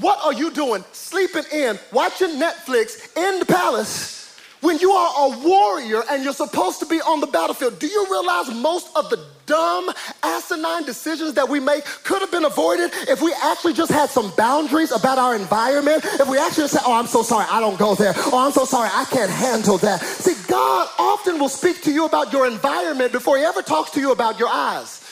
What 0.00 0.22
are 0.22 0.32
you 0.32 0.50
doing 0.50 0.84
sleeping 0.92 1.44
in, 1.52 1.78
watching 1.90 2.38
Netflix 2.38 3.16
in 3.16 3.38
the 3.38 3.46
palace 3.46 4.36
when 4.60 4.78
you 4.78 4.90
are 4.90 5.30
a 5.30 5.38
warrior 5.38 6.02
and 6.10 6.22
you're 6.22 6.34
supposed 6.34 6.80
to 6.80 6.86
be 6.86 7.00
on 7.00 7.20
the 7.20 7.26
battlefield? 7.26 7.78
Do 7.78 7.86
you 7.86 8.06
realize 8.10 8.54
most 8.54 8.94
of 8.94 9.08
the 9.08 9.24
dumb, 9.46 9.90
asinine 10.22 10.84
decisions 10.84 11.32
that 11.34 11.48
we 11.48 11.60
make 11.60 11.84
could 12.04 12.20
have 12.20 12.30
been 12.30 12.44
avoided 12.44 12.90
if 13.08 13.22
we 13.22 13.32
actually 13.42 13.72
just 13.72 13.90
had 13.90 14.10
some 14.10 14.30
boundaries 14.36 14.92
about 14.92 15.16
our 15.16 15.34
environment? 15.34 16.04
If 16.04 16.28
we 16.28 16.36
actually 16.36 16.68
said, 16.68 16.82
Oh, 16.84 16.92
I'm 16.92 17.06
so 17.06 17.22
sorry, 17.22 17.46
I 17.50 17.60
don't 17.60 17.78
go 17.78 17.94
there. 17.94 18.12
Oh, 18.16 18.44
I'm 18.44 18.52
so 18.52 18.66
sorry, 18.66 18.90
I 18.92 19.06
can't 19.06 19.30
handle 19.30 19.78
that. 19.78 20.02
See, 20.02 20.34
God 20.46 20.88
often 20.98 21.38
will 21.38 21.48
speak 21.48 21.80
to 21.84 21.92
you 21.92 22.04
about 22.04 22.34
your 22.34 22.46
environment 22.46 23.12
before 23.12 23.38
he 23.38 23.44
ever 23.44 23.62
talks 23.62 23.92
to 23.92 24.00
you 24.00 24.12
about 24.12 24.38
your 24.38 24.48
eyes. 24.48 25.05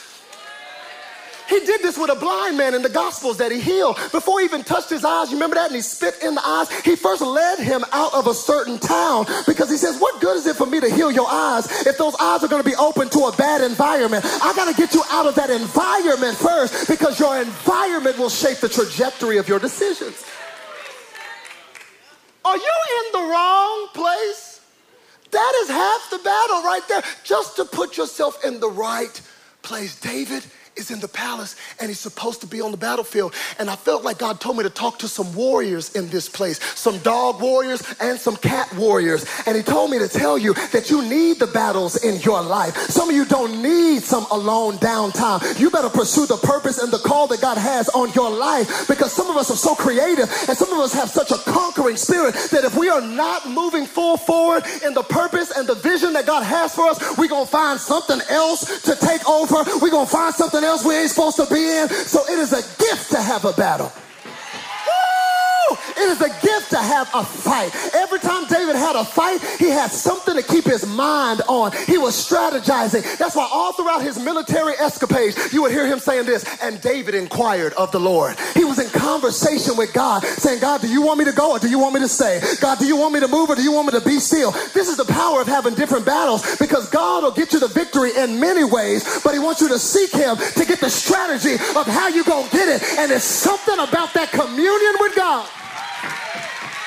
He 1.47 1.59
did 1.59 1.81
this 1.81 1.97
with 1.97 2.09
a 2.09 2.15
blind 2.15 2.57
man 2.57 2.73
in 2.73 2.81
the 2.81 2.89
Gospels 2.89 3.37
that 3.37 3.51
he 3.51 3.59
healed. 3.59 3.97
Before 4.11 4.39
he 4.39 4.45
even 4.45 4.63
touched 4.63 4.89
his 4.89 5.05
eyes, 5.05 5.29
you 5.29 5.35
remember 5.35 5.55
that? 5.55 5.67
And 5.67 5.75
he 5.75 5.81
spit 5.81 6.15
in 6.23 6.35
the 6.35 6.45
eyes. 6.45 6.71
He 6.81 6.95
first 6.95 7.21
led 7.21 7.59
him 7.59 7.83
out 7.91 8.13
of 8.13 8.27
a 8.27 8.33
certain 8.33 8.79
town 8.79 9.25
because 9.45 9.69
he 9.69 9.77
says, 9.77 9.99
What 9.99 10.21
good 10.21 10.37
is 10.37 10.47
it 10.47 10.55
for 10.55 10.65
me 10.65 10.79
to 10.79 10.89
heal 10.89 11.11
your 11.11 11.27
eyes 11.29 11.85
if 11.85 11.97
those 11.97 12.15
eyes 12.15 12.43
are 12.43 12.47
going 12.47 12.63
to 12.63 12.69
be 12.69 12.75
open 12.75 13.09
to 13.09 13.25
a 13.25 13.35
bad 13.35 13.61
environment? 13.61 14.25
I 14.25 14.53
got 14.55 14.69
to 14.69 14.75
get 14.75 14.93
you 14.93 15.03
out 15.09 15.27
of 15.27 15.35
that 15.35 15.49
environment 15.49 16.37
first 16.37 16.87
because 16.87 17.19
your 17.19 17.39
environment 17.39 18.17
will 18.17 18.29
shape 18.29 18.57
the 18.57 18.69
trajectory 18.69 19.37
of 19.37 19.47
your 19.47 19.59
decisions. 19.59 20.23
Are 22.43 22.57
you 22.57 22.73
in 22.99 23.11
the 23.11 23.27
wrong 23.31 23.87
place? 23.93 24.61
That 25.31 25.53
is 25.63 25.69
half 25.69 26.09
the 26.11 26.19
battle 26.19 26.61
right 26.63 26.83
there. 26.87 27.03
Just 27.23 27.55
to 27.57 27.65
put 27.65 27.97
yourself 27.97 28.45
in 28.45 28.59
the 28.59 28.69
right 28.69 29.19
place. 29.63 29.99
David 29.99 30.45
is 30.77 30.91
in 30.91 30.99
the 30.99 31.07
palace 31.07 31.55
and 31.79 31.89
he's 31.89 31.99
supposed 31.99 32.41
to 32.41 32.47
be 32.47 32.61
on 32.61 32.71
the 32.71 32.77
battlefield. 32.77 33.33
And 33.59 33.69
I 33.69 33.75
felt 33.75 34.03
like 34.03 34.17
God 34.17 34.39
told 34.39 34.57
me 34.57 34.63
to 34.63 34.69
talk 34.69 34.99
to 34.99 35.07
some 35.07 35.33
warriors 35.33 35.95
in 35.95 36.09
this 36.09 36.27
place, 36.29 36.61
some 36.77 36.99
dog 36.99 37.41
warriors 37.41 37.81
and 37.99 38.19
some 38.19 38.35
cat 38.35 38.73
warriors. 38.75 39.25
And 39.45 39.55
he 39.55 39.63
told 39.63 39.91
me 39.91 39.99
to 39.99 40.07
tell 40.07 40.37
you 40.37 40.53
that 40.71 40.89
you 40.89 41.01
need 41.03 41.39
the 41.39 41.47
battles 41.47 42.03
in 42.03 42.19
your 42.21 42.41
life. 42.41 42.75
Some 42.77 43.09
of 43.09 43.15
you 43.15 43.25
don't 43.25 43.61
need 43.61 44.03
some 44.03 44.25
alone 44.31 44.75
downtime. 44.75 45.59
You 45.59 45.69
better 45.69 45.89
pursue 45.89 46.25
the 46.25 46.37
purpose 46.37 46.77
and 46.81 46.91
the 46.91 46.99
call 46.99 47.27
that 47.27 47.41
God 47.41 47.57
has 47.57 47.89
on 47.89 48.11
your 48.13 48.29
life 48.29 48.87
because 48.87 49.11
some 49.11 49.29
of 49.29 49.37
us 49.37 49.49
are 49.51 49.57
so 49.57 49.75
creative 49.75 50.29
and 50.47 50.57
some 50.57 50.71
of 50.71 50.79
us 50.79 50.93
have 50.93 51.09
such 51.09 51.31
a 51.31 51.37
conquering 51.49 51.97
spirit 51.97 52.35
that 52.51 52.63
if 52.63 52.75
we 52.77 52.89
are 52.89 53.01
not 53.01 53.47
moving 53.49 53.85
full 53.85 54.17
forward 54.17 54.63
in 54.85 54.93
the 54.93 55.03
purpose 55.03 55.51
and 55.55 55.67
the 55.67 55.75
vision 55.75 56.13
that 56.13 56.25
God 56.25 56.43
has 56.43 56.75
for 56.75 56.89
us, 56.89 57.17
we're 57.17 57.27
going 57.27 57.45
to 57.45 57.51
find 57.51 57.79
something 57.79 58.19
else 58.29 58.81
to 58.81 58.95
take 58.95 59.27
over. 59.29 59.63
We're 59.81 59.91
going 59.91 60.05
to 60.05 60.11
find 60.11 60.33
something 60.33 60.63
else 60.65 60.83
we 60.83 60.95
ain't 60.95 61.09
supposed 61.09 61.37
to 61.37 61.45
be 61.45 61.61
in. 61.77 61.87
So 61.89 62.25
it 62.25 62.39
is 62.39 62.51
a 62.51 62.61
gift 62.81 63.11
to 63.11 63.21
have 63.21 63.45
a 63.45 63.53
battle. 63.53 63.91
It 65.97 66.09
is 66.09 66.21
a 66.21 66.29
gift 66.29 66.69
to 66.71 66.77
have 66.77 67.09
a 67.13 67.23
fight. 67.23 67.73
Every 67.93 68.19
time 68.19 68.45
David 68.47 68.75
had 68.75 68.95
a 68.95 69.05
fight, 69.05 69.41
he 69.59 69.69
had 69.69 69.91
something 69.91 70.35
to 70.35 70.43
keep 70.43 70.65
his 70.65 70.85
mind 70.85 71.41
on. 71.47 71.71
He 71.87 71.97
was 71.97 72.15
strategizing. 72.15 73.17
That's 73.17 73.35
why 73.35 73.47
all 73.51 73.73
throughout 73.73 74.01
his 74.01 74.19
military 74.19 74.73
escapades, 74.73 75.53
you 75.53 75.61
would 75.61 75.71
hear 75.71 75.87
him 75.87 75.99
saying 75.99 76.25
this, 76.25 76.45
and 76.61 76.81
David 76.81 77.15
inquired 77.15 77.73
of 77.73 77.91
the 77.91 77.99
Lord. 77.99 78.37
He 78.53 78.63
was 78.63 78.79
in 78.79 78.89
conversation 78.89 79.77
with 79.77 79.93
God, 79.93 80.23
saying, 80.23 80.59
God, 80.59 80.81
do 80.81 80.87
you 80.87 81.01
want 81.01 81.19
me 81.19 81.25
to 81.25 81.31
go 81.31 81.51
or 81.51 81.59
do 81.59 81.69
you 81.69 81.79
want 81.79 81.93
me 81.93 82.01
to 82.01 82.07
stay? 82.07 82.41
God, 82.61 82.79
do 82.79 82.85
you 82.85 82.97
want 82.97 83.13
me 83.13 83.19
to 83.19 83.27
move 83.27 83.49
or 83.49 83.55
do 83.55 83.63
you 83.63 83.71
want 83.71 83.93
me 83.93 83.99
to 83.99 84.05
be 84.05 84.19
still? 84.19 84.51
This 84.73 84.89
is 84.89 84.97
the 84.97 85.05
power 85.05 85.41
of 85.41 85.47
having 85.47 85.75
different 85.75 86.05
battles 86.05 86.57
because 86.57 86.89
God 86.89 87.23
will 87.23 87.31
get 87.31 87.53
you 87.53 87.59
the 87.59 87.67
victory 87.67 88.11
in 88.17 88.39
many 88.39 88.63
ways, 88.63 89.21
but 89.23 89.33
he 89.33 89.39
wants 89.39 89.61
you 89.61 89.69
to 89.69 89.79
seek 89.79 90.11
him 90.11 90.35
to 90.37 90.65
get 90.65 90.79
the 90.79 90.89
strategy 90.89 91.55
of 91.75 91.85
how 91.87 92.07
you're 92.07 92.23
going 92.23 92.49
to 92.49 92.51
get 92.51 92.67
it. 92.67 92.83
And 92.99 93.11
it's 93.11 93.23
something 93.23 93.79
about 93.79 94.13
that 94.13 94.31
communion 94.31 94.95
with 94.99 95.15
God. 95.15 95.47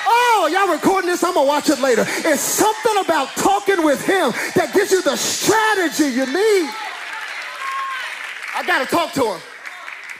Oh, 0.05 0.49
y'all 0.51 0.73
recording 0.73 1.09
this? 1.09 1.23
I'm 1.23 1.33
gonna 1.33 1.47
watch 1.47 1.69
it 1.69 1.79
later. 1.79 2.05
It's 2.07 2.41
something 2.41 2.97
about 3.03 3.29
talking 3.35 3.83
with 3.83 4.05
him 4.05 4.31
that 4.55 4.71
gives 4.73 4.91
you 4.91 5.01
the 5.01 5.15
strategy 5.15 6.05
you 6.05 6.25
need. 6.25 6.69
I 8.55 8.63
gotta 8.65 8.85
talk 8.85 9.13
to 9.13 9.33
him. 9.33 9.41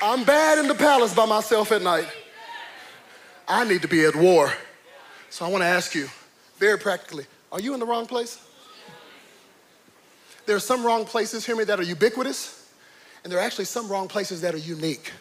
I'm 0.02 0.24
bad 0.24 0.60
in 0.60 0.68
the 0.68 0.76
palace 0.76 1.14
by 1.14 1.26
myself 1.26 1.72
at 1.72 1.82
night. 1.82 2.08
I 3.48 3.64
need 3.64 3.82
to 3.82 3.88
be 3.88 4.06
at 4.06 4.16
war. 4.16 4.54
So 5.30 5.46
I 5.46 5.50
wanna 5.50 5.66
ask 5.66 5.96
you, 5.96 6.10
very 6.58 6.78
practically, 6.78 7.26
are 7.52 7.60
you 7.60 7.74
in 7.74 7.80
the 7.80 7.86
wrong 7.86 8.06
place? 8.06 8.40
There 10.46 10.56
are 10.56 10.60
some 10.60 10.86
wrong 10.86 11.06
places, 11.06 11.46
hear 11.46 11.56
me, 11.56 11.64
that 11.66 11.80
are 11.80 11.84
ubiquitous, 11.84 12.72
and 13.24 13.32
there 13.32 13.40
are 13.40 13.44
actually 13.44 13.66
some 13.66 13.88
wrong 13.88 14.08
places 14.08 14.42
that 14.42 14.54
are 14.54 14.58
unique. 14.58 15.12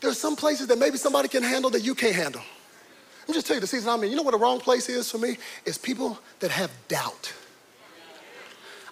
There 0.00 0.10
are 0.10 0.14
some 0.14 0.36
places 0.36 0.68
that 0.68 0.78
maybe 0.78 0.96
somebody 0.96 1.28
can 1.28 1.42
handle 1.42 1.70
that 1.70 1.82
you 1.82 1.94
can't 1.94 2.14
handle. 2.14 2.42
Let 3.26 3.30
me 3.30 3.34
just 3.34 3.48
tell 3.48 3.56
you 3.56 3.60
the 3.60 3.66
season 3.66 3.90
I'm 3.90 4.02
in. 4.04 4.10
You 4.10 4.16
know 4.16 4.22
what 4.22 4.30
the 4.30 4.38
wrong 4.38 4.60
place 4.60 4.88
is 4.88 5.10
for 5.10 5.18
me? 5.18 5.36
It's 5.64 5.76
people 5.76 6.16
that 6.38 6.52
have 6.52 6.70
doubt. 6.86 7.32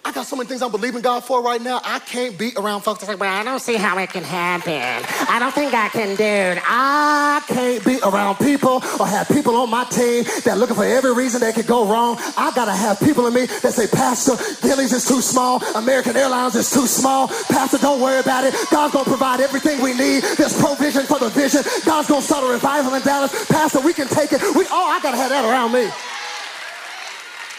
I 0.05 0.11
got 0.11 0.27
so 0.27 0.35
many 0.35 0.47
things 0.47 0.61
I'm 0.61 0.69
believing 0.69 1.01
God 1.01 1.23
for 1.23 1.41
right 1.41 1.59
now. 1.59 1.81
I 1.83 1.97
can't 1.97 2.37
be 2.37 2.51
around 2.57 2.81
folks 2.81 2.99
that 2.99 3.07
say, 3.07 3.15
well, 3.15 3.33
I 3.33 3.43
don't 3.43 3.59
see 3.59 3.73
how 3.73 3.97
it 3.97 4.11
can 4.11 4.23
happen. 4.23 5.03
I 5.27 5.39
don't 5.39 5.51
think 5.51 5.73
I 5.73 5.89
can 5.89 6.15
do 6.15 6.23
it. 6.23 6.61
I 6.63 7.41
can't 7.47 7.83
be 7.83 7.97
around 8.05 8.35
people 8.35 8.83
or 8.99 9.07
have 9.07 9.27
people 9.27 9.55
on 9.55 9.71
my 9.71 9.83
team 9.85 10.23
that 10.45 10.59
looking 10.59 10.75
for 10.75 10.85
every 10.85 11.11
reason 11.11 11.41
they 11.41 11.51
could 11.51 11.65
go 11.65 11.89
wrong. 11.89 12.17
I 12.37 12.51
got 12.53 12.65
to 12.65 12.71
have 12.71 12.99
people 12.99 13.25
in 13.25 13.33
me 13.33 13.47
that 13.47 13.73
say, 13.73 13.87
Pastor, 13.87 14.37
Gilley's 14.61 14.93
is 14.93 15.07
too 15.07 15.21
small. 15.21 15.63
American 15.73 16.15
Airlines 16.15 16.53
is 16.53 16.69
too 16.69 16.85
small. 16.85 17.27
Pastor, 17.49 17.79
don't 17.79 17.99
worry 17.99 18.19
about 18.19 18.43
it. 18.43 18.53
God's 18.69 18.93
to 18.93 19.03
provide 19.05 19.39
everything 19.39 19.81
we 19.81 19.95
need. 19.97 20.21
There's 20.37 20.53
provision 20.55 21.07
for 21.07 21.17
the 21.17 21.29
vision. 21.29 21.63
God's 21.83 22.09
to 22.09 22.21
start 22.21 22.43
a 22.43 22.53
revival 22.53 22.93
in 22.93 23.01
Dallas. 23.01 23.33
Pastor, 23.47 23.81
we 23.81 23.91
can 23.91 24.07
take 24.07 24.33
it. 24.33 24.41
We, 24.55 24.67
oh, 24.69 24.85
I 24.85 24.99
got 25.01 25.11
to 25.11 25.17
have 25.17 25.31
that 25.31 25.45
around 25.45 25.71
me. 25.71 25.89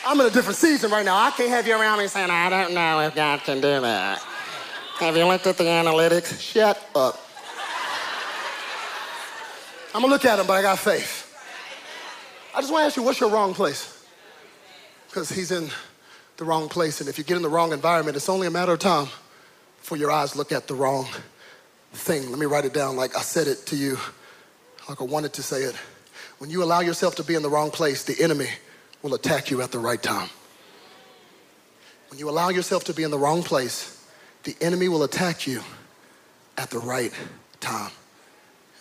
I'm 0.09 0.21
in 0.21 0.27
a 0.27 0.31
different 0.31 0.57
season 0.57 0.93
right 0.93 1.05
now. 1.05 1.17
I 1.17 1.33
can't 1.33 1.49
have 1.49 1.67
you 1.67 1.75
around 1.75 1.99
me 1.99 2.07
saying, 2.07 2.31
I 2.31 2.49
don't 2.49 2.75
know 2.75 3.01
if 3.01 3.17
God 3.17 3.41
can 3.41 3.61
do 3.61 3.81
that. 3.81 4.21
Have 5.01 5.17
you 5.17 5.25
looked 5.25 5.49
at 5.49 5.57
the 5.57 5.65
analytics? 5.65 6.41
Shut 6.41 6.81
up. 6.95 7.21
I'm 9.93 10.03
gonna 10.03 10.13
look 10.13 10.25
at 10.25 10.39
him, 10.39 10.47
but 10.47 10.53
I 10.53 10.63
got 10.63 10.79
faith. 10.79 11.37
I 12.55 12.61
just 12.61 12.73
wanna 12.73 12.85
ask 12.85 12.97
you, 12.97 13.03
what's 13.03 13.19
your 13.19 13.31
wrong 13.31 13.53
place? 13.53 14.07
Because 15.09 15.29
he's 15.29 15.51
in 15.51 15.71
the 16.37 16.45
wrong 16.45 16.69
place, 16.69 17.01
and 17.01 17.09
if 17.09 17.19
you 17.19 17.25
get 17.25 17.37
in 17.37 17.43
the 17.43 17.49
wrong 17.49 17.73
environment, 17.73 18.17
it's 18.17 18.29
only 18.29 18.47
a 18.47 18.51
matter 18.51 18.75
of 18.75 18.79
time 18.79 19.09
before 19.79 19.99
your 19.99 20.13
eyes 20.13 20.37
look 20.37 20.53
at 20.53 20.69
the 20.69 20.75
wrong 20.75 21.09
thing. 21.93 22.31
Let 22.31 22.39
me 22.39 22.47
write 22.47 22.65
it 22.65 22.73
down 22.73 22.95
like 22.95 23.17
I 23.17 23.23
said 23.23 23.49
it 23.49 23.67
to 23.67 23.77
you, 23.77 23.99
like 24.89 25.01
I 25.01 25.05
wanted 25.05 25.33
to 25.33 25.43
say 25.43 25.63
it. 25.63 25.75
When 26.39 26.49
you 26.49 26.63
allow 26.63 26.79
yourself 26.79 27.17
to 27.17 27.25
be 27.25 27.35
in 27.35 27.43
the 27.43 27.51
wrong 27.51 27.73
place, 27.73 28.05
the 28.05 28.23
enemy 28.23 28.51
will 29.07 29.15
attack 29.15 29.53
you 29.53 29.63
at 29.63 29.71
the 29.71 29.79
right 29.79 30.03
time. 30.03 30.29
When 32.11 32.19
you 32.19 32.29
allow 32.29 32.49
yourself 32.49 32.83
to 32.85 32.93
be 32.93 33.05
in 33.05 33.13
the 33.13 33.19
wrong 33.19 33.45
place, 33.45 34.05
the 34.43 34.57
enemy 34.61 34.89
will 34.89 35.05
attack 35.05 35.47
you 35.47 35.63
at 36.59 36.71
the 36.71 36.81
right 36.81 37.13
time. 37.61 37.93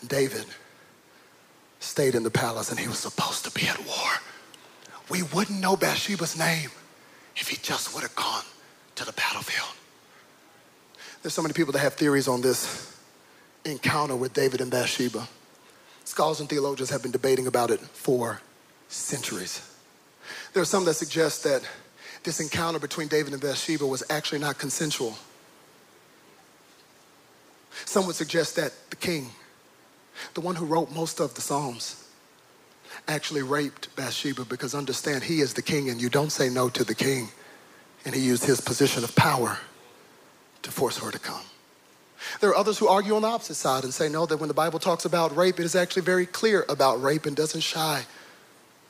David 0.08 0.46
stayed 1.80 2.16
in 2.16 2.24
the 2.24 2.32
palace 2.32 2.72
and 2.72 2.80
he 2.80 2.88
was 2.88 2.98
supposed 2.98 3.46
to 3.46 3.52
be 3.52 3.68
at 3.68 3.78
war. 3.86 4.10
We 5.10 5.22
wouldn't 5.22 5.60
know 5.60 5.76
Bathsheba's 5.76 6.38
name 6.38 6.72
if 7.36 7.48
he 7.50 7.58
just 7.58 7.94
would 7.94 8.02
have 8.02 8.16
gone 8.16 8.46
to 8.96 9.06
the 9.06 9.14
battlefield. 9.14 9.76
There's 11.22 11.36
so 11.36 11.44
many 11.44 11.54
people 11.54 11.72
that 11.74 11.80
have 11.80 11.94
theories 11.94 12.28
on 12.28 12.42
this 12.42 12.98
encounter 13.64 14.16
with 14.16 14.34
David 14.34 14.60
and 14.60 14.72
Bathsheba. 14.72 15.28
Scholars 16.04 16.40
and 16.40 16.50
theologians 16.50 16.90
have 16.90 17.04
been 17.04 17.12
debating 17.12 17.46
about 17.46 17.70
it 17.70 17.80
for 17.80 18.42
centuries. 18.88 19.75
There 20.56 20.62
are 20.62 20.66
some 20.66 20.86
that 20.86 20.94
suggest 20.94 21.44
that 21.44 21.68
this 22.24 22.40
encounter 22.40 22.80
between 22.80 23.10
David 23.10 23.34
and 23.34 23.42
Bathsheba 23.42 23.86
was 23.86 24.04
actually 24.10 24.40
not 24.40 24.58
consensual. 24.58 25.18
Some 27.84 28.08
would 28.08 28.16
suggest 28.16 28.56
that 28.56 28.72
the 28.90 28.96
king, 28.96 29.32
the 30.34 30.40
one 30.40 30.56
who 30.56 30.66
wrote 30.66 30.96
most 30.96 31.20
of 31.20 31.34
the 31.36 31.42
Psalms, 31.42 32.08
actually 33.06 33.42
raped 33.42 33.94
Bathsheba 33.98 34.46
because 34.46 34.74
understand 34.74 35.26
he 35.26 35.42
is 35.42 35.56
the 35.56 35.62
king 35.62 35.90
and 35.90 36.02
you 36.02 36.08
don't 36.08 36.32
say 36.32 36.48
no 36.48 36.70
to 36.70 36.86
the 36.86 36.96
king. 36.96 37.28
And 38.06 38.16
he 38.16 38.22
used 38.22 38.46
his 38.46 38.62
position 38.62 39.04
of 39.04 39.14
power 39.14 39.58
to 40.62 40.72
force 40.72 41.00
her 41.00 41.12
to 41.12 41.20
come. 41.20 41.44
There 42.40 42.52
are 42.52 42.56
others 42.56 42.78
who 42.78 42.88
argue 42.88 43.18
on 43.18 43.24
the 43.24 43.28
opposite 43.28 43.56
side 43.56 43.84
and 43.84 43.94
say 43.94 44.08
no, 44.08 44.26
that 44.26 44.38
when 44.38 44.48
the 44.48 44.54
Bible 44.54 44.80
talks 44.80 45.04
about 45.04 45.36
rape, 45.36 45.60
it 45.60 45.66
is 45.66 45.76
actually 45.76 46.04
very 46.04 46.26
clear 46.26 46.64
about 46.70 47.04
rape 47.04 47.26
and 47.26 47.36
doesn't 47.36 47.60
shy 47.60 48.06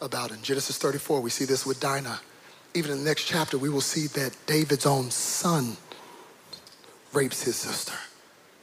about. 0.05 0.31
In 0.31 0.41
Genesis 0.41 0.77
34, 0.77 1.19
we 1.19 1.29
see 1.29 1.45
this 1.45 1.65
with 1.65 1.79
Dinah. 1.79 2.21
Even 2.73 2.91
in 2.91 2.99
the 2.99 3.03
next 3.03 3.25
chapter, 3.25 3.57
we 3.57 3.69
will 3.69 3.81
see 3.81 4.07
that 4.07 4.35
David's 4.45 4.85
own 4.85 5.11
son 5.11 5.77
rapes 7.13 7.43
his 7.43 7.55
sister. 7.55 7.93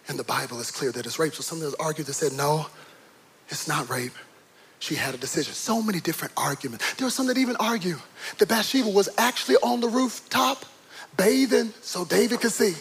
And 0.08 0.18
the 0.18 0.24
Bible 0.24 0.60
is 0.60 0.70
clear 0.70 0.92
that 0.92 1.06
it's 1.06 1.18
rape. 1.18 1.34
So 1.34 1.42
some 1.42 1.58
of 1.58 1.64
those 1.64 1.74
argued 1.74 2.06
that 2.06 2.14
said, 2.14 2.32
no, 2.32 2.66
it's 3.48 3.68
not 3.68 3.88
rape. 3.88 4.12
She 4.78 4.94
had 4.94 5.14
a 5.14 5.18
decision. 5.18 5.54
So 5.54 5.80
many 5.80 6.00
different 6.00 6.34
arguments. 6.36 6.94
There 6.94 7.06
are 7.06 7.10
some 7.10 7.26
that 7.28 7.38
even 7.38 7.56
argue 7.56 7.98
that 8.38 8.48
Bathsheba 8.48 8.88
was 8.88 9.08
actually 9.16 9.56
on 9.56 9.80
the 9.80 9.88
rooftop 9.88 10.64
bathing 11.16 11.72
so 11.82 12.04
David 12.04 12.40
could 12.40 12.52
see. 12.52 12.74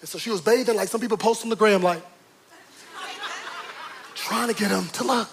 And 0.00 0.08
so 0.08 0.18
she 0.18 0.30
was 0.30 0.40
bathing 0.40 0.76
like 0.76 0.88
some 0.88 1.00
people 1.00 1.18
post 1.18 1.44
on 1.44 1.50
the 1.50 1.56
gram, 1.56 1.82
like 1.82 2.02
trying 4.14 4.48
to 4.48 4.54
get 4.54 4.70
him 4.70 4.88
to 4.94 5.04
look. 5.04 5.28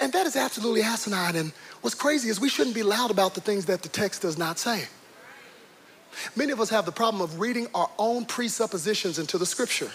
And 0.00 0.12
that 0.12 0.26
is 0.26 0.36
absolutely 0.36 0.82
asinine. 0.82 1.36
And 1.36 1.52
what's 1.86 1.94
crazy 1.94 2.28
is 2.28 2.40
we 2.40 2.48
shouldn't 2.48 2.74
be 2.74 2.82
loud 2.82 3.12
about 3.12 3.36
the 3.36 3.40
things 3.40 3.66
that 3.66 3.82
the 3.82 3.88
text 3.88 4.22
does 4.22 4.36
not 4.36 4.58
say. 4.58 4.88
Many 6.34 6.50
of 6.50 6.60
us 6.60 6.68
have 6.70 6.84
the 6.84 6.90
problem 6.90 7.22
of 7.22 7.38
reading 7.38 7.68
our 7.76 7.88
own 7.96 8.24
presuppositions 8.24 9.20
into 9.20 9.38
the 9.38 9.46
scripture. 9.46 9.92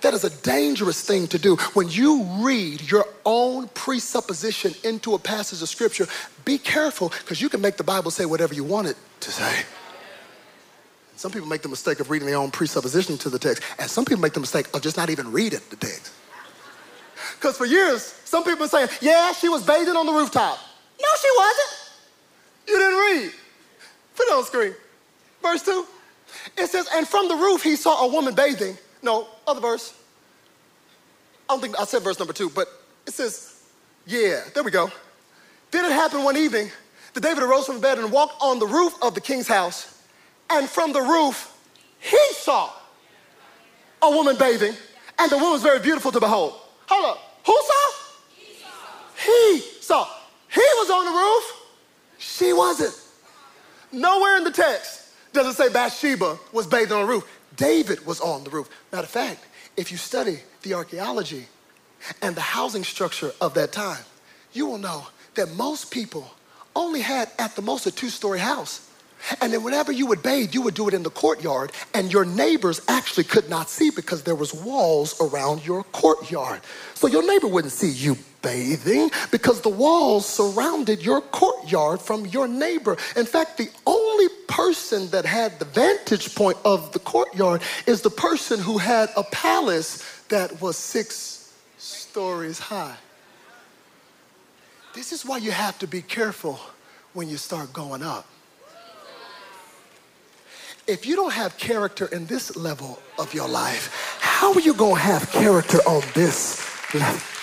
That 0.00 0.14
is 0.14 0.24
a 0.24 0.30
dangerous 0.42 1.00
thing 1.00 1.28
to 1.28 1.38
do. 1.38 1.54
When 1.74 1.88
you 1.90 2.24
read 2.40 2.90
your 2.90 3.04
own 3.24 3.68
presupposition 3.68 4.74
into 4.82 5.14
a 5.14 5.18
passage 5.20 5.62
of 5.62 5.68
scripture, 5.68 6.08
be 6.44 6.58
careful 6.58 7.10
because 7.10 7.40
you 7.40 7.48
can 7.48 7.60
make 7.60 7.76
the 7.76 7.84
Bible 7.84 8.10
say 8.10 8.24
whatever 8.26 8.52
you 8.52 8.64
want 8.64 8.88
it 8.88 8.96
to 9.20 9.30
say. 9.30 9.62
Some 11.14 11.30
people 11.30 11.46
make 11.46 11.62
the 11.62 11.68
mistake 11.68 12.00
of 12.00 12.10
reading 12.10 12.26
their 12.26 12.38
own 12.38 12.50
presupposition 12.50 13.16
to 13.18 13.30
the 13.30 13.38
text, 13.38 13.62
and 13.78 13.88
some 13.88 14.04
people 14.04 14.22
make 14.22 14.32
the 14.32 14.40
mistake 14.40 14.66
of 14.74 14.82
just 14.82 14.96
not 14.96 15.08
even 15.08 15.30
reading 15.30 15.60
the 15.70 15.76
text. 15.76 16.12
Because 17.36 17.56
for 17.56 17.64
years, 17.64 18.02
some 18.24 18.42
people 18.42 18.64
are 18.64 18.68
saying, 18.68 18.88
yeah, 19.00 19.32
she 19.34 19.48
was 19.48 19.62
bathing 19.62 19.94
on 19.94 20.04
the 20.04 20.12
rooftop. 20.12 20.64
No, 21.00 21.08
she 21.20 21.28
wasn't. 21.36 21.90
You 22.66 22.78
didn't 22.78 22.98
read. 22.98 23.32
Put 24.16 24.28
it 24.28 24.32
on 24.32 24.44
screen. 24.44 24.74
Verse 25.42 25.62
2. 25.62 25.86
It 26.56 26.68
says, 26.68 26.88
and 26.94 27.06
from 27.06 27.28
the 27.28 27.34
roof 27.34 27.62
he 27.62 27.76
saw 27.76 28.04
a 28.04 28.12
woman 28.12 28.34
bathing. 28.34 28.76
No, 29.02 29.28
other 29.46 29.60
verse. 29.60 29.94
I 31.48 31.54
don't 31.54 31.60
think 31.60 31.78
I 31.80 31.84
said 31.84 32.02
verse 32.02 32.18
number 32.18 32.34
two, 32.34 32.50
but 32.50 32.68
it 33.06 33.14
says, 33.14 33.62
yeah, 34.06 34.42
there 34.54 34.62
we 34.62 34.70
go. 34.70 34.90
Then 35.70 35.84
it 35.84 35.92
happened 35.92 36.24
one 36.24 36.36
evening 36.36 36.70
that 37.14 37.22
David 37.22 37.42
arose 37.42 37.66
from 37.66 37.76
the 37.76 37.80
bed 37.80 37.98
and 37.98 38.12
walked 38.12 38.42
on 38.42 38.58
the 38.58 38.66
roof 38.66 38.94
of 39.02 39.14
the 39.14 39.20
king's 39.20 39.48
house. 39.48 40.02
And 40.50 40.68
from 40.68 40.92
the 40.92 41.00
roof, 41.00 41.54
he 42.00 42.20
saw 42.32 42.70
a 44.02 44.10
woman 44.10 44.36
bathing, 44.36 44.74
and 45.18 45.30
the 45.30 45.36
woman 45.36 45.52
was 45.52 45.62
very 45.62 45.80
beautiful 45.80 46.12
to 46.12 46.20
behold. 46.20 46.54
Hold 46.86 47.04
up. 47.04 47.40
Who 47.46 47.58
saw? 47.66 47.92
He 48.34 48.54
saw. 48.60 48.68
He 49.24 49.60
saw. 49.80 50.08
He 50.48 50.60
was 50.60 50.90
on 50.90 51.04
the 51.04 51.10
roof. 51.10 51.68
She 52.18 52.52
wasn't. 52.52 52.94
Nowhere 53.92 54.36
in 54.36 54.44
the 54.44 54.50
text 54.50 55.10
does 55.32 55.46
it 55.46 55.54
say 55.54 55.72
Bathsheba 55.72 56.38
was 56.52 56.66
bathing 56.66 56.92
on 56.92 57.06
the 57.06 57.12
roof. 57.12 57.38
David 57.56 58.04
was 58.06 58.20
on 58.20 58.44
the 58.44 58.50
roof. 58.50 58.68
Matter 58.92 59.04
of 59.04 59.10
fact, 59.10 59.44
if 59.76 59.90
you 59.90 59.98
study 59.98 60.40
the 60.62 60.74
archaeology 60.74 61.46
and 62.22 62.34
the 62.34 62.40
housing 62.40 62.84
structure 62.84 63.32
of 63.40 63.54
that 63.54 63.72
time, 63.72 64.02
you 64.52 64.66
will 64.66 64.78
know 64.78 65.06
that 65.34 65.50
most 65.54 65.90
people 65.90 66.30
only 66.74 67.00
had 67.00 67.30
at 67.38 67.54
the 67.56 67.62
most 67.62 67.86
a 67.86 67.90
two 67.90 68.08
story 68.08 68.38
house. 68.38 68.90
And 69.40 69.52
then 69.52 69.64
whenever 69.64 69.90
you 69.90 70.06
would 70.06 70.22
bathe, 70.22 70.54
you 70.54 70.62
would 70.62 70.74
do 70.74 70.86
it 70.86 70.94
in 70.94 71.02
the 71.02 71.10
courtyard, 71.10 71.72
and 71.92 72.12
your 72.12 72.24
neighbors 72.24 72.80
actually 72.86 73.24
could 73.24 73.50
not 73.50 73.68
see 73.68 73.90
because 73.90 74.22
there 74.22 74.36
was 74.36 74.54
walls 74.54 75.20
around 75.20 75.66
your 75.66 75.82
courtyard. 75.84 76.60
So 76.94 77.08
your 77.08 77.26
neighbor 77.26 77.48
wouldn't 77.48 77.72
see 77.72 77.90
you 77.90 78.16
bathing 78.42 79.10
because 79.30 79.60
the 79.60 79.68
walls 79.68 80.26
surrounded 80.26 81.04
your 81.04 81.20
courtyard 81.20 82.00
from 82.00 82.26
your 82.26 82.48
neighbor. 82.48 82.96
In 83.16 83.26
fact, 83.26 83.58
the 83.58 83.68
only 83.86 84.28
person 84.46 85.08
that 85.10 85.24
had 85.24 85.58
the 85.58 85.64
vantage 85.64 86.34
point 86.34 86.58
of 86.64 86.92
the 86.92 86.98
courtyard 86.98 87.62
is 87.86 88.02
the 88.02 88.10
person 88.10 88.60
who 88.60 88.78
had 88.78 89.10
a 89.16 89.24
palace 89.24 90.22
that 90.28 90.60
was 90.60 90.76
six 90.76 91.52
stories 91.78 92.58
high. 92.58 92.96
This 94.94 95.12
is 95.12 95.24
why 95.24 95.38
you 95.38 95.50
have 95.50 95.78
to 95.80 95.86
be 95.86 96.02
careful 96.02 96.58
when 97.12 97.28
you 97.28 97.36
start 97.36 97.72
going 97.72 98.02
up 98.02 98.26
if 100.88 101.04
you 101.04 101.14
don't 101.14 101.32
have 101.32 101.56
character 101.58 102.06
in 102.06 102.24
this 102.26 102.56
level 102.56 102.98
of 103.18 103.34
your 103.34 103.46
life, 103.46 104.18
how 104.20 104.54
are 104.54 104.60
you 104.60 104.72
going 104.72 104.94
to 104.94 105.00
have 105.00 105.30
character 105.30 105.78
on 105.86 106.02
this 106.14 106.94
level? 106.94 107.37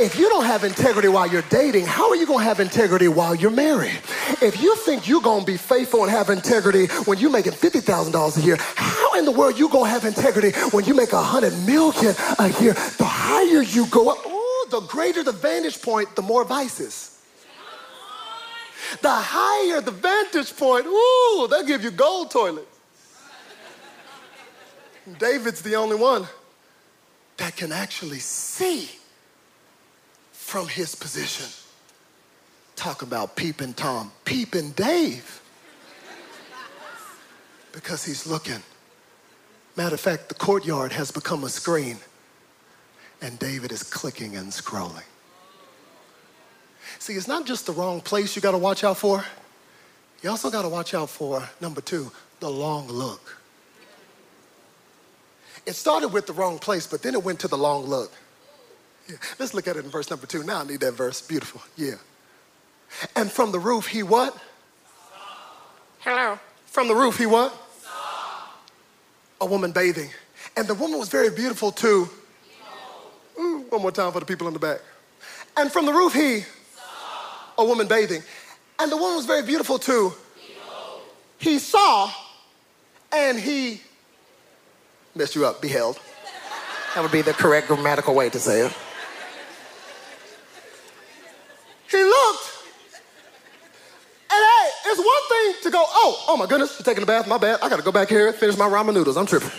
If 0.00 0.16
you 0.16 0.28
don't 0.28 0.44
have 0.44 0.62
integrity 0.62 1.08
while 1.08 1.26
you're 1.26 1.42
dating, 1.42 1.84
how 1.84 2.08
are 2.08 2.14
you 2.14 2.24
going 2.24 2.38
to 2.38 2.44
have 2.44 2.60
integrity 2.60 3.08
while 3.08 3.34
you're 3.34 3.50
married? 3.50 3.98
If 4.40 4.62
you 4.62 4.76
think 4.76 5.08
you're 5.08 5.20
going 5.20 5.40
to 5.40 5.46
be 5.46 5.56
faithful 5.56 6.04
and 6.04 6.10
have 6.10 6.30
integrity 6.30 6.86
when 7.06 7.18
you're 7.18 7.32
making 7.32 7.52
$50,000 7.52 8.36
a 8.36 8.40
year, 8.40 8.56
how 8.76 9.14
in 9.18 9.24
the 9.24 9.32
world 9.32 9.58
you 9.58 9.68
going 9.68 9.86
to 9.86 9.90
have 9.90 10.04
integrity 10.04 10.56
when 10.70 10.84
you 10.84 10.94
make 10.94 11.12
100 11.12 11.52
million 11.66 12.14
a 12.38 12.48
year? 12.62 12.74
The 12.74 13.04
higher 13.04 13.62
you 13.62 13.86
go 13.86 14.10
up, 14.10 14.24
ooh, 14.24 14.66
the 14.70 14.80
greater 14.82 15.24
the 15.24 15.32
vantage 15.32 15.82
point, 15.82 16.14
the 16.14 16.22
more 16.22 16.44
vices. 16.44 17.20
The 19.02 19.10
higher 19.10 19.80
the 19.80 19.90
vantage 19.90 20.56
point, 20.56 20.86
ooh, 20.86 21.48
they'll 21.50 21.66
give 21.66 21.82
you 21.82 21.90
gold 21.90 22.30
toilets. 22.30 22.78
David's 25.18 25.60
the 25.62 25.74
only 25.74 25.96
one 25.96 26.28
that 27.38 27.56
can 27.56 27.72
actually 27.72 28.20
see 28.20 28.90
from 30.48 30.66
his 30.66 30.94
position. 30.94 31.46
Talk 32.74 33.02
about 33.02 33.36
peeping 33.36 33.74
Tom, 33.74 34.10
peeping 34.24 34.70
Dave. 34.70 35.42
Because 37.70 38.02
he's 38.02 38.26
looking. 38.26 38.62
Matter 39.76 39.96
of 39.96 40.00
fact, 40.00 40.30
the 40.30 40.34
courtyard 40.34 40.92
has 40.92 41.10
become 41.10 41.44
a 41.44 41.50
screen, 41.50 41.98
and 43.20 43.38
David 43.38 43.72
is 43.72 43.82
clicking 43.82 44.36
and 44.36 44.50
scrolling. 44.50 45.04
See, 46.98 47.12
it's 47.12 47.28
not 47.28 47.44
just 47.44 47.66
the 47.66 47.72
wrong 47.72 48.00
place 48.00 48.34
you 48.34 48.40
got 48.40 48.52
to 48.52 48.58
watch 48.58 48.84
out 48.84 48.96
for. 48.96 49.22
You 50.22 50.30
also 50.30 50.48
got 50.48 50.62
to 50.62 50.70
watch 50.70 50.94
out 50.94 51.10
for, 51.10 51.46
number 51.60 51.82
two, 51.82 52.10
the 52.40 52.48
long 52.48 52.88
look. 52.88 53.36
It 55.66 55.74
started 55.74 56.08
with 56.08 56.26
the 56.26 56.32
wrong 56.32 56.58
place, 56.58 56.86
but 56.86 57.02
then 57.02 57.12
it 57.12 57.22
went 57.22 57.38
to 57.40 57.48
the 57.48 57.58
long 57.58 57.84
look. 57.84 58.14
Yeah. 59.08 59.16
Let's 59.38 59.54
look 59.54 59.66
at 59.66 59.76
it 59.76 59.84
in 59.84 59.90
verse 59.90 60.10
number 60.10 60.26
two. 60.26 60.42
Now 60.42 60.60
I 60.60 60.64
need 60.64 60.80
that 60.80 60.92
verse. 60.92 61.20
Beautiful. 61.22 61.62
Yeah. 61.76 61.94
And 63.16 63.30
from 63.30 63.52
the 63.52 63.58
roof, 63.58 63.86
he 63.86 64.02
what? 64.02 64.36
Hello. 66.00 66.38
From 66.66 66.88
the 66.88 66.94
roof, 66.94 67.18
he 67.18 67.26
what? 67.26 67.52
Saw. 67.82 67.88
A 69.40 69.46
woman 69.46 69.72
bathing. 69.72 70.10
And 70.56 70.68
the 70.68 70.74
woman 70.74 70.98
was 70.98 71.08
very 71.08 71.30
beautiful 71.30 71.72
too. 71.72 72.08
Ooh, 73.38 73.64
one 73.68 73.82
more 73.82 73.92
time 73.92 74.12
for 74.12 74.20
the 74.20 74.26
people 74.26 74.46
in 74.46 74.52
the 74.52 74.58
back. 74.58 74.80
And 75.56 75.72
from 75.72 75.86
the 75.86 75.92
roof, 75.92 76.12
he 76.12 76.44
a 77.56 77.64
woman 77.64 77.88
bathing. 77.88 78.22
And 78.78 78.90
the 78.90 78.96
woman 78.96 79.16
was 79.16 79.26
very 79.26 79.42
beautiful 79.42 79.78
too. 79.78 80.12
He 81.38 81.58
saw 81.58 82.10
and 83.12 83.38
he 83.38 83.80
messed 85.14 85.34
you 85.34 85.46
up, 85.46 85.60
beheld. 85.60 85.98
That 86.94 87.02
would 87.02 87.12
be 87.12 87.22
the 87.22 87.32
correct 87.32 87.68
grammatical 87.68 88.14
way 88.14 88.30
to 88.30 88.38
say 88.38 88.66
it. 88.66 88.72
He 91.90 92.02
looked. 92.02 92.44
And 94.30 94.44
hey, 94.44 94.70
it's 94.86 94.98
one 94.98 95.28
thing 95.28 95.62
to 95.62 95.70
go, 95.70 95.84
oh, 95.88 96.24
oh 96.28 96.36
my 96.36 96.46
goodness, 96.46 96.76
you're 96.78 96.84
taking 96.84 97.02
a 97.02 97.06
bath, 97.06 97.26
my 97.26 97.38
bad. 97.38 97.60
I 97.62 97.68
gotta 97.68 97.82
go 97.82 97.92
back 97.92 98.08
here, 98.08 98.32
finish 98.32 98.56
my 98.56 98.68
ramen 98.68 98.94
noodles. 98.94 99.16
I'm 99.16 99.26
tripping. 99.26 99.50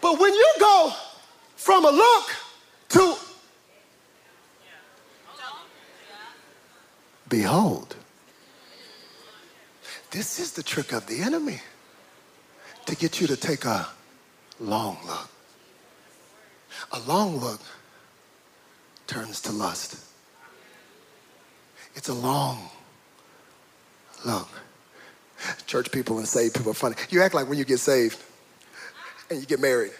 But 0.00 0.18
when 0.18 0.32
you 0.32 0.54
go 0.58 0.92
from 1.56 1.84
a 1.84 1.90
look 1.90 2.36
to 2.90 3.16
Behold. 7.28 7.96
This 10.12 10.38
is 10.38 10.52
the 10.52 10.62
trick 10.62 10.92
of 10.92 11.06
the 11.08 11.20
enemy 11.20 11.60
to 12.86 12.94
get 12.94 13.20
you 13.20 13.26
to 13.26 13.36
take 13.36 13.64
a 13.64 13.88
long 14.60 14.98
look. 15.04 15.28
A 16.92 17.00
long 17.00 17.38
look 17.38 17.60
turns 19.08 19.40
to 19.40 19.52
lust. 19.52 20.13
It's 21.94 22.08
a 22.08 22.14
long 22.14 22.68
look. 24.24 24.48
Church 25.66 25.90
people 25.90 26.18
and 26.18 26.26
saved 26.26 26.54
people 26.54 26.70
are 26.70 26.74
funny. 26.74 26.96
You 27.10 27.22
act 27.22 27.34
like 27.34 27.48
when 27.48 27.58
you 27.58 27.64
get 27.64 27.78
saved 27.78 28.22
and 29.30 29.40
you 29.40 29.46
get 29.46 29.60
married, 29.60 29.92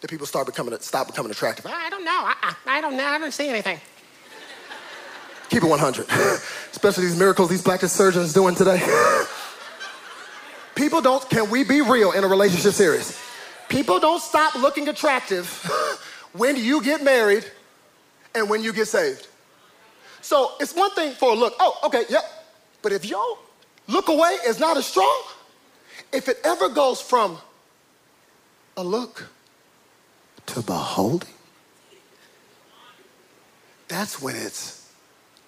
that 0.00 0.10
people 0.10 0.26
start 0.26 0.46
becoming 0.46 0.76
stop 0.80 1.06
becoming 1.06 1.30
attractive. 1.30 1.66
Ah, 1.68 1.86
I 1.86 1.90
don't 1.90 2.04
know. 2.04 2.10
I, 2.12 2.54
I 2.66 2.80
don't 2.80 2.96
know. 2.96 3.04
I 3.04 3.12
haven't 3.12 3.32
seen 3.32 3.50
anything. 3.50 3.80
Keep 5.50 5.62
it 5.62 5.68
100. 5.68 6.06
Especially 6.70 7.04
these 7.04 7.18
miracles 7.18 7.48
these 7.48 7.62
plastic 7.62 7.90
surgeons 7.90 8.32
doing 8.32 8.54
today. 8.54 8.80
People 10.74 11.00
don't, 11.00 11.28
can 11.28 11.50
we 11.50 11.64
be 11.64 11.80
real 11.80 12.12
in 12.12 12.22
a 12.22 12.28
relationship 12.28 12.72
series? 12.72 13.20
People 13.68 13.98
don't 13.98 14.22
stop 14.22 14.54
looking 14.54 14.88
attractive 14.88 15.48
when 16.32 16.56
you 16.56 16.82
get 16.82 17.02
married 17.02 17.44
and 18.34 18.48
when 18.48 18.62
you 18.62 18.72
get 18.72 18.86
saved. 18.86 19.26
So 20.20 20.52
it's 20.60 20.74
one 20.74 20.90
thing 20.90 21.12
for 21.12 21.32
a 21.32 21.34
look. 21.34 21.54
Oh, 21.60 21.78
okay, 21.84 22.04
yep. 22.08 22.24
But 22.82 22.92
if 22.92 23.04
your 23.04 23.38
look 23.86 24.08
away 24.08 24.36
is 24.46 24.58
not 24.58 24.76
as 24.76 24.86
strong, 24.86 25.22
if 26.12 26.28
it 26.28 26.38
ever 26.44 26.68
goes 26.68 27.00
from 27.00 27.38
a 28.76 28.84
look 28.84 29.28
to 30.46 30.62
beholding, 30.62 31.28
that's 33.88 34.20
when 34.20 34.36
it's 34.36 34.92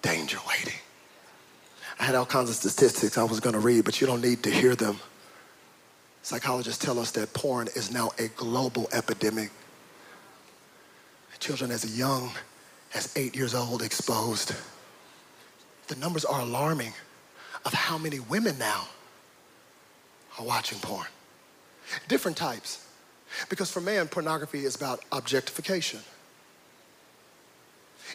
danger 0.01 0.37
waiting. 0.47 0.79
I 1.99 2.03
had 2.03 2.15
all 2.15 2.25
kinds 2.25 2.49
of 2.49 2.55
statistics 2.55 3.17
I 3.17 3.23
was 3.23 3.39
going 3.39 3.53
to 3.53 3.59
read, 3.59 3.85
but 3.85 4.01
you 4.01 4.07
don't 4.07 4.21
need 4.21 4.41
to 4.43 4.49
hear 4.49 4.75
them. 4.75 4.99
Psychologists 6.23 6.83
tell 6.83 6.99
us 6.99 7.11
that 7.11 7.33
porn 7.33 7.67
is 7.75 7.91
now 7.91 8.11
a 8.17 8.27
global 8.29 8.89
epidemic. 8.91 9.51
Children 11.39 11.71
as 11.71 11.97
young 11.97 12.31
as 12.93 13.13
eight 13.15 13.35
years 13.35 13.53
old 13.53 13.81
exposed. 13.81 14.53
The 15.87 15.95
numbers 15.95 16.25
are 16.25 16.41
alarming 16.41 16.93
of 17.65 17.73
how 17.73 17.97
many 17.97 18.19
women 18.19 18.57
now 18.57 18.87
are 20.39 20.45
watching 20.45 20.79
porn. 20.79 21.07
Different 22.07 22.37
types. 22.37 22.87
Because 23.49 23.71
for 23.71 23.81
man, 23.81 24.07
pornography 24.07 24.65
is 24.65 24.75
about 24.75 25.03
objectification. 25.11 25.99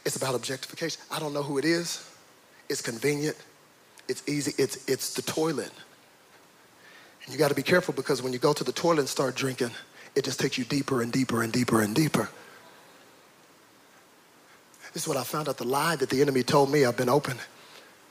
It's 0.05 0.17
about 0.17 0.35
objectification. 0.35 1.01
I 1.11 1.19
don't 1.19 1.33
know 1.33 1.43
who 1.43 1.59
it 1.59 1.65
is. 1.65 2.09
It's 2.69 2.83
convenient. 2.83 3.37
It's 4.09 4.23
easy. 4.29 4.53
It's, 4.59 4.89
it's 4.89 5.15
the 5.15 5.23
toilet. 5.23 5.71
And 7.25 7.33
you 7.33 7.39
got 7.39 7.49
to 7.49 7.55
be 7.55 7.63
careful 7.63 7.95
because 7.95 8.23
when 8.23 8.33
you 8.33 8.39
go 8.39 8.53
to 8.53 8.65
the 8.65 8.73
toilet 8.73 9.01
and 9.01 9.09
start 9.09 9.35
drinking, 9.35 9.71
it 10.15 10.25
just 10.25 10.39
takes 10.39 10.59
you 10.59 10.65
deeper 10.65 11.03
and 11.03 11.13
deeper 11.13 11.43
and 11.43 11.53
deeper 11.53 11.83
and 11.83 11.95
deeper. 11.95 12.29
This 14.97 15.03
is 15.03 15.09
what 15.09 15.19
I 15.19 15.25
found 15.25 15.47
out 15.47 15.59
the 15.59 15.67
lie 15.67 15.95
that 15.97 16.09
the 16.09 16.23
enemy 16.23 16.43
told 16.43 16.73
me. 16.73 16.87
I've 16.87 16.97
been 16.97 17.11
open 17.11 17.37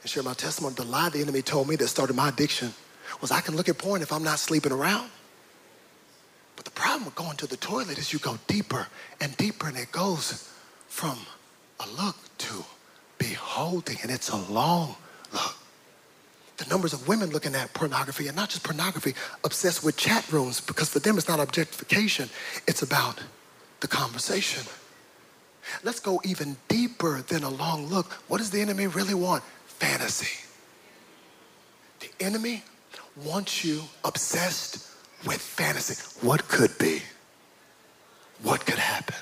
and 0.04 0.08
share 0.08 0.22
my 0.22 0.36
testimony. 0.36 0.76
The 0.76 0.84
lie 0.84 1.10
the 1.10 1.20
enemy 1.20 1.42
told 1.42 1.68
me 1.68 1.76
that 1.78 1.88
started 1.88 2.16
my 2.16 2.30
addiction 2.30 2.76
was 3.22 3.32
I 3.32 3.42
can 3.42 3.56
look 3.56 3.68
at 3.68 3.80
porn 3.80 4.04
if 4.04 4.14
I'm 4.14 4.22
not 4.22 4.38
sleeping 4.38 4.72
around. 4.72 5.10
But 6.56 6.66
the 6.66 6.70
problem 6.70 7.06
with 7.06 7.16
going 7.16 7.38
to 7.38 7.48
the 7.48 7.58
toilet 7.58 7.98
is 7.98 8.14
you 8.14 8.20
go 8.20 8.38
deeper 8.46 8.86
and 9.20 9.36
deeper, 9.36 9.68
and 9.68 9.76
it 9.78 9.92
goes 9.92 10.48
from 10.88 11.18
a 11.80 11.88
look 12.00 12.18
to 12.38 12.64
beholding, 13.18 13.98
and 14.04 14.12
it's 14.12 14.30
a 14.30 14.38
long 14.38 14.96
look. 15.34 15.56
The 16.58 16.68
numbers 16.70 16.94
of 16.94 17.08
women 17.08 17.32
looking 17.32 17.56
at 17.56 17.74
pornography, 17.74 18.28
and 18.28 18.36
not 18.36 18.50
just 18.50 18.64
pornography, 18.64 19.16
obsessed 19.44 19.84
with 19.84 19.98
chat 19.98 20.32
rooms, 20.32 20.62
because 20.62 20.90
for 20.90 21.00
them 21.00 21.18
it's 21.18 21.28
not 21.28 21.40
objectification, 21.40 22.30
it's 22.68 22.84
about 22.84 23.24
the 23.80 23.88
conversation. 23.88 24.64
Let's 25.84 26.00
go 26.00 26.22
even 26.24 26.58
deeper 26.68 27.22
than 27.22 27.44
a 27.44 27.50
long 27.50 27.88
look. 27.88 28.12
What 28.28 28.38
does 28.38 28.52
the 28.52 28.62
enemy 28.62 28.88
really 28.88 29.14
want? 29.14 29.44
Fantasy. 29.66 30.46
The 32.00 32.10
enemy 32.20 32.64
wants 33.24 33.64
you 33.64 33.84
obsessed 34.04 34.92
with 35.26 35.42
fantasy. 35.42 35.96
What 36.26 36.48
could 36.48 36.78
be? 36.78 37.02
What 38.44 38.66
could 38.66 38.80
happen? 38.80 39.16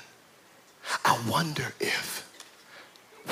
I 1.04 1.18
wonder 1.28 1.72
if 1.80 2.28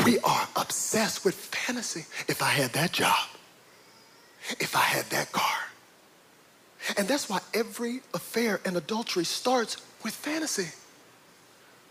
we 0.07 0.19
are 0.21 0.49
obsessed 0.57 1.25
with 1.25 1.35
fantasy. 1.35 2.07
If 2.29 2.43
I 2.43 2.47
had 2.49 2.73
that 2.73 2.93
job, 2.93 3.29
if 4.59 4.75
I 4.75 4.81
had 4.81 5.05
that 5.11 5.33
car. 5.33 5.59
And 6.97 7.07
that's 7.07 7.29
why 7.29 7.41
every 7.55 8.01
affair 8.15 8.61
and 8.65 8.77
adultery 8.77 9.25
starts 9.25 9.77
with 10.03 10.15
fantasy. 10.15 10.69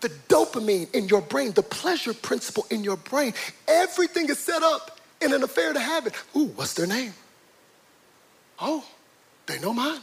The 0.01 0.09
dopamine 0.27 0.93
in 0.93 1.07
your 1.07 1.21
brain, 1.21 1.51
the 1.51 1.63
pleasure 1.63 2.13
principle 2.13 2.65
in 2.69 2.83
your 2.83 2.97
brain, 2.97 3.33
everything 3.67 4.29
is 4.29 4.39
set 4.39 4.63
up 4.63 4.99
in 5.21 5.31
an 5.33 5.43
affair 5.43 5.73
to 5.73 5.79
have 5.79 6.07
it. 6.07 6.13
Ooh, 6.35 6.47
what's 6.55 6.73
their 6.73 6.87
name? 6.87 7.13
Oh, 8.59 8.83
they 9.45 9.59
know 9.59 9.73
mine. 9.73 10.01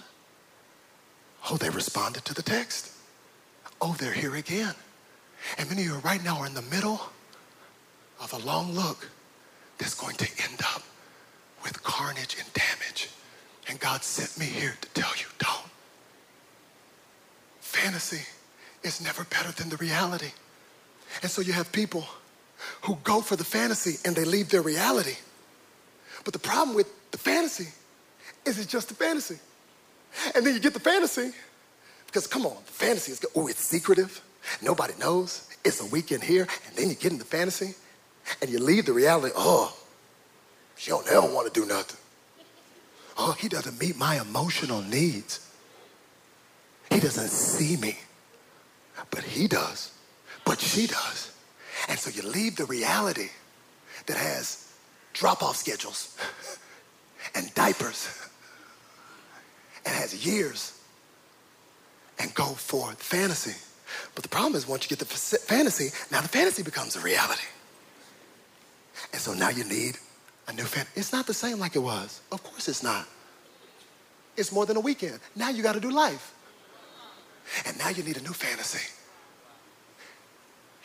Oh, 1.50 1.56
they 1.56 1.70
responded 1.70 2.24
to 2.26 2.34
the 2.34 2.42
text. 2.42 2.92
Oh, 3.80 3.96
they're 3.98 4.12
here 4.12 4.36
again. 4.36 4.74
And 5.56 5.68
many 5.68 5.82
of 5.82 5.88
you 5.88 5.94
right 5.96 6.22
now 6.22 6.38
are 6.38 6.46
in 6.46 6.54
the 6.54 6.62
middle 6.62 7.00
of 8.20 8.32
a 8.32 8.38
long 8.38 8.72
look 8.72 9.08
that's 9.78 9.94
going 9.94 10.16
to 10.16 10.28
end 10.48 10.60
up 10.74 10.82
with 11.62 11.82
carnage 11.82 12.36
and 12.38 12.52
damage. 12.52 13.10
And 13.68 13.78
God 13.78 14.02
sent 14.02 14.38
me 14.38 14.46
here 14.46 14.76
to 14.80 14.88
tell 14.90 15.10
you 15.16 15.26
don't. 15.38 15.66
Fantasy 17.60 18.26
is 18.82 19.00
never 19.00 19.24
better 19.24 19.52
than 19.52 19.68
the 19.68 19.76
reality. 19.76 20.30
And 21.22 21.30
so 21.30 21.40
you 21.42 21.52
have 21.52 21.70
people 21.72 22.06
who 22.82 22.98
go 23.04 23.20
for 23.20 23.36
the 23.36 23.44
fantasy 23.44 23.96
and 24.04 24.14
they 24.14 24.24
leave 24.24 24.50
their 24.50 24.62
reality. 24.62 25.16
But 26.24 26.32
the 26.32 26.38
problem 26.38 26.76
with 26.76 26.88
the 27.10 27.18
fantasy 27.18 27.68
is 28.44 28.58
it's 28.58 28.70
just 28.70 28.90
a 28.90 28.94
fantasy. 28.94 29.38
And 30.34 30.44
then 30.44 30.54
you 30.54 30.60
get 30.60 30.74
the 30.74 30.80
fantasy 30.80 31.32
because 32.06 32.26
come 32.26 32.46
on, 32.46 32.56
the 32.66 32.72
fantasy 32.72 33.12
is, 33.12 33.24
oh, 33.34 33.46
it's 33.46 33.60
secretive. 33.60 34.22
Nobody 34.62 34.94
knows. 34.98 35.48
It's 35.64 35.80
a 35.80 35.86
weekend 35.86 36.22
here. 36.22 36.46
And 36.66 36.76
then 36.76 36.88
you 36.88 36.94
get 36.94 37.12
in 37.12 37.18
the 37.18 37.24
fantasy 37.24 37.74
and 38.40 38.50
you 38.50 38.58
leave 38.58 38.86
the 38.86 38.92
reality, 38.92 39.32
oh, 39.36 39.76
she 40.76 40.90
don't 40.90 41.06
ever 41.08 41.26
want 41.32 41.52
to 41.52 41.60
do 41.60 41.66
nothing. 41.66 41.98
Oh, 43.16 43.32
he 43.32 43.48
doesn't 43.48 43.80
meet 43.80 43.96
my 43.96 44.20
emotional 44.20 44.80
needs. 44.80 45.44
He 46.90 47.00
doesn't 47.00 47.28
see 47.28 47.76
me, 47.76 47.98
but 49.10 49.22
he 49.22 49.46
does, 49.46 49.92
but 50.44 50.60
she 50.60 50.86
does. 50.86 51.32
And 51.88 51.98
so 51.98 52.10
you 52.10 52.28
leave 52.28 52.56
the 52.56 52.64
reality 52.64 53.28
that 54.06 54.16
has 54.16 54.72
drop 55.12 55.42
off 55.42 55.56
schedules 55.56 56.16
and 57.34 57.52
diapers 57.54 58.08
and 59.86 59.94
has 59.94 60.26
years 60.26 60.80
and 62.18 62.34
go 62.34 62.46
for 62.46 62.90
the 62.90 62.96
fantasy. 62.96 63.56
But 64.14 64.22
the 64.22 64.28
problem 64.28 64.54
is 64.54 64.66
once 64.66 64.84
you 64.84 64.96
get 64.96 64.98
the 64.98 65.14
fantasy, 65.14 65.90
now 66.10 66.20
the 66.20 66.28
fantasy 66.28 66.62
becomes 66.62 66.96
a 66.96 67.00
reality. 67.00 67.46
And 69.12 69.20
so 69.20 69.32
now 69.32 69.50
you 69.50 69.64
need 69.64 69.96
a 70.48 70.52
new 70.52 70.64
fan. 70.64 70.86
It's 70.94 71.12
not 71.12 71.26
the 71.26 71.34
same 71.34 71.58
like 71.58 71.76
it 71.76 71.80
was. 71.80 72.20
Of 72.32 72.42
course 72.42 72.68
it's 72.68 72.82
not. 72.82 73.06
It's 74.36 74.52
more 74.52 74.66
than 74.66 74.76
a 74.76 74.80
weekend. 74.80 75.20
Now 75.34 75.50
you 75.50 75.62
got 75.62 75.74
to 75.74 75.80
do 75.80 75.90
life. 75.90 76.34
And 77.66 77.78
now 77.78 77.88
you 77.88 78.02
need 78.02 78.16
a 78.16 78.22
new 78.22 78.32
fantasy. 78.32 78.86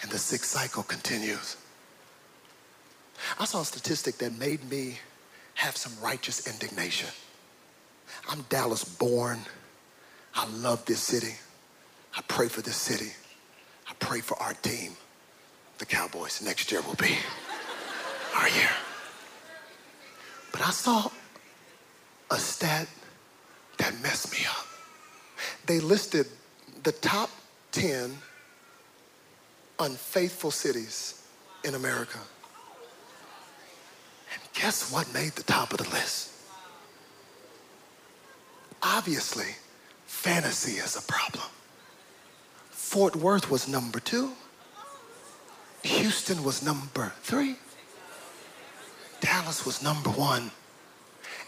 And 0.01 0.11
the 0.11 0.17
sixth 0.17 0.49
cycle 0.49 0.83
continues. 0.83 1.57
I 3.39 3.45
saw 3.45 3.61
a 3.61 3.65
statistic 3.65 4.17
that 4.17 4.37
made 4.37 4.69
me 4.69 4.99
have 5.55 5.77
some 5.77 5.93
righteous 6.03 6.47
indignation. 6.47 7.09
I'm 8.29 8.41
Dallas 8.49 8.83
born. 8.83 9.39
I 10.35 10.47
love 10.47 10.83
this 10.85 10.99
city. 10.99 11.35
I 12.15 12.21
pray 12.27 12.47
for 12.47 12.61
this 12.61 12.75
city. 12.75 13.11
I 13.89 13.93
pray 13.99 14.19
for 14.19 14.41
our 14.41 14.53
team. 14.53 14.93
The 15.77 15.85
Cowboys 15.85 16.41
next 16.41 16.71
year 16.71 16.81
will 16.81 16.95
be 16.95 17.15
our 18.35 18.49
year. 18.49 18.69
But 20.51 20.61
I 20.61 20.71
saw 20.71 21.09
a 22.29 22.37
stat 22.37 22.87
that 23.77 23.93
messed 24.01 24.31
me 24.31 24.45
up. 24.47 24.65
They 25.65 25.79
listed 25.79 26.27
the 26.83 26.91
top 26.91 27.29
10 27.71 28.17
unfaithful 29.79 30.51
cities 30.51 31.21
in 31.63 31.75
America. 31.75 32.19
And 34.33 34.41
guess 34.53 34.91
what 34.91 35.11
made 35.13 35.31
the 35.33 35.43
top 35.43 35.71
of 35.71 35.77
the 35.79 35.89
list? 35.89 36.31
Obviously, 38.81 39.55
fantasy 40.05 40.73
is 40.73 40.95
a 40.97 41.01
problem. 41.01 41.45
Fort 42.69 43.15
Worth 43.15 43.49
was 43.49 43.67
number 43.67 43.99
two. 43.99 44.33
Houston 45.83 46.43
was 46.43 46.63
number 46.63 47.13
three. 47.23 47.55
Dallas 49.21 49.65
was 49.65 49.81
number 49.81 50.09
one. 50.09 50.51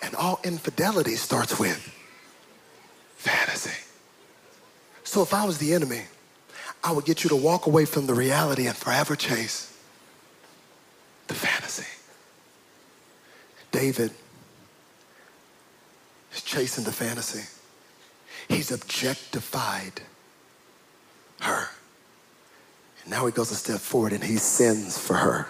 And 0.01 0.15
all 0.15 0.39
infidelity 0.43 1.15
starts 1.15 1.59
with 1.59 1.77
fantasy. 3.17 3.84
So 5.05 5.21
if 5.21 5.33
I 5.33 5.45
was 5.45 5.59
the 5.59 5.73
enemy, 5.73 6.01
I 6.83 6.91
would 6.91 7.05
get 7.05 7.23
you 7.23 7.29
to 7.29 7.35
walk 7.35 7.67
away 7.67 7.85
from 7.85 8.05
the 8.05 8.13
reality 8.13 8.67
and 8.67 8.75
forever 8.75 9.15
chase 9.15 9.71
the 11.27 11.33
fantasy. 11.33 11.87
David 13.71 14.11
is 16.33 16.41
chasing 16.41 16.83
the 16.83 16.91
fantasy. 16.91 17.47
He's 18.47 18.71
objectified 18.71 20.01
her. 21.41 21.69
And 23.03 23.11
now 23.11 23.25
he 23.25 23.31
goes 23.31 23.51
a 23.51 23.55
step 23.55 23.79
forward 23.79 24.11
and 24.11 24.23
he 24.23 24.37
sins 24.37 24.97
for 24.97 25.13
her. 25.15 25.47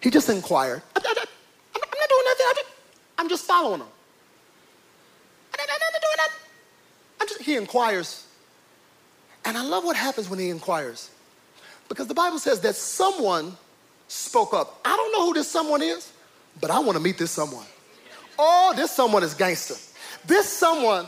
He 0.00 0.10
just 0.10 0.28
inquired. 0.28 0.82
I'm 0.94 1.02
not, 1.02 1.14
doing 1.14 2.24
nothing. 2.24 2.64
I'm 3.18 3.28
just, 3.28 3.44
following 3.46 3.80
him. 3.80 3.88
I'm 5.52 5.66
not, 5.66 5.68
I'm 5.70 5.92
not 5.92 6.02
doing 6.02 6.16
nothing. 6.18 6.40
I'm 7.20 7.28
just, 7.28 7.35
he 7.46 7.56
inquires. 7.56 8.26
And 9.44 9.56
I 9.56 9.62
love 9.62 9.84
what 9.84 9.96
happens 9.96 10.28
when 10.28 10.38
he 10.38 10.50
inquires. 10.50 11.10
Because 11.88 12.08
the 12.08 12.14
Bible 12.14 12.38
says 12.38 12.60
that 12.60 12.74
someone 12.74 13.56
spoke 14.08 14.52
up. 14.52 14.80
I 14.84 14.96
don't 14.96 15.12
know 15.12 15.26
who 15.26 15.34
this 15.34 15.50
someone 15.50 15.82
is, 15.82 16.12
but 16.60 16.70
I 16.70 16.78
want 16.80 16.96
to 16.96 17.02
meet 17.02 17.16
this 17.16 17.30
someone. 17.30 17.64
Oh, 18.38 18.74
this 18.76 18.90
someone 18.90 19.22
is 19.22 19.34
gangster. 19.34 19.76
This 20.26 20.48
someone 20.48 21.06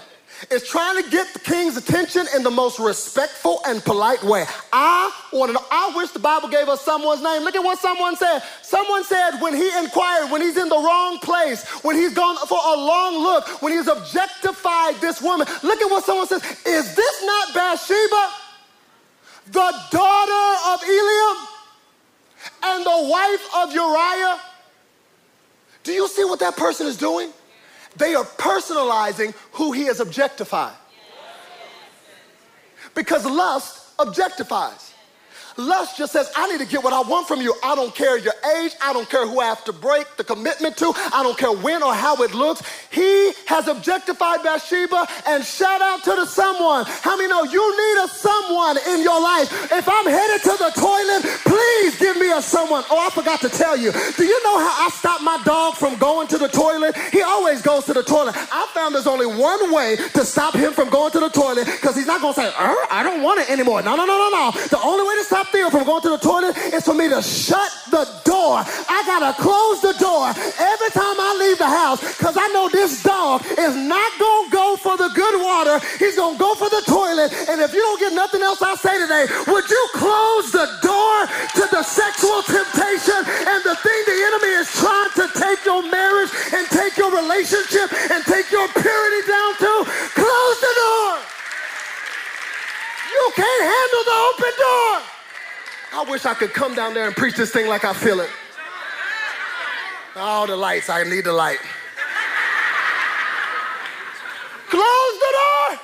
is 0.50 0.66
trying 0.66 1.02
to 1.02 1.10
get 1.10 1.32
the 1.32 1.38
king's 1.40 1.76
attention 1.76 2.26
in 2.34 2.42
the 2.42 2.50
most 2.50 2.78
respectful 2.78 3.60
and 3.66 3.84
polite 3.84 4.22
way. 4.22 4.44
I 4.72 5.12
want 5.32 5.50
to 5.50 5.54
know. 5.54 5.64
I 5.70 5.92
wish 5.96 6.10
the 6.10 6.18
Bible 6.18 6.48
gave 6.48 6.68
us 6.68 6.82
someone's 6.82 7.22
name. 7.22 7.42
Look 7.42 7.56
at 7.56 7.64
what 7.64 7.78
someone 7.78 8.16
said. 8.16 8.42
Someone 8.62 9.04
said 9.04 9.40
when 9.40 9.54
he 9.54 9.68
inquired, 9.78 10.30
when 10.30 10.40
he's 10.40 10.56
in 10.56 10.68
the 10.68 10.76
wrong 10.76 11.18
place, 11.18 11.64
when 11.82 11.96
he's 11.96 12.14
gone 12.14 12.36
for 12.46 12.58
a 12.58 12.76
long 12.76 13.22
look, 13.22 13.62
when 13.62 13.72
he's 13.72 13.88
objectified 13.88 14.94
this 15.00 15.20
woman. 15.20 15.46
Look 15.62 15.80
at 15.80 15.90
what 15.90 16.04
someone 16.04 16.28
says. 16.28 16.42
Is 16.64 16.94
this 16.94 17.24
not 17.24 17.54
Bathsheba, 17.54 18.30
the 19.46 19.74
daughter 19.90 20.72
of 20.72 20.80
Eliam 20.80 21.46
and 22.64 22.84
the 22.84 23.08
wife 23.10 23.48
of 23.56 23.74
Uriah? 23.74 24.40
Do 25.82 25.92
you 25.92 26.06
see 26.08 26.24
what 26.24 26.40
that 26.40 26.56
person 26.56 26.86
is 26.86 26.96
doing? 26.96 27.32
They 27.98 28.14
are 28.14 28.24
personalizing 28.24 29.34
who 29.52 29.72
he 29.72 29.84
has 29.84 30.00
objectified. 30.00 30.76
Because 32.94 33.24
lust 33.26 33.96
objectifies. 33.98 34.87
Lust 35.58 35.98
just 35.98 36.12
says, 36.12 36.30
I 36.36 36.48
need 36.52 36.60
to 36.60 36.70
get 36.70 36.84
what 36.84 36.92
I 36.92 37.02
want 37.02 37.26
from 37.26 37.40
you. 37.40 37.52
I 37.64 37.74
don't 37.74 37.92
care 37.92 38.16
your 38.16 38.32
age. 38.62 38.76
I 38.80 38.92
don't 38.92 39.10
care 39.10 39.26
who 39.26 39.40
I 39.40 39.46
have 39.46 39.64
to 39.64 39.72
break 39.72 40.06
the 40.16 40.22
commitment 40.22 40.76
to. 40.76 40.92
I 40.94 41.24
don't 41.24 41.36
care 41.36 41.50
when 41.50 41.82
or 41.82 41.92
how 41.92 42.22
it 42.22 42.32
looks. 42.32 42.62
He 42.92 43.32
has 43.46 43.66
objectified 43.66 44.44
Bathsheba 44.44 45.04
and 45.26 45.44
shout 45.44 45.82
out 45.82 46.04
to 46.04 46.10
the 46.14 46.26
someone. 46.26 46.84
How 46.86 47.16
many 47.16 47.28
know 47.28 47.42
you 47.42 47.58
need 47.58 48.04
a 48.04 48.06
someone 48.06 48.78
in 48.86 49.02
your 49.02 49.20
life? 49.20 49.50
If 49.72 49.88
I'm 49.88 50.06
headed 50.06 50.42
to 50.46 50.54
the 50.62 50.70
toilet, 50.78 51.26
please 51.42 51.98
give 51.98 52.16
me 52.18 52.30
a 52.30 52.40
someone. 52.40 52.84
Oh, 52.88 53.04
I 53.04 53.10
forgot 53.10 53.40
to 53.40 53.48
tell 53.48 53.76
you. 53.76 53.90
Do 54.16 54.24
you 54.24 54.44
know 54.44 54.60
how 54.60 54.86
I 54.86 54.90
stop 54.94 55.22
my 55.22 55.42
dog 55.42 55.74
from 55.74 55.98
going 55.98 56.28
to 56.28 56.38
the 56.38 56.48
toilet? 56.48 56.96
He 57.10 57.22
always 57.22 57.62
goes 57.62 57.84
to 57.86 57.94
the 57.94 58.04
toilet. 58.04 58.36
I 58.36 58.70
found 58.74 58.94
there's 58.94 59.08
only 59.08 59.26
one 59.26 59.72
way 59.74 59.96
to 59.96 60.24
stop 60.24 60.54
him 60.54 60.72
from 60.72 60.88
going 60.88 61.10
to 61.12 61.20
the 61.20 61.30
toilet 61.30 61.66
because 61.66 61.96
he's 61.96 62.06
not 62.06 62.20
going 62.20 62.34
to 62.34 62.40
say, 62.42 62.46
uh, 62.46 62.74
I 62.92 63.02
don't 63.02 63.22
want 63.24 63.40
it 63.40 63.50
anymore. 63.50 63.82
No, 63.82 63.96
no, 63.96 64.06
no, 64.06 64.16
no, 64.16 64.30
no. 64.30 64.60
The 64.68 64.78
only 64.78 65.02
way 65.02 65.16
to 65.16 65.24
stop 65.24 65.47
From 65.48 65.84
going 65.84 66.02
to 66.02 66.12
the 66.12 66.20
toilet 66.20 66.56
is 66.76 66.84
for 66.84 66.92
me 66.92 67.08
to 67.08 67.20
shut 67.20 67.72
the 67.88 68.04
door. 68.24 68.60
I 68.88 69.00
gotta 69.08 69.32
close 69.40 69.80
the 69.80 69.96
door 69.96 70.28
every 70.60 70.90
time 70.92 71.16
I 71.16 71.36
leave 71.40 71.56
the 71.56 71.68
house 71.68 72.00
because 72.00 72.36
I 72.36 72.48
know 72.52 72.68
this 72.68 73.02
dog 73.02 73.44
is 73.44 73.74
not 73.76 74.12
gonna 74.20 74.52
go 74.52 74.76
for 74.76 74.96
the 74.96 75.08
good 75.16 75.40
water. 75.40 75.80
He's 75.96 76.16
gonna 76.16 76.36
go 76.36 76.52
for 76.54 76.68
the 76.68 76.84
toilet. 76.84 77.32
And 77.48 77.60
if 77.60 77.72
you 77.72 77.80
don't 77.80 78.00
get 78.00 78.12
nothing 78.12 78.40
else 78.40 78.60
I 78.60 78.76
say 78.76 78.96
today, 79.00 79.24
would 79.48 79.68
you 79.68 79.84
close 79.96 80.52
the 80.52 80.68
door 80.84 81.16
to 81.56 81.64
the 81.72 81.82
sexual 81.82 82.40
temptation 82.44 83.20
and 83.24 83.60
the 83.64 83.76
thing 83.80 84.00
the 84.04 84.18
enemy 84.28 84.52
is 84.60 84.68
trying 84.76 85.12
to 85.16 85.24
take 85.32 85.64
your 85.64 85.80
marriage 85.84 86.32
and 86.52 86.68
take 86.68 86.96
your 86.96 87.12
relationship 87.12 87.88
and 88.12 88.20
take 88.24 88.52
your 88.52 88.68
purity 88.72 89.22
down 89.24 89.52
to? 89.64 89.72
Close 90.12 90.56
the 90.60 90.74
door. 90.76 91.12
You 93.16 93.24
can't 93.36 93.64
handle 93.64 94.04
the 94.04 94.16
open 94.28 94.54
door. 94.60 95.07
I 95.98 96.08
wish 96.08 96.24
I 96.26 96.34
could 96.34 96.54
come 96.54 96.76
down 96.76 96.94
there 96.94 97.08
and 97.08 97.16
preach 97.16 97.34
this 97.34 97.50
thing 97.50 97.66
like 97.66 97.84
I 97.84 97.92
feel 97.92 98.20
it. 98.20 98.30
Oh, 100.14 100.46
the 100.46 100.54
lights. 100.54 100.88
I 100.88 101.02
need 101.02 101.24
the 101.24 101.32
light. 101.32 101.58
Close 104.68 105.18
the 105.18 105.32
door. 105.40 105.80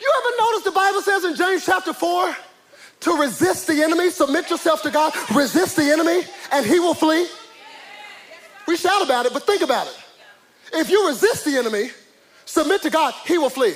You 0.00 0.12
ever 0.18 0.36
notice 0.36 0.64
the 0.64 0.72
Bible 0.72 1.00
says 1.00 1.24
in 1.24 1.36
James 1.36 1.64
chapter 1.64 1.92
4 1.92 2.36
to 3.02 3.12
resist 3.12 3.68
the 3.68 3.84
enemy, 3.84 4.10
submit 4.10 4.50
yourself 4.50 4.82
to 4.82 4.90
God, 4.90 5.14
resist 5.32 5.76
the 5.76 5.92
enemy, 5.92 6.22
and 6.50 6.66
he 6.66 6.80
will 6.80 6.94
flee? 6.94 7.28
We 8.66 8.76
shout 8.76 9.00
about 9.00 9.26
it, 9.26 9.32
but 9.32 9.44
think 9.44 9.62
about 9.62 9.86
it. 9.86 9.96
If 10.72 10.90
you 10.90 11.06
resist 11.06 11.44
the 11.44 11.56
enemy, 11.56 11.90
submit 12.46 12.82
to 12.82 12.90
God, 12.90 13.14
he 13.26 13.38
will 13.38 13.48
flee. 13.48 13.74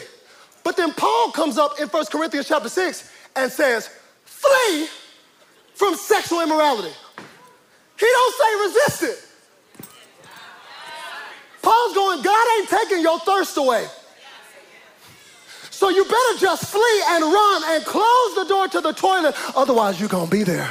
But 0.64 0.76
then 0.76 0.92
Paul 0.94 1.30
comes 1.30 1.58
up 1.58 1.78
in 1.78 1.86
1 1.86 2.06
Corinthians 2.06 2.48
chapter 2.48 2.68
6 2.68 3.12
and 3.36 3.52
says, 3.52 3.88
flee 4.24 4.88
from 5.78 5.94
sexual 5.94 6.40
immorality. 6.40 6.92
He 7.98 8.06
don't 8.06 8.34
say 8.34 8.66
resist 8.66 9.02
it. 9.04 9.88
Paul's 11.62 11.94
going, 11.94 12.20
God 12.22 12.46
ain't 12.58 12.68
taking 12.68 13.00
your 13.00 13.20
thirst 13.20 13.56
away. 13.56 13.86
So 15.70 15.88
you 15.88 16.02
better 16.02 16.38
just 16.40 16.64
flee 16.66 17.02
and 17.10 17.22
run 17.22 17.62
and 17.68 17.84
close 17.84 18.34
the 18.34 18.44
door 18.48 18.66
to 18.66 18.80
the 18.80 18.92
toilet, 18.92 19.36
otherwise 19.54 20.00
you're 20.00 20.08
gonna 20.08 20.28
be 20.28 20.42
there. 20.42 20.68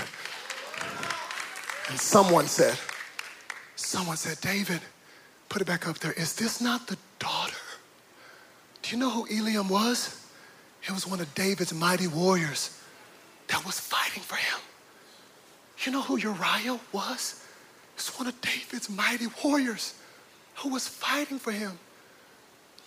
And 1.89 1.97
someone 1.97 2.47
said, 2.47 2.78
someone 3.78 4.18
said, 4.18 4.41
David, 4.41 4.82
put 5.47 5.62
it 5.62 5.66
back 5.66 5.88
up 5.88 5.99
there. 5.99 6.12
Is 6.12 6.36
this 6.36 6.60
not 6.60 6.88
the 6.88 6.97
daughter? 7.20 7.55
Do 8.82 8.91
you 8.93 8.97
know 8.97 9.10
who 9.10 9.26
Eliam 9.28 9.70
was? 9.70 10.22
It 10.84 10.91
was 10.91 11.08
one 11.08 11.22
of 11.22 11.34
David's 11.34 11.74
mighty 11.74 12.08
warriors 12.08 12.78
that 13.47 13.66
was 13.66 13.80
fighting 13.80 14.24
for 14.24 14.36
him. 14.36 14.60
You 15.86 15.91
know 15.91 16.01
who 16.01 16.17
Uriah 16.17 16.80
was? 16.91 17.43
It's 17.95 18.17
one 18.17 18.28
of 18.28 18.39
David's 18.41 18.89
mighty 18.89 19.28
warriors 19.43 19.93
who 20.55 20.69
was 20.69 20.88
fighting 20.88 21.39
for 21.39 21.51
him. 21.51 21.78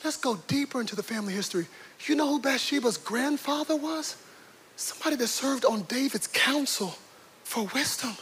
Let's 0.04 0.16
go 0.16 0.36
deeper 0.46 0.80
into 0.80 0.96
the 0.96 1.02
family 1.02 1.32
history. 1.32 1.66
You 2.06 2.14
know 2.14 2.28
who 2.28 2.40
Bathsheba's 2.40 2.96
grandfather 2.96 3.76
was? 3.76 4.16
Somebody 4.76 5.16
that 5.16 5.26
served 5.26 5.64
on 5.64 5.82
David's 5.82 6.26
council 6.26 6.94
for 7.44 7.66
wisdom. 7.74 8.16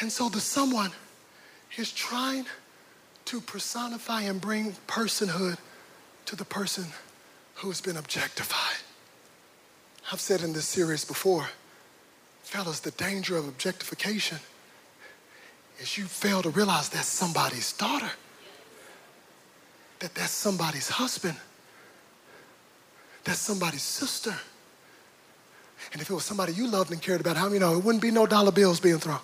And 0.00 0.10
so 0.10 0.28
the 0.28 0.40
someone 0.40 0.92
is 1.76 1.92
trying 1.92 2.46
to 3.26 3.40
personify 3.40 4.22
and 4.22 4.40
bring 4.40 4.72
personhood 4.86 5.58
to 6.26 6.36
the 6.36 6.44
person 6.44 6.86
who 7.56 7.68
has 7.68 7.80
been 7.80 7.96
objectified. 7.96 8.76
I've 10.12 10.20
said 10.20 10.42
in 10.42 10.52
this 10.52 10.66
series 10.66 11.04
before, 11.04 11.48
fellas, 12.46 12.78
the 12.80 12.92
danger 12.92 13.36
of 13.36 13.48
objectification 13.48 14.38
is 15.80 15.98
you 15.98 16.04
fail 16.04 16.42
to 16.42 16.50
realize 16.50 16.88
that's 16.88 17.08
somebody's 17.08 17.72
daughter, 17.72 18.10
that 19.98 20.14
that's 20.14 20.30
somebody's 20.30 20.88
husband, 20.88 21.36
that's 23.24 23.40
somebody's 23.40 23.82
sister. 23.82 24.34
And 25.92 26.00
if 26.00 26.08
it 26.08 26.14
was 26.14 26.24
somebody 26.24 26.52
you 26.52 26.68
loved 26.68 26.92
and 26.92 27.02
cared 27.02 27.20
about, 27.20 27.36
how 27.36 27.48
many 27.48 27.58
know 27.58 27.76
it 27.76 27.84
wouldn't 27.84 28.02
be 28.02 28.10
no 28.10 28.26
dollar 28.26 28.52
bills 28.52 28.80
being 28.80 28.98
thrown? 28.98 29.20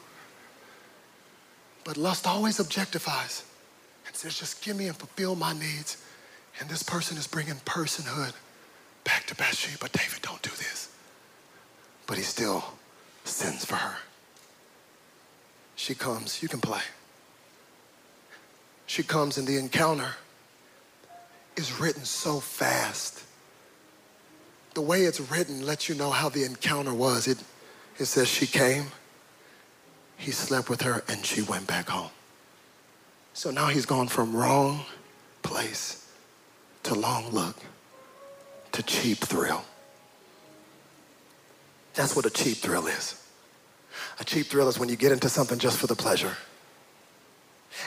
But 1.84 1.96
lust 1.96 2.26
always 2.26 2.58
objectifies 2.58 3.44
and 4.06 4.14
says, 4.14 4.38
just 4.38 4.62
give 4.62 4.76
me 4.76 4.88
and 4.88 4.96
fulfill 4.96 5.36
my 5.36 5.52
needs. 5.52 6.04
And 6.60 6.68
this 6.68 6.82
person 6.82 7.16
is 7.16 7.26
bringing 7.26 7.54
personhood 7.64 8.34
back 9.04 9.26
to 9.26 9.34
Bathsheba. 9.34 9.88
David, 9.88 10.22
don't 10.22 10.42
do 10.42 10.50
this. 10.50 10.90
But 12.06 12.18
he 12.18 12.22
still 12.22 12.64
sends 13.24 13.64
for 13.64 13.76
her. 13.76 13.96
She 15.76 15.94
comes, 15.94 16.42
you 16.42 16.48
can 16.48 16.60
play. 16.60 16.82
She 18.86 19.02
comes, 19.02 19.38
and 19.38 19.46
the 19.46 19.58
encounter 19.58 20.14
is 21.56 21.80
written 21.80 22.04
so 22.04 22.40
fast. 22.40 23.24
The 24.74 24.80
way 24.80 25.02
it's 25.02 25.20
written 25.20 25.64
lets 25.66 25.88
you 25.88 25.94
know 25.94 26.10
how 26.10 26.28
the 26.28 26.44
encounter 26.44 26.94
was. 26.94 27.26
It, 27.26 27.42
it 27.98 28.06
says 28.06 28.28
she 28.28 28.46
came, 28.46 28.86
he 30.16 30.30
slept 30.30 30.70
with 30.70 30.82
her, 30.82 31.02
and 31.08 31.24
she 31.24 31.42
went 31.42 31.66
back 31.66 31.88
home. 31.88 32.10
So 33.34 33.50
now 33.50 33.68
he's 33.68 33.86
gone 33.86 34.08
from 34.08 34.36
wrong 34.36 34.84
place 35.42 36.06
to 36.84 36.94
long 36.94 37.30
look 37.30 37.56
to 38.72 38.82
cheap 38.82 39.18
thrill. 39.18 39.64
That's 41.94 42.16
what 42.16 42.26
a 42.26 42.30
cheap 42.30 42.58
thrill 42.58 42.86
is. 42.86 43.22
A 44.20 44.24
cheap 44.24 44.46
thrill 44.46 44.68
is 44.68 44.78
when 44.78 44.88
you 44.88 44.96
get 44.96 45.12
into 45.12 45.28
something 45.28 45.58
just 45.58 45.78
for 45.78 45.86
the 45.86 45.96
pleasure. 45.96 46.36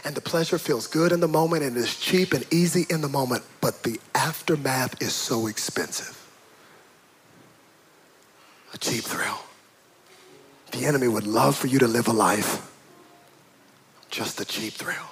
And 0.04 0.16
the 0.16 0.22
pleasure 0.22 0.58
feels 0.58 0.88
good 0.88 1.12
in 1.12 1.20
the 1.20 1.28
moment 1.28 1.64
and 1.64 1.78
is 1.78 1.96
cheap 1.98 2.34
and 2.34 2.46
easy 2.52 2.86
in 2.90 3.02
the 3.02 3.10
moment, 3.10 3.44
but 3.62 3.84
the 3.84 4.00
aftermath 4.14 5.02
is 5.02 5.14
so 5.14 5.48
expensive. 5.48 6.22
A 8.74 8.78
cheap 8.78 9.04
thrill. 9.04 9.40
The 10.72 10.86
enemy 10.86 11.08
would 11.08 11.28
love 11.28 11.56
for 11.56 11.68
you 11.68 11.80
to 11.80 11.88
live 11.88 12.08
a 12.08 12.14
life, 12.14 12.70
just 14.10 14.42
a 14.42 14.46
cheap 14.46 14.74
thrill. 14.74 15.10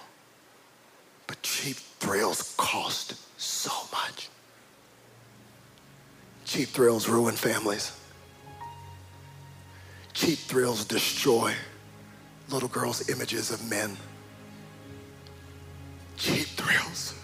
But 1.28 1.42
cheap 1.42 1.78
thrills 1.78 2.54
cost 2.58 3.16
so 3.40 3.72
much. 3.92 4.30
Cheap 6.46 6.70
thrills 6.70 7.08
ruin 7.08 7.36
families. 7.36 7.94
Cheap 10.14 10.40
thrills 10.40 10.86
destroy 10.86 11.54
little 12.50 12.70
girls' 12.70 13.10
images 13.10 13.52
of 13.52 13.68
men. 13.70 13.98
Cheap 16.18 16.48
thrills 16.48 17.16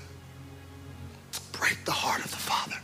break 1.52 1.84
the 1.86 1.92
heart 1.92 2.24
of 2.24 2.32
the 2.32 2.38
father. 2.38 2.78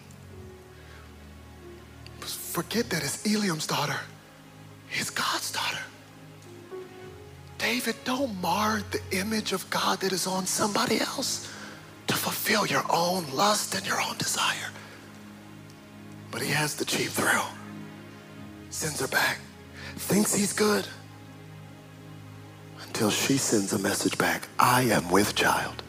Forget 2.20 2.90
that 2.90 3.04
it's 3.04 3.26
Eliam's 3.26 3.68
daughter, 3.68 4.00
he's 4.90 5.10
God's 5.10 5.52
daughter. 5.52 5.80
David, 7.58 7.96
don't 8.04 8.40
mar 8.42 8.82
the 8.92 9.02
image 9.18 9.52
of 9.52 9.70
God 9.70 10.00
that 10.02 10.14
is 10.14 10.28
on 10.28 10.46
somebody 10.46 11.00
else 11.00 11.52
to 12.08 12.14
fulfill 12.14 12.66
your 12.66 12.86
own 12.90 13.26
lust 13.34 13.76
and 13.76 13.86
your 13.86 14.00
own 14.00 14.18
desire. 14.18 14.70
But 16.32 16.42
he 16.42 16.52
has 16.52 16.76
the 16.76 16.86
cheap 16.86 17.10
thrill, 17.10 17.48
sends 18.70 19.00
her 19.02 19.08
back, 19.08 19.40
thinks 19.96 20.34
he's 20.34 20.54
good, 20.54 20.88
until 22.84 23.10
she 23.10 23.38
sends 23.38 23.74
a 23.74 23.80
message 23.80 24.18
back 24.18 24.48
I 24.60 24.84
am 24.84 25.10
with 25.10 25.36
child. 25.36 25.84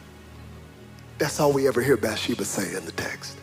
That's 1.17 1.39
all 1.39 1.51
we 1.51 1.67
ever 1.67 1.81
hear 1.81 1.97
Bathsheba 1.97 2.45
say 2.45 2.75
in 2.75 2.85
the 2.85 2.91
text. 2.91 3.37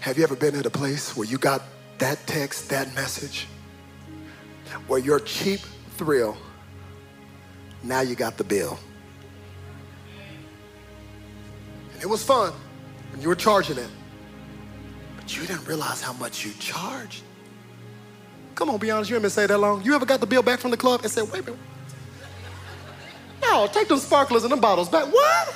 Have 0.00 0.16
you 0.18 0.24
ever 0.24 0.34
been 0.34 0.56
at 0.56 0.66
a 0.66 0.70
place 0.70 1.16
where 1.16 1.26
you 1.26 1.38
got 1.38 1.62
that 1.98 2.26
text, 2.26 2.70
that 2.70 2.94
message, 2.94 3.46
where 4.86 4.98
your 4.98 5.20
cheap 5.20 5.60
thrill, 5.96 6.36
now 7.82 8.00
you 8.00 8.14
got 8.14 8.36
the 8.36 8.44
bill? 8.44 8.78
And 11.92 12.02
it 12.02 12.06
was 12.06 12.24
fun 12.24 12.52
when 13.12 13.20
you 13.22 13.28
were 13.28 13.36
charging 13.36 13.78
it, 13.78 13.90
but 15.16 15.36
you 15.36 15.46
didn't 15.46 15.66
realize 15.66 16.00
how 16.00 16.14
much 16.14 16.44
you 16.44 16.52
charged. 16.58 17.22
Come 18.54 18.70
on, 18.70 18.78
be 18.78 18.90
honest, 18.90 19.10
you 19.10 19.14
haven't 19.14 19.24
been 19.24 19.30
saying 19.30 19.48
that 19.48 19.58
long. 19.58 19.82
You 19.82 19.94
ever 19.94 20.06
got 20.06 20.20
the 20.20 20.26
bill 20.26 20.42
back 20.42 20.60
from 20.60 20.70
the 20.70 20.76
club 20.76 21.00
and 21.02 21.10
said, 21.10 21.30
wait 21.32 21.42
a 21.42 21.44
minute. 21.44 21.60
No, 23.42 23.66
take 23.66 23.88
them 23.88 23.98
sparklers 23.98 24.44
and 24.44 24.52
them 24.52 24.60
bottles 24.60 24.88
back. 24.88 25.12
What? 25.12 25.54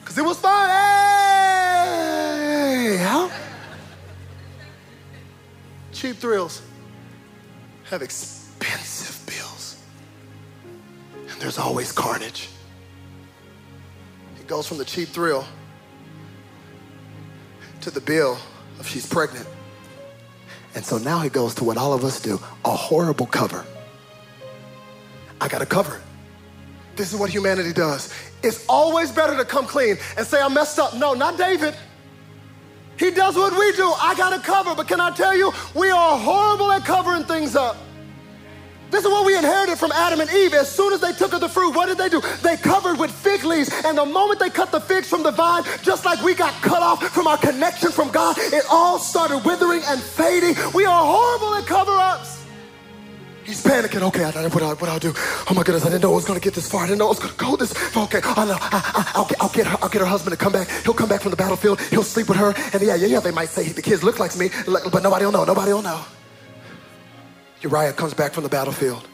Because 0.00 0.18
it 0.18 0.24
was 0.24 0.38
fun. 0.38 0.68
Hey, 0.68 2.96
how? 2.98 3.30
Cheap 5.92 6.16
thrills 6.16 6.62
have 7.84 8.02
expensive 8.02 9.26
bills. 9.26 9.82
And 11.14 11.40
there's 11.40 11.58
always 11.58 11.92
carnage. 11.92 12.50
It 14.38 14.46
goes 14.46 14.66
from 14.66 14.78
the 14.78 14.84
cheap 14.84 15.08
thrill 15.08 15.46
to 17.80 17.90
the 17.90 18.00
bill 18.00 18.38
of 18.78 18.86
she's 18.86 19.06
pregnant. 19.06 19.46
And 20.78 20.86
so 20.86 20.96
now 20.96 21.18
he 21.18 21.28
goes 21.28 21.56
to 21.56 21.64
what 21.64 21.76
all 21.76 21.92
of 21.92 22.04
us 22.04 22.20
do 22.20 22.38
a 22.64 22.70
horrible 22.70 23.26
cover. 23.26 23.66
I 25.40 25.48
got 25.48 25.58
to 25.58 25.66
cover 25.66 25.96
it. 25.96 26.02
This 26.94 27.12
is 27.12 27.18
what 27.18 27.30
humanity 27.30 27.72
does. 27.72 28.14
It's 28.44 28.64
always 28.68 29.10
better 29.10 29.36
to 29.36 29.44
come 29.44 29.66
clean 29.66 29.96
and 30.16 30.24
say, 30.24 30.40
I 30.40 30.46
messed 30.46 30.78
up. 30.78 30.94
No, 30.94 31.14
not 31.14 31.36
David. 31.36 31.74
He 32.96 33.10
does 33.10 33.34
what 33.34 33.58
we 33.58 33.72
do. 33.72 33.92
I 34.00 34.14
got 34.16 34.30
to 34.30 34.38
cover. 34.38 34.76
But 34.76 34.86
can 34.86 35.00
I 35.00 35.10
tell 35.10 35.36
you, 35.36 35.52
we 35.74 35.90
are 35.90 36.16
horrible 36.16 36.70
at 36.70 36.84
covering 36.84 37.24
things 37.24 37.56
up. 37.56 37.76
This 38.90 39.04
is 39.04 39.10
what 39.10 39.26
we 39.26 39.36
inherited 39.36 39.78
from 39.78 39.92
Adam 39.92 40.20
and 40.20 40.30
Eve. 40.30 40.54
As 40.54 40.70
soon 40.70 40.92
as 40.92 41.00
they 41.00 41.12
took 41.12 41.34
of 41.34 41.40
the 41.40 41.48
fruit, 41.48 41.74
what 41.74 41.86
did 41.86 41.98
they 41.98 42.08
do? 42.08 42.22
They 42.42 42.56
covered 42.56 42.98
with 42.98 43.10
fig 43.10 43.44
leaves. 43.44 43.70
And 43.84 43.98
the 43.98 44.06
moment 44.06 44.40
they 44.40 44.50
cut 44.50 44.72
the 44.72 44.80
figs 44.80 45.08
from 45.08 45.22
the 45.22 45.30
vine, 45.30 45.64
just 45.82 46.04
like 46.04 46.22
we 46.22 46.34
got 46.34 46.54
cut 46.62 46.82
off 46.82 47.02
from 47.08 47.26
our 47.26 47.36
connection 47.36 47.92
from 47.92 48.10
God, 48.10 48.36
it 48.38 48.64
all 48.70 48.98
started 48.98 49.38
withering 49.44 49.82
and 49.86 50.00
fading. 50.00 50.54
We 50.72 50.86
are 50.86 51.04
horrible 51.04 51.54
at 51.54 51.66
cover 51.66 51.92
ups. 51.92 52.38
He's 53.44 53.64
panicking. 53.64 54.02
Okay, 54.02 54.24
I 54.24 54.30
what, 54.48 54.62
I, 54.62 54.74
what 54.74 54.90
I'll 54.90 54.98
do. 54.98 55.12
Oh 55.16 55.54
my 55.54 55.62
goodness, 55.62 55.84
I 55.84 55.88
didn't 55.88 56.02
know 56.02 56.12
it 56.12 56.16
was 56.16 56.26
going 56.26 56.38
to 56.38 56.44
get 56.44 56.54
this 56.54 56.70
far. 56.70 56.84
I 56.84 56.86
didn't 56.86 56.98
know 56.98 57.06
it 57.06 57.16
was 57.16 57.18
going 57.18 57.32
to 57.32 57.38
go 57.38 57.56
this 57.56 57.72
far. 57.72 58.04
Okay, 58.04 58.20
oh 58.22 58.44
no, 58.46 58.58
I, 58.60 59.12
will 59.16 59.24
get, 59.24 59.40
I'll 59.40 59.48
get 59.48 59.66
her. 59.66 59.78
I'll 59.80 59.88
get 59.88 60.00
her 60.00 60.06
husband 60.06 60.36
to 60.36 60.42
come 60.42 60.52
back. 60.52 60.68
He'll 60.84 60.92
come 60.92 61.08
back 61.08 61.22
from 61.22 61.30
the 61.30 61.36
battlefield. 61.36 61.80
He'll 61.80 62.02
sleep 62.02 62.28
with 62.28 62.36
her. 62.36 62.52
And 62.74 62.82
yeah, 62.82 62.94
yeah, 62.94 63.06
yeah. 63.06 63.20
They 63.20 63.30
might 63.30 63.48
say 63.48 63.68
the 63.68 63.80
kids 63.80 64.02
look 64.02 64.18
like 64.18 64.36
me, 64.36 64.50
but 64.66 65.02
nobody 65.02 65.24
will 65.24 65.32
know. 65.32 65.44
Nobody 65.44 65.72
will 65.72 65.82
know. 65.82 66.04
Uriah 67.60 67.92
comes 67.92 68.14
back 68.14 68.32
from 68.32 68.44
the 68.44 68.48
battlefield. 68.48 69.06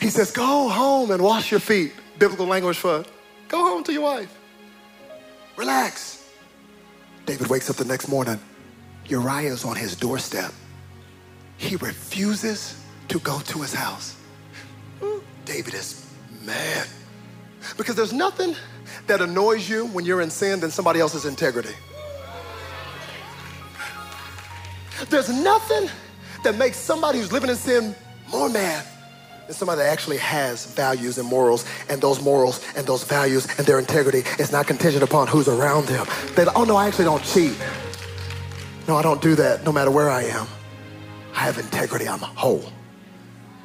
He 0.00 0.10
says, 0.10 0.30
"Go 0.30 0.68
home 0.68 1.10
and 1.10 1.22
wash 1.22 1.50
your 1.50 1.60
feet." 1.60 1.92
Biblical 2.18 2.46
language 2.46 2.76
for 2.76 3.04
go 3.48 3.58
home 3.58 3.82
to 3.84 3.92
your 3.92 4.02
wife. 4.02 4.28
Relax. 5.56 6.18
David 7.26 7.48
wakes 7.48 7.70
up 7.70 7.76
the 7.76 7.84
next 7.84 8.08
morning. 8.08 8.38
Uriah 9.06 9.52
is 9.52 9.64
on 9.64 9.76
his 9.76 9.96
doorstep. 9.96 10.52
He 11.56 11.76
refuses 11.76 12.74
to 13.08 13.18
go 13.20 13.40
to 13.40 13.62
his 13.62 13.74
house. 13.74 14.14
David 15.44 15.74
is 15.74 16.06
mad 16.44 16.86
because 17.76 17.94
there's 17.96 18.12
nothing 18.12 18.54
that 19.06 19.20
annoys 19.20 19.68
you 19.68 19.86
when 19.86 20.04
you're 20.04 20.20
in 20.20 20.30
sin 20.30 20.60
than 20.60 20.70
somebody 20.70 21.00
else's 21.00 21.24
integrity. 21.24 21.74
There's 25.08 25.28
nothing 25.28 25.90
that 26.44 26.56
makes 26.56 26.76
somebody 26.76 27.18
who's 27.18 27.32
living 27.32 27.50
in 27.50 27.56
sin 27.56 27.94
more 28.30 28.48
mad 28.48 28.86
than 29.46 29.54
somebody 29.54 29.78
that 29.80 29.88
actually 29.90 30.18
has 30.18 30.66
values 30.74 31.18
and 31.18 31.28
morals, 31.28 31.64
and 31.88 32.00
those 32.00 32.22
morals 32.22 32.64
and 32.76 32.86
those 32.86 33.04
values 33.04 33.46
and 33.58 33.66
their 33.66 33.78
integrity 33.78 34.22
is 34.38 34.52
not 34.52 34.66
contingent 34.66 35.02
upon 35.02 35.26
who's 35.26 35.48
around 35.48 35.86
them. 35.86 36.06
They, 36.36 36.44
oh 36.54 36.64
no, 36.64 36.76
I 36.76 36.86
actually 36.86 37.06
don't 37.06 37.24
cheat. 37.24 37.56
No, 38.88 38.96
I 38.96 39.02
don't 39.02 39.20
do 39.20 39.34
that 39.36 39.64
no 39.64 39.72
matter 39.72 39.90
where 39.90 40.10
I 40.10 40.22
am. 40.22 40.46
I 41.34 41.40
have 41.40 41.58
integrity, 41.58 42.08
I'm 42.08 42.18
whole. 42.18 42.64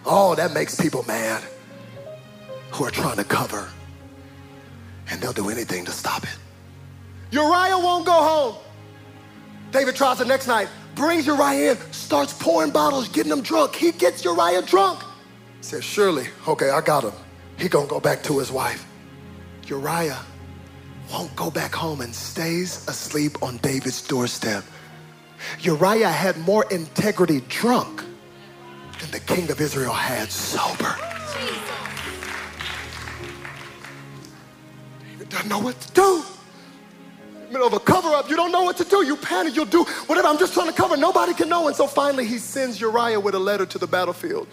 Oh, 0.05 0.35
that 0.35 0.53
makes 0.53 0.79
people 0.79 1.03
mad 1.03 1.43
who 2.71 2.83
are 2.83 2.91
trying 2.91 3.17
to 3.17 3.23
cover, 3.23 3.69
and 5.09 5.21
they'll 5.21 5.33
do 5.33 5.49
anything 5.49 5.85
to 5.85 5.91
stop 5.91 6.23
it. 6.23 6.37
Uriah 7.31 7.77
won't 7.77 8.05
go 8.05 8.11
home. 8.11 8.55
David 9.71 9.95
tries 9.95 10.19
the 10.19 10.25
next 10.25 10.47
night, 10.47 10.69
brings 10.95 11.27
Uriah 11.27 11.73
in, 11.73 11.77
starts 11.91 12.33
pouring 12.33 12.71
bottles, 12.71 13.07
getting 13.09 13.31
him 13.31 13.41
drunk. 13.41 13.75
He 13.75 13.91
gets 13.91 14.23
Uriah 14.23 14.61
drunk. 14.61 15.03
Says, 15.61 15.83
surely, 15.83 16.27
okay, 16.47 16.69
I 16.69 16.81
got 16.81 17.03
him. 17.03 17.13
He 17.57 17.69
gonna 17.69 17.87
go 17.87 17.99
back 17.99 18.23
to 18.23 18.39
his 18.39 18.51
wife. 18.51 18.85
Uriah 19.67 20.19
won't 21.11 21.35
go 21.35 21.51
back 21.51 21.73
home 21.73 22.01
and 22.01 22.13
stays 22.13 22.87
asleep 22.87 23.41
on 23.41 23.57
David's 23.57 24.01
doorstep. 24.01 24.63
Uriah 25.59 26.09
had 26.09 26.37
more 26.39 26.65
integrity 26.71 27.41
drunk 27.49 28.03
than 28.99 29.11
the 29.11 29.19
king 29.19 29.49
of 29.51 29.59
Israel 29.61 29.93
had 29.93 30.31
sober. 30.31 30.95
David 34.99 35.29
doesn't 35.29 35.49
know 35.49 35.59
what 35.59 35.79
to 35.81 35.91
do. 35.93 36.23
Of 37.53 37.73
a 37.73 37.79
cover 37.79 38.09
up, 38.09 38.29
you 38.29 38.35
don't 38.35 38.51
know 38.51 38.63
what 38.63 38.77
to 38.77 38.83
do. 38.83 39.05
You 39.05 39.15
panic, 39.15 39.55
you'll 39.55 39.65
do 39.65 39.83
whatever. 40.07 40.27
I'm 40.27 40.37
just 40.37 40.53
trying 40.53 40.67
to 40.67 40.73
cover. 40.73 40.97
Nobody 40.97 41.33
can 41.33 41.47
know. 41.47 41.67
And 41.67 41.75
so 41.75 41.87
finally, 41.87 42.25
he 42.25 42.37
sends 42.37 42.81
Uriah 42.81 43.19
with 43.19 43.33
a 43.33 43.39
letter 43.39 43.65
to 43.65 43.77
the 43.77 43.87
battlefield. 43.87 44.47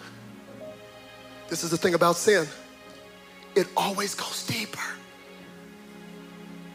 This 1.49 1.63
is 1.63 1.69
the 1.69 1.77
thing 1.77 1.93
about 1.93 2.15
sin 2.15 2.47
it 3.55 3.67
always 3.77 4.15
goes 4.15 4.45
deeper. 4.45 4.79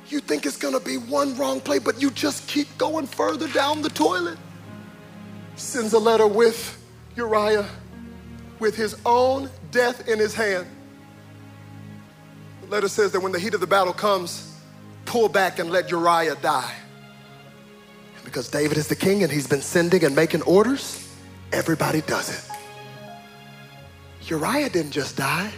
You 0.09 0.21
think 0.21 0.47
it's 0.47 0.57
gonna 0.57 0.81
be 0.81 0.97
one 0.97 1.37
wrong 1.37 1.61
play, 1.61 1.79
but 1.79 2.01
you 2.01 2.11
just 2.11 2.47
keep 2.49 2.66
going 2.79 3.07
further 3.07 3.49
down 3.49 3.83
the 3.83 3.91
toilet. 3.91 4.39
Sends 5.57 5.93
a 5.93 5.99
letter 5.99 6.27
with 6.27 6.83
Uriah 7.16 7.66
with 8.59 8.75
his 8.75 8.97
own 9.05 9.51
death 9.71 10.09
in 10.09 10.19
his 10.19 10.35
hand. 10.35 10.66
The 12.62 12.69
letter 12.69 12.89
says 12.89 13.12
that 13.12 13.21
when 13.21 13.33
the 13.33 13.39
heat 13.39 13.55
of 13.55 13.61
the 13.61 13.66
battle 13.66 13.93
comes, 13.93 14.58
pull 15.09 15.29
back 15.29 15.59
and 15.59 15.71
let 15.71 15.91
Uriah 15.91 16.37
die. 16.37 16.75
And 18.15 18.25
because 18.25 18.49
David 18.49 18.77
is 18.77 18.89
the 18.89 18.97
king 18.97 19.23
and 19.23 19.33
he's 19.33 19.47
been 19.47 19.63
sending 19.63 20.05
and 20.05 20.15
making 20.15 20.43
orders, 20.43 21.09
everybody 21.51 22.03
does 22.03 22.29
it. 22.29 22.45
Uriah 24.29 24.69
didn't 24.69 24.93
just 24.93 25.17
die, 25.17 25.51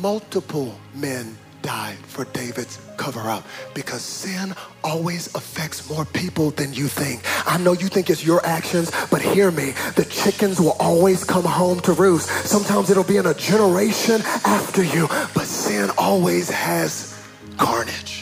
multiple 0.00 0.78
men 0.94 1.36
died 1.62 1.96
for 1.96 2.24
David's 2.26 2.78
cover 2.96 3.22
up 3.22 3.44
because 3.74 4.02
sin 4.02 4.54
always 4.84 5.26
affects 5.34 5.90
more 5.90 6.04
people 6.04 6.50
than 6.52 6.72
you 6.72 6.86
think. 6.86 7.22
I 7.46 7.58
know 7.58 7.72
you 7.72 7.88
think 7.88 8.10
it's 8.10 8.24
your 8.24 8.44
actions, 8.46 8.92
but 9.10 9.20
hear 9.20 9.50
me. 9.50 9.72
The 9.96 10.06
chickens 10.08 10.60
will 10.60 10.76
always 10.78 11.24
come 11.24 11.44
home 11.44 11.80
to 11.80 11.92
roost. 11.92 12.28
Sometimes 12.46 12.90
it'll 12.90 13.02
be 13.02 13.16
in 13.16 13.26
a 13.26 13.34
generation 13.34 14.20
after 14.44 14.84
you, 14.84 15.08
but 15.34 15.46
sin 15.46 15.90
always 15.98 16.48
has 16.48 17.18
carnage. 17.58 18.21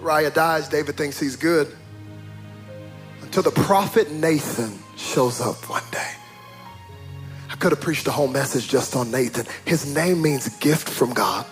Uriah 0.00 0.30
dies, 0.30 0.68
David 0.68 0.96
thinks 0.96 1.20
he's 1.20 1.36
good 1.36 1.74
until 3.22 3.42
the 3.42 3.50
prophet 3.50 4.10
Nathan 4.10 4.78
shows 4.96 5.40
up 5.40 5.68
one 5.68 5.82
day. 5.92 6.12
I 7.50 7.56
could 7.56 7.72
have 7.72 7.80
preached 7.80 8.06
a 8.06 8.10
whole 8.10 8.28
message 8.28 8.68
just 8.68 8.96
on 8.96 9.10
Nathan. 9.10 9.46
His 9.64 9.94
name 9.94 10.22
means 10.22 10.48
gift 10.58 10.88
from 10.88 11.12
God. 11.12 11.44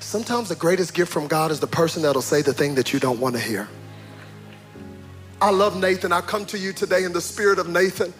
Sometimes 0.00 0.48
the 0.48 0.54
greatest 0.56 0.94
gift 0.94 1.12
from 1.12 1.26
God 1.26 1.50
is 1.50 1.60
the 1.60 1.66
person 1.66 2.02
that'll 2.02 2.22
say 2.22 2.42
the 2.42 2.52
thing 2.52 2.74
that 2.74 2.92
you 2.92 3.00
don't 3.00 3.20
want 3.20 3.34
to 3.36 3.40
hear. 3.40 3.68
I 5.40 5.50
love 5.50 5.76
Nathan. 5.78 6.12
I 6.12 6.20
come 6.20 6.46
to 6.46 6.58
you 6.58 6.72
today 6.72 7.04
in 7.04 7.12
the 7.12 7.20
spirit 7.20 7.58
of 7.58 7.68
Nathan 7.68 8.12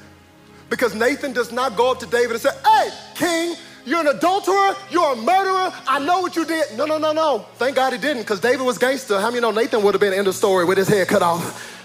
because 0.69 0.95
Nathan 0.95 1.33
does 1.33 1.53
not 1.53 1.77
go 1.77 1.91
up 1.91 1.99
to 2.01 2.07
David 2.07 2.33
and 2.33 2.41
say, 2.41 2.51
Hey, 2.65 2.91
king, 3.15 3.57
you're 3.85 4.01
an 4.01 4.09
adulterer, 4.09 4.77
you're 4.91 5.13
a 5.13 5.17
murderer, 5.17 5.73
I 5.87 5.99
know 5.99 6.21
what 6.21 6.37
you 6.37 6.45
did. 6.45 6.77
No, 6.77 6.87
no, 6.87 6.99
no, 6.99 7.13
no. 7.13 7.47
Thank 7.57 7.77
God 7.77 7.93
he 7.93 7.99
didn't 7.99 8.23
because 8.23 8.41
David 8.41 8.65
was 8.65 8.79
gangster. 8.79 9.21
How 9.21 9.31
many 9.31 9.41
know 9.41 9.51
Nathan 9.51 9.83
would 9.83 9.95
have 9.95 10.01
been 10.01 10.13
in 10.13 10.25
the 10.25 10.33
story 10.33 10.65
with 10.65 10.79
his 10.79 10.89
head 10.89 11.09
cut 11.09 11.23
off? 11.23 11.83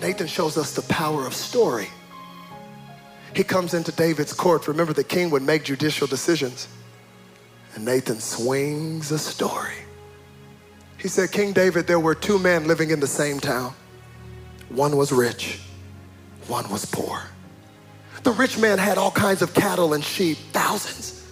Nathan 0.00 0.26
shows 0.26 0.58
us 0.58 0.74
the 0.74 0.82
power 0.82 1.26
of 1.26 1.34
story. 1.34 1.88
He 3.34 3.42
comes 3.42 3.74
into 3.74 3.92
David's 3.92 4.32
court. 4.32 4.68
Remember, 4.68 4.92
the 4.92 5.04
king 5.04 5.30
would 5.30 5.42
make 5.42 5.64
judicial 5.64 6.06
decisions. 6.06 6.68
And 7.74 7.84
Nathan 7.84 8.20
swings 8.20 9.10
a 9.10 9.18
story. 9.18 9.74
He 10.98 11.08
said, 11.08 11.32
King 11.32 11.52
David, 11.52 11.86
there 11.86 12.00
were 12.00 12.14
two 12.14 12.38
men 12.38 12.66
living 12.66 12.90
in 12.90 13.00
the 13.00 13.06
same 13.06 13.40
town. 13.40 13.74
One 14.68 14.96
was 14.96 15.12
rich, 15.12 15.60
one 16.46 16.68
was 16.70 16.84
poor. 16.84 17.22
The 18.24 18.32
rich 18.32 18.58
man 18.58 18.78
had 18.78 18.96
all 18.96 19.10
kinds 19.10 19.42
of 19.42 19.52
cattle 19.52 19.92
and 19.92 20.02
sheep, 20.02 20.38
thousands. 20.52 21.26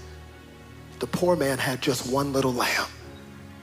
The 0.98 1.06
poor 1.06 1.36
man 1.36 1.58
had 1.58 1.80
just 1.80 2.12
one 2.12 2.34
little 2.34 2.52
lamb 2.52 2.86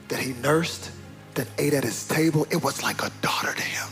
that 0.08 0.18
he 0.18 0.32
nursed, 0.34 0.90
that 1.34 1.46
ate 1.56 1.72
at 1.72 1.84
his 1.84 2.06
table. 2.08 2.44
It 2.50 2.62
was 2.62 2.82
like 2.82 3.02
a 3.02 3.10
daughter 3.22 3.54
to 3.54 3.62
him. 3.62 3.88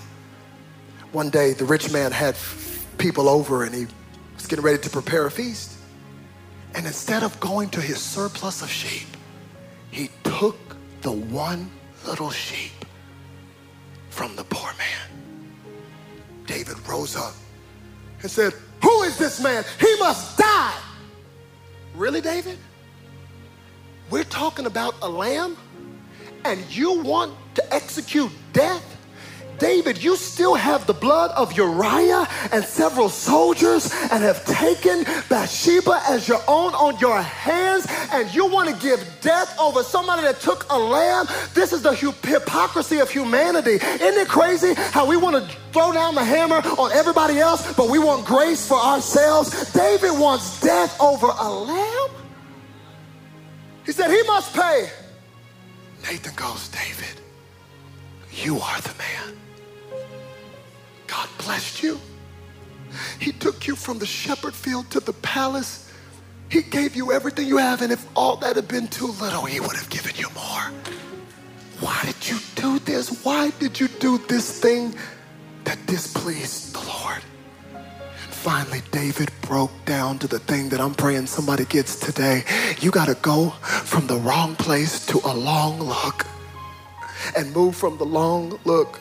One 1.13 1.31
day, 1.31 1.53
the 1.53 1.65
rich 1.65 1.93
man 1.93 2.11
had 2.11 2.37
people 2.99 3.29
over 3.29 3.63
and 3.63 3.73
he 3.73 3.87
was 4.35 4.47
getting 4.49 4.65
ready 4.65 4.79
to 4.79 4.91
prepare 4.91 5.27
a 5.27 5.31
feast. 5.31 5.79
And 6.75 6.85
instead 6.85 7.23
of 7.23 7.39
going 7.39 7.71
to 7.71 7.81
his 7.81 8.03
surplus 8.03 8.61
of 8.61 8.71
sheep, 8.71 9.07
he 9.93 10.11
took 10.25 10.59
the 11.03 11.13
one 11.13 11.71
little 12.05 12.31
sheep 12.31 12.85
from 14.11 14.35
the 14.35 14.45
poor 14.45 14.71
man. 14.77 15.77
David 16.45 16.77
rose 16.89 17.15
up 17.15 17.35
and 18.21 18.31
said, 18.31 18.53
Who 18.83 19.03
is 19.03 19.17
this 19.19 19.41
man? 19.41 19.65
He 19.81 19.97
must 19.99 20.39
die. 20.39 20.75
Really, 21.95 22.21
David? 22.21 22.59
We're 24.11 24.25
talking 24.25 24.67
about 24.67 24.95
a 25.03 25.09
lamb, 25.09 25.57
and 26.45 26.61
you 26.75 27.03
want 27.03 27.35
to 27.55 27.75
execute 27.75 28.31
death? 28.53 28.98
David, 29.59 30.03
you 30.03 30.17
still 30.17 30.55
have 30.55 30.87
the 30.87 30.95
blood 30.95 31.31
of 31.33 31.53
Uriah 31.53 32.29
and 32.53 32.65
several 32.65 33.09
soldiers 33.09 33.93
and 34.11 34.23
have 34.23 34.45
taken 34.45 35.05
Bathsheba 35.29 36.01
as 36.09 36.29
your 36.29 36.41
own 36.47 36.75
on 36.75 36.99
your 36.99 37.21
hands, 37.21 37.87
and 38.13 38.33
you 38.35 38.47
want 38.47 38.69
to 38.69 38.77
give 38.77 39.05
death 39.21 39.59
over 39.59 39.83
somebody 39.83 40.23
that 40.23 40.41
took 40.41 40.67
a 40.71 40.79
lamb? 40.79 41.27
This 41.55 41.73
is 41.73 41.83
the 41.83 41.95
hypocrisy 41.95 42.99
of 42.99 43.11
humanity. 43.11 43.75
Isn't 43.75 44.21
it 44.21 44.29
crazy 44.29 44.75
how 44.75 45.07
we 45.07 45.17
want 45.17 45.37
to 45.37 45.57
throw 45.73 45.93
down 45.93 46.15
the 46.15 46.25
hammer 46.25 46.57
on 46.79 46.93
everybody 46.93 47.39
else, 47.39 47.75
but 47.75 47.91
we 47.91 47.99
want 47.99 48.25
grace 48.25 48.67
for 48.67 48.79
ourselves? 48.79 49.73
David 49.73 50.19
wants 50.19 50.61
death 50.61 50.99
over 51.01 51.27
a 51.27 51.51
lamb. 51.51 52.11
He 53.85 53.93
said 53.93 54.11
he 54.11 54.23
must 54.25 54.55
pay. 54.55 54.91
Nathan 56.03 56.35
goes, 56.35 56.69
David, 56.69 57.21
you 58.31 58.59
are 58.59 58.81
the 58.83 58.95
man. 58.99 59.37
God 61.09 61.29
blessed 61.39 61.83
you. 61.83 61.99
He 63.19 63.33
took 63.33 63.67
you 63.67 63.75
from 63.75 63.99
the 63.99 64.07
shepherd 64.07 64.55
field 64.55 64.91
to 64.93 65.01
the 65.01 65.13
palace. 65.15 65.93
He 66.49 66.63
gave 66.63 66.95
you 66.95 67.13
everything 67.13 67.47
you 67.49 67.59
have, 67.59 67.83
and 67.83 67.93
if 67.93 68.07
all 68.17 68.37
that 68.37 68.57
had 68.57 68.69
been 68.69 68.89
too 68.89 69.09
little, 69.21 69.45
He 69.45 69.61
would 69.61 69.77
have 69.77 69.91
given 69.91 70.15
you 70.17 70.29
more. 70.31 70.71
Why 71.81 72.01
did 72.05 72.29
you 72.29 72.39
do 72.55 72.79
this? 72.81 73.25
Why 73.25 73.51
did 73.59 73.79
you 73.79 73.89
do 73.89 74.19
this 74.29 74.61
thing 74.61 74.95
that 75.65 75.79
displeased 75.87 76.75
the 76.75 76.81
Lord? 76.81 77.23
And 77.75 78.33
finally, 78.33 78.83
David 78.91 79.31
broke 79.43 79.73
down 79.85 80.19
to 80.21 80.27
the 80.27 80.39
thing 80.41 80.71
that 80.71 80.81
I'm 80.81 80.95
praying 80.95 81.27
somebody 81.27 81.65
gets 81.67 81.97
today. 81.97 82.45
You 82.81 82.91
got 82.91 83.07
to 83.07 83.15
go 83.23 83.51
from 83.61 84.07
the 84.07 84.17
wrong 84.17 84.57
place 84.57 85.07
to 85.07 85.21
a 85.25 85.35
long 85.35 85.81
look 85.81 86.27
and 87.37 87.53
move 87.53 87.77
from 87.77 87.99
the 87.99 88.07
long 88.07 88.59
look 88.65 89.01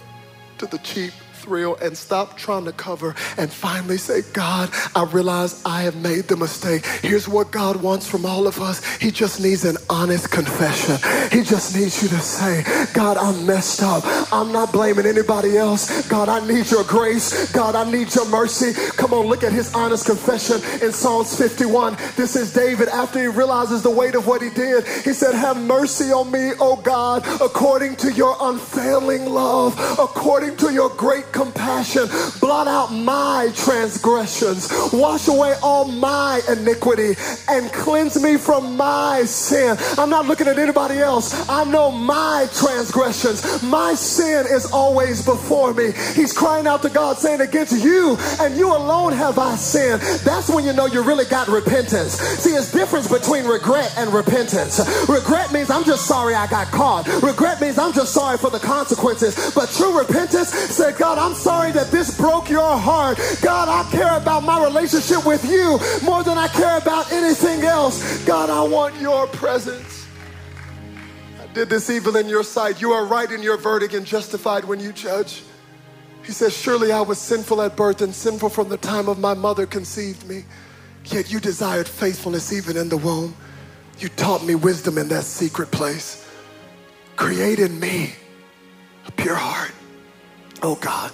to 0.59 0.65
the 0.67 0.77
cheap 0.79 1.13
thrill 1.37 1.77
and 1.81 1.97
stop 1.97 2.37
trying 2.37 2.65
to 2.65 2.71
cover 2.71 3.15
and 3.37 3.51
finally 3.51 3.97
say, 3.97 4.21
God, 4.33 4.69
I 4.95 5.03
realize 5.05 5.61
I 5.65 5.83
have 5.83 5.95
made 5.95 6.25
the 6.25 6.37
mistake. 6.37 6.85
Here's 7.01 7.27
what 7.27 7.51
God 7.51 7.77
wants 7.77 8.07
from 8.07 8.25
all 8.25 8.47
of 8.47 8.59
us. 8.59 8.83
He 8.97 9.11
just 9.11 9.41
needs 9.41 9.63
an 9.65 9.77
honest 9.89 10.31
confession. 10.31 10.97
He 11.31 11.43
just 11.43 11.75
needs 11.75 12.01
you 12.01 12.09
to 12.09 12.19
say, 12.19 12.63
God, 12.93 13.17
I'm 13.17 13.45
messed 13.45 13.83
up. 13.83 14.03
I'm 14.31 14.51
not 14.51 14.71
blaming 14.71 15.05
anybody 15.05 15.57
else. 15.57 16.07
God, 16.07 16.29
I 16.29 16.45
need 16.45 16.69
your 16.71 16.83
grace. 16.83 17.51
God, 17.51 17.75
I 17.75 17.89
need 17.89 18.13
your 18.13 18.27
mercy. 18.29 18.73
Come 18.97 19.13
on, 19.13 19.27
look 19.27 19.43
at 19.43 19.51
his 19.51 19.73
honest 19.73 20.05
confession 20.05 20.61
in 20.81 20.91
Psalms 20.91 21.37
51. 21.37 21.97
This 22.15 22.35
is 22.35 22.53
David 22.53 22.87
after 22.89 23.19
he 23.19 23.27
realizes 23.27 23.83
the 23.83 23.91
weight 23.91 24.15
of 24.15 24.27
what 24.27 24.41
he 24.41 24.49
did. 24.49 24.85
He 24.87 25.13
said, 25.13 25.35
Have 25.35 25.57
mercy 25.57 26.11
on 26.11 26.31
me, 26.31 26.51
O 26.59 26.75
God, 26.77 27.23
according 27.41 27.95
to 27.97 28.11
your 28.11 28.35
unfailing 28.39 29.25
love, 29.25 29.77
according 29.99 30.57
to 30.57 30.73
your 30.73 30.89
great 30.89 31.26
compassion. 31.31 32.07
Blot 32.39 32.67
out 32.67 32.91
my 32.91 33.51
transgressions. 33.55 34.69
Wash 34.93 35.27
away 35.27 35.55
all 35.63 35.85
my 35.85 36.41
iniquity 36.49 37.15
and 37.49 37.71
cleanse 37.71 38.21
me 38.21 38.37
from 38.37 38.77
my 38.77 39.23
sin. 39.23 39.77
I'm 39.97 40.09
not 40.09 40.25
looking 40.25 40.47
at 40.47 40.57
anybody 40.57 40.99
else. 40.99 41.47
I 41.49 41.63
know 41.65 41.91
my 41.91 42.47
transgressions. 42.53 43.63
My 43.63 43.93
sin 43.93 44.45
is 44.49 44.71
always 44.71 45.25
before 45.25 45.73
me. 45.73 45.91
He's 46.15 46.33
crying 46.33 46.67
out 46.67 46.81
to 46.83 46.89
God 46.89 47.17
saying, 47.17 47.41
Against 47.41 47.83
you 47.83 48.17
and 48.41 48.57
you 48.57 48.75
alone 48.75 49.13
have 49.13 49.37
I 49.37 49.55
sinned. 49.55 50.01
That's 50.25 50.49
when 50.49 50.65
you 50.65 50.73
know 50.73 50.85
you 50.85 51.01
really 51.01 51.25
got 51.25 51.47
repentance. 51.47 52.13
See, 52.13 52.51
it's 52.51 52.71
difference 52.71 53.07
between 53.07 53.45
regret 53.45 53.93
and 53.97 54.13
repentance. 54.13 54.79
Regret 55.07 55.51
means 55.53 55.69
I'm 55.69 55.83
just 55.83 56.05
sorry 56.05 56.35
I 56.35 56.47
got 56.47 56.67
caught. 56.67 57.07
Regret 57.21 57.61
means 57.61 57.77
I'm 57.77 57.93
just 57.93 58.13
sorry 58.13 58.37
for 58.37 58.49
the 58.49 58.59
consequences. 58.59 59.53
But 59.53 59.69
true 59.69 59.97
repentance 59.97 60.49
said, 60.49 60.97
God, 60.97 61.16
I'm 61.17 61.33
sorry 61.33 61.71
that 61.71 61.91
this 61.91 62.17
broke 62.17 62.49
your 62.49 62.77
heart. 62.77 63.19
God, 63.41 63.69
I 63.69 63.89
care 63.91 64.17
about 64.17 64.43
my 64.43 64.63
relationship 64.63 65.25
with 65.25 65.43
you 65.49 65.79
more 66.03 66.23
than 66.23 66.37
I 66.37 66.47
care 66.47 66.77
about 66.77 67.11
anything 67.11 67.63
else. 67.63 68.23
God, 68.25 68.49
I 68.49 68.61
want 68.63 68.99
your 69.01 69.27
presence. 69.27 70.07
I 71.41 71.47
did 71.53 71.69
this 71.69 71.89
evil 71.89 72.15
in 72.17 72.27
your 72.27 72.43
sight. 72.43 72.81
You 72.81 72.91
are 72.91 73.05
right 73.05 73.31
in 73.31 73.41
your 73.41 73.57
verdict 73.57 73.93
and 73.93 74.05
justified 74.05 74.65
when 74.65 74.79
you 74.79 74.91
judge. 74.91 75.43
He 76.23 76.33
says, 76.33 76.55
Surely 76.55 76.91
I 76.91 77.01
was 77.01 77.17
sinful 77.17 77.61
at 77.61 77.77
birth 77.77 78.01
and 78.01 78.13
sinful 78.13 78.49
from 78.49 78.67
the 78.67 78.77
time 78.77 79.07
of 79.07 79.17
my 79.17 79.33
mother 79.33 79.65
conceived 79.65 80.27
me. 80.27 80.43
Yet 81.05 81.31
you 81.31 81.39
desired 81.39 81.87
faithfulness 81.87 82.51
even 82.51 82.75
in 82.75 82.89
the 82.89 82.97
womb. 82.97 83.33
You 83.99 84.09
taught 84.09 84.45
me 84.45 84.53
wisdom 84.53 84.97
in 84.97 85.07
that 85.07 85.23
secret 85.23 85.71
place. 85.71 86.27
Create 87.15 87.59
in 87.59 87.79
me 87.79 88.13
a 89.07 89.11
pure 89.11 89.35
heart, 89.35 89.71
oh 90.63 90.75
God, 90.75 91.11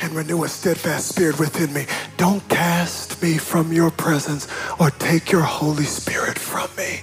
and 0.00 0.12
renew 0.12 0.44
a 0.44 0.48
steadfast 0.48 1.08
spirit 1.08 1.38
within 1.38 1.72
me. 1.72 1.86
Don't 2.16 2.46
cast 2.48 3.22
me 3.22 3.38
from 3.38 3.72
your 3.72 3.90
presence 3.90 4.48
or 4.78 4.90
take 4.90 5.32
your 5.32 5.42
Holy 5.42 5.84
Spirit 5.84 6.38
from 6.38 6.68
me. 6.76 7.00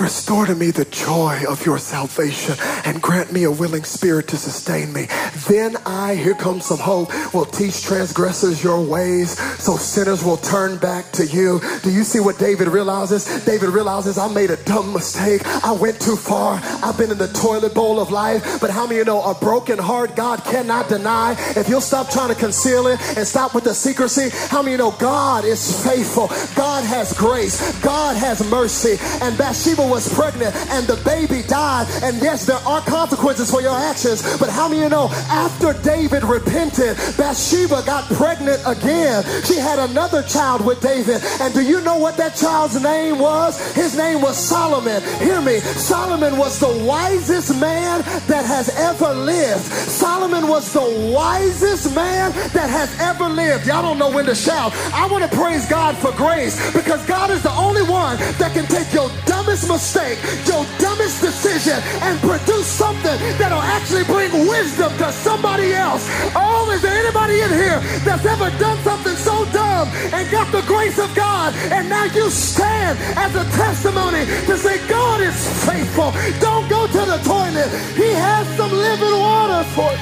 Restore 0.00 0.46
to 0.46 0.56
me 0.56 0.72
the 0.72 0.84
joy 0.86 1.42
of 1.48 1.64
your 1.64 1.78
salvation 1.78 2.56
and 2.84 3.00
grant 3.00 3.32
me 3.32 3.44
a 3.44 3.50
willing 3.50 3.84
spirit 3.84 4.26
to 4.28 4.36
sustain 4.36 4.92
me. 4.92 5.06
Then 5.48 5.76
I, 5.86 6.16
here 6.16 6.34
comes 6.34 6.66
some 6.66 6.78
hope, 6.78 7.12
will 7.32 7.44
teach 7.44 7.84
transgressors 7.84 8.62
your 8.62 8.82
ways 8.82 9.38
so 9.62 9.76
sinners 9.76 10.24
will 10.24 10.36
turn 10.36 10.78
back 10.78 11.12
to 11.12 11.24
you. 11.24 11.60
Do 11.84 11.92
you 11.92 12.02
see 12.02 12.18
what 12.18 12.38
David 12.38 12.66
realizes? 12.68 13.44
David 13.44 13.68
realizes 13.68 14.18
I 14.18 14.26
made 14.32 14.50
a 14.50 14.56
dumb 14.64 14.92
mistake. 14.92 15.42
I 15.64 15.70
went 15.70 16.00
too 16.00 16.16
far. 16.16 16.60
I've 16.82 16.98
been 16.98 17.12
in 17.12 17.18
the 17.18 17.28
toilet 17.28 17.72
bowl 17.72 18.00
of 18.00 18.10
life. 18.10 18.60
But 18.60 18.70
how 18.70 18.86
many 18.86 18.98
you 18.98 19.04
know 19.04 19.22
a 19.22 19.34
broken 19.34 19.78
heart 19.78 20.16
God 20.16 20.42
cannot 20.42 20.88
deny? 20.88 21.36
If 21.54 21.68
you'll 21.68 21.80
stop 21.80 22.10
trying 22.10 22.34
to 22.34 22.40
conceal 22.40 22.88
it 22.88 23.00
and 23.16 23.24
stop 23.24 23.54
with 23.54 23.62
the 23.62 23.74
secrecy, 23.74 24.30
how 24.48 24.60
many 24.60 24.72
you 24.72 24.78
know 24.78 24.90
God 24.98 25.44
is 25.44 25.84
faithful? 25.86 26.26
God 26.56 26.82
has 26.84 27.12
grace. 27.16 27.78
God 27.80 28.16
has 28.16 28.42
mercy. 28.50 28.96
And 29.22 29.38
Bathsheba 29.38 29.83
was 29.90 30.12
pregnant 30.12 30.54
and 30.70 30.86
the 30.86 30.96
baby 31.04 31.42
died. 31.46 31.86
And 32.02 32.16
yes, 32.22 32.46
there 32.46 32.62
are 32.66 32.80
consequences 32.82 33.50
for 33.50 33.60
your 33.60 33.76
actions. 33.76 34.22
But 34.38 34.50
how 34.50 34.68
many 34.68 34.82
you 34.82 34.88
know 34.88 35.08
after 35.28 35.72
David 35.82 36.24
repented, 36.24 36.96
Bathsheba 37.16 37.82
got 37.84 38.04
pregnant 38.14 38.60
again? 38.66 39.24
She 39.44 39.56
had 39.56 39.78
another 39.78 40.22
child 40.22 40.64
with 40.64 40.80
David. 40.80 41.22
And 41.40 41.52
do 41.54 41.62
you 41.62 41.80
know 41.80 41.96
what 41.98 42.16
that 42.16 42.34
child's 42.36 42.80
name 42.82 43.18
was? 43.18 43.58
His 43.74 43.96
name 43.96 44.20
was 44.20 44.36
Solomon. 44.36 45.02
Hear 45.18 45.40
me. 45.40 45.58
Solomon 45.60 46.36
was 46.36 46.58
the 46.58 46.84
wisest 46.84 47.58
man 47.60 48.00
that 48.28 48.44
has 48.44 48.68
ever 48.76 49.14
lived. 49.14 49.64
Solomon 49.64 50.48
was 50.48 50.72
the 50.72 51.12
wisest 51.14 51.94
man 51.94 52.32
that 52.52 52.68
has 52.70 52.98
ever 53.00 53.28
lived. 53.28 53.66
Y'all 53.66 53.82
don't 53.82 53.98
know 53.98 54.10
when 54.10 54.26
to 54.26 54.34
shout. 54.34 54.72
I 54.92 55.06
want 55.06 55.28
to 55.30 55.36
praise 55.36 55.68
God 55.68 55.96
for 55.96 56.12
grace 56.12 56.54
because 56.72 57.04
God 57.06 57.30
is 57.30 57.42
the 57.42 57.52
only 57.52 57.82
one 57.82 58.16
that 58.38 58.52
can 58.52 58.66
take 58.66 58.92
your 58.92 59.08
dumbest 59.44 59.68
mistake, 59.68 60.18
your 60.46 60.64
dumbest 60.78 61.20
decision, 61.20 61.76
and 62.00 62.18
produce 62.20 62.66
something 62.66 63.18
that'll 63.36 63.60
actually 63.60 64.04
bring 64.04 64.32
wisdom 64.48 64.90
to 64.96 65.12
somebody 65.12 65.74
else. 65.74 66.08
Oh, 66.34 66.70
is 66.72 66.80
there 66.80 66.96
anybody 67.04 67.40
in 67.40 67.50
here 67.50 67.78
that's 68.08 68.24
ever 68.24 68.48
done 68.58 68.78
something 68.78 69.14
so 69.16 69.44
dumb 69.52 69.88
and 70.16 70.30
got 70.30 70.50
the 70.50 70.62
grace 70.62 70.98
of 70.98 71.14
God, 71.14 71.52
and 71.70 71.90
now 71.90 72.04
you 72.04 72.30
stand 72.30 72.98
as 73.18 73.34
a 73.36 73.44
testimony 73.52 74.24
to 74.48 74.56
say, 74.56 74.80
God 74.88 75.20
is 75.20 75.36
faithful. 75.66 76.12
Don't 76.40 76.66
go 76.70 76.86
to 76.86 77.04
the 77.04 77.20
toilet. 77.22 77.68
He 77.92 78.08
has 78.16 78.48
some 78.56 78.72
living 78.72 79.12
water 79.12 79.62
for 79.76 79.92
you. 79.92 79.98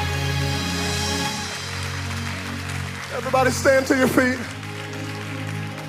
Everybody 3.17 3.51
stand 3.51 3.87
to 3.89 3.97
your 3.97 4.09
feet. 4.09 4.39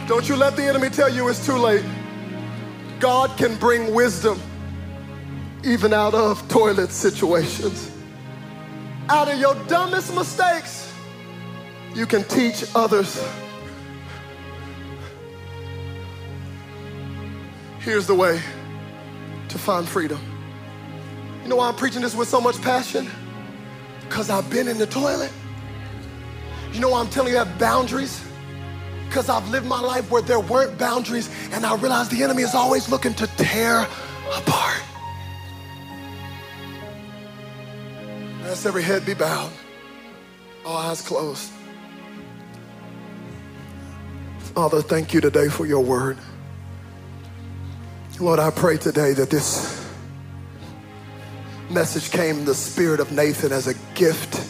Don't 0.08 0.28
you 0.28 0.36
let 0.36 0.56
the 0.56 0.64
enemy 0.64 0.90
tell 0.90 1.14
you 1.14 1.30
it's 1.30 1.46
too 1.46 1.58
late. 1.58 1.86
God 3.04 3.38
can 3.38 3.58
bring 3.58 3.94
wisdom 3.94 4.42
even 5.66 5.92
out 5.92 6.14
of 6.14 6.48
toilet 6.48 6.90
situations. 6.90 7.92
Out 9.10 9.30
of 9.30 9.38
your 9.38 9.56
dumbest 9.66 10.16
mistakes, 10.16 10.90
you 11.94 12.06
can 12.06 12.24
teach 12.24 12.64
others. 12.74 13.22
Here's 17.80 18.08
the 18.08 18.16
way 18.16 18.40
to 19.50 19.58
find 19.58 19.86
freedom. 19.86 20.22
You 21.44 21.50
know 21.50 21.58
why 21.58 21.68
I'm 21.68 21.76
preaching 21.76 22.04
this 22.04 22.16
with 22.16 22.30
so 22.30 22.40
much 22.40 22.62
passion? 22.62 23.10
Because 24.00 24.30
I've 24.30 24.50
been 24.50 24.70
in 24.70 24.78
the 24.78 24.88
toilet. 24.88 25.34
You 26.72 26.80
know 26.80 26.88
why 26.88 27.02
I'm 27.02 27.10
telling 27.10 27.34
you 27.34 27.38
have 27.38 27.60
boundaries? 27.60 28.23
Because 29.14 29.30
I've 29.30 29.48
lived 29.50 29.68
my 29.68 29.80
life 29.80 30.10
where 30.10 30.24
there 30.24 30.40
weren't 30.40 30.76
boundaries, 30.80 31.30
and 31.52 31.68
I 31.68 31.76
realize 31.76 32.10
the 32.10 32.24
enemy 32.24 32.42
is 32.42 32.56
always 32.56 32.90
looking 32.90 33.14
to 33.14 33.28
tear 33.38 33.88
apart. 34.36 34.82
Let's 38.42 38.66
every 38.66 38.82
head 38.82 39.06
be 39.06 39.14
bowed, 39.14 39.52
all 40.66 40.78
eyes 40.78 41.04
closed. 41.04 41.52
Father, 44.56 44.82
thank 44.82 45.14
you 45.14 45.22
today 45.22 45.48
for 45.48 45.68
your 45.68 45.82
word. 45.82 46.18
Lord, 48.20 48.40
I 48.40 48.50
pray 48.50 48.78
today 48.78 49.14
that 49.14 49.30
this 49.30 49.88
message 51.70 52.10
came 52.10 52.40
in 52.40 52.46
the 52.46 52.56
spirit 52.56 53.00
of 53.00 53.12
Nathan 53.12 53.52
as 53.52 53.68
a 53.68 53.76
gift 53.94 54.44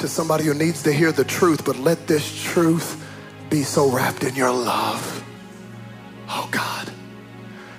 to 0.00 0.08
somebody 0.08 0.44
who 0.44 0.54
needs 0.54 0.82
to 0.82 0.92
hear 0.92 1.12
the 1.12 1.24
truth, 1.24 1.64
but 1.64 1.76
let 1.76 2.06
this 2.06 2.42
truth 2.42 3.04
be 3.50 3.62
so 3.62 3.90
wrapped 3.90 4.24
in 4.24 4.34
your 4.34 4.50
love. 4.52 5.24
Oh 6.28 6.48
God, 6.50 6.90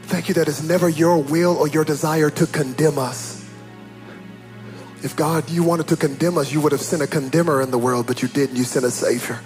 thank 0.03 0.27
you 0.27 0.33
that 0.35 0.47
it's 0.47 0.63
never 0.63 0.89
your 0.89 1.17
will 1.17 1.57
or 1.57 1.67
your 1.67 1.85
desire 1.85 2.29
to 2.31 2.47
condemn 2.47 2.97
us. 2.97 3.39
If 5.01 5.15
God, 5.15 5.49
you 5.49 5.63
wanted 5.63 5.87
to 5.89 5.95
condemn 5.95 6.37
us, 6.37 6.51
you 6.51 6.59
would 6.59 6.73
have 6.73 6.81
sent 6.81 7.01
a 7.01 7.07
condemner 7.07 7.61
in 7.61 7.71
the 7.71 7.77
world, 7.77 8.05
but 8.05 8.21
you 8.21 8.27
didn't. 8.27 8.57
You 8.57 8.65
sent 8.65 8.85
a 8.85 8.91
Savior. 8.91 9.39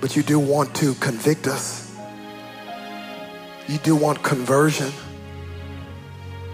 But 0.00 0.16
you 0.16 0.22
do 0.22 0.38
want 0.38 0.74
to 0.76 0.94
convict 0.94 1.46
us. 1.46 1.94
You 3.66 3.76
do 3.78 3.94
want 3.94 4.22
conversion. 4.22 4.92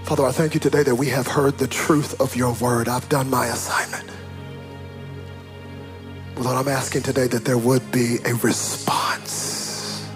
Father, 0.05 0.27
I 0.27 0.33
thank 0.33 0.53
you 0.53 0.61
today 0.61 0.83
that 0.83 0.95
we 0.95 1.09
have 1.09 1.27
heard 1.27 1.57
the 1.57 1.67
truth 1.67 2.21
of 2.21 2.37
your 2.37 2.53
word. 2.61 2.89
I've 2.89 3.09
done 3.09 3.31
my 3.31 3.47
assignment. 3.47 4.11
Lord, 6.37 6.59
I'm 6.59 6.69
asking 6.69 7.05
today 7.05 7.27
that 7.29 7.47
there 7.47 7.57
would 7.57 7.91
be 7.91 8.19
a 8.27 8.35
response 8.35 10.07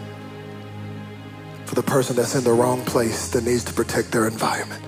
for 1.65 1.75
the 1.75 1.83
person 1.83 2.17
that's 2.17 2.35
in 2.35 2.45
the 2.45 2.53
wrong 2.53 2.85
place 2.85 3.31
that 3.31 3.45
needs 3.45 3.65
to 3.65 3.73
protect 3.73 4.13
their 4.13 4.29
environment. 4.29 4.85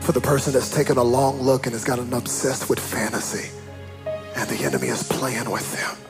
For 0.00 0.12
the 0.12 0.20
person 0.20 0.52
that's 0.52 0.70
taken 0.70 0.98
a 0.98 1.02
long 1.02 1.40
look 1.40 1.64
and 1.64 1.72
has 1.72 1.84
gotten 1.84 2.12
obsessed 2.12 2.68
with 2.68 2.78
fantasy 2.78 3.50
and 4.34 4.46
the 4.50 4.62
enemy 4.62 4.88
is 4.88 5.02
playing 5.04 5.50
with 5.50 5.72
them. 5.74 6.05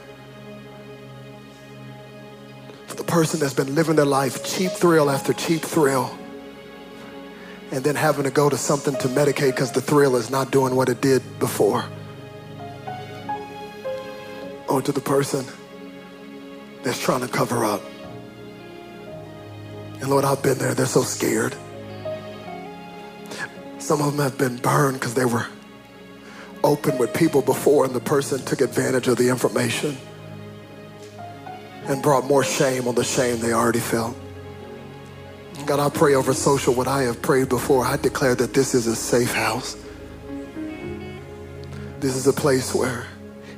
The 2.96 3.04
person 3.04 3.40
that's 3.40 3.54
been 3.54 3.74
living 3.74 3.96
their 3.96 4.06
life 4.06 4.44
cheap 4.44 4.72
thrill 4.72 5.10
after 5.10 5.32
cheap 5.32 5.62
thrill 5.62 6.16
and 7.70 7.82
then 7.82 7.94
having 7.94 8.24
to 8.24 8.30
go 8.30 8.48
to 8.48 8.56
something 8.56 8.94
to 8.96 9.08
medicate 9.08 9.50
because 9.50 9.72
the 9.72 9.80
thrill 9.80 10.16
is 10.16 10.30
not 10.30 10.50
doing 10.50 10.76
what 10.76 10.88
it 10.88 11.00
did 11.00 11.22
before. 11.38 11.84
Or 14.68 14.80
to 14.82 14.92
the 14.92 15.00
person 15.00 15.44
that's 16.82 17.00
trying 17.00 17.20
to 17.20 17.28
cover 17.28 17.64
up. 17.64 17.82
And 20.00 20.08
Lord, 20.08 20.24
I've 20.24 20.42
been 20.42 20.58
there. 20.58 20.74
They're 20.74 20.86
so 20.86 21.02
scared. 21.02 21.56
Some 23.78 24.00
of 24.00 24.16
them 24.16 24.22
have 24.22 24.38
been 24.38 24.56
burned 24.56 25.00
because 25.00 25.14
they 25.14 25.24
were 25.24 25.46
open 26.64 26.98
with 26.98 27.14
people 27.14 27.42
before 27.42 27.84
and 27.84 27.94
the 27.94 28.00
person 28.00 28.44
took 28.44 28.60
advantage 28.60 29.06
of 29.08 29.16
the 29.16 29.28
information 29.28 29.96
and 31.88 32.02
brought 32.02 32.24
more 32.24 32.44
shame 32.44 32.88
on 32.88 32.94
the 32.94 33.04
shame 33.04 33.38
they 33.38 33.52
already 33.52 33.80
felt. 33.80 34.16
God, 35.64 35.80
I 35.80 35.88
pray 35.88 36.14
over 36.14 36.34
social 36.34 36.74
what 36.74 36.86
I 36.86 37.02
have 37.02 37.22
prayed 37.22 37.48
before. 37.48 37.84
I 37.84 37.96
declare 37.96 38.34
that 38.34 38.54
this 38.54 38.74
is 38.74 38.86
a 38.86 38.94
safe 38.94 39.32
house. 39.32 39.76
This 42.00 42.14
is 42.14 42.26
a 42.26 42.32
place 42.32 42.74
where 42.74 43.06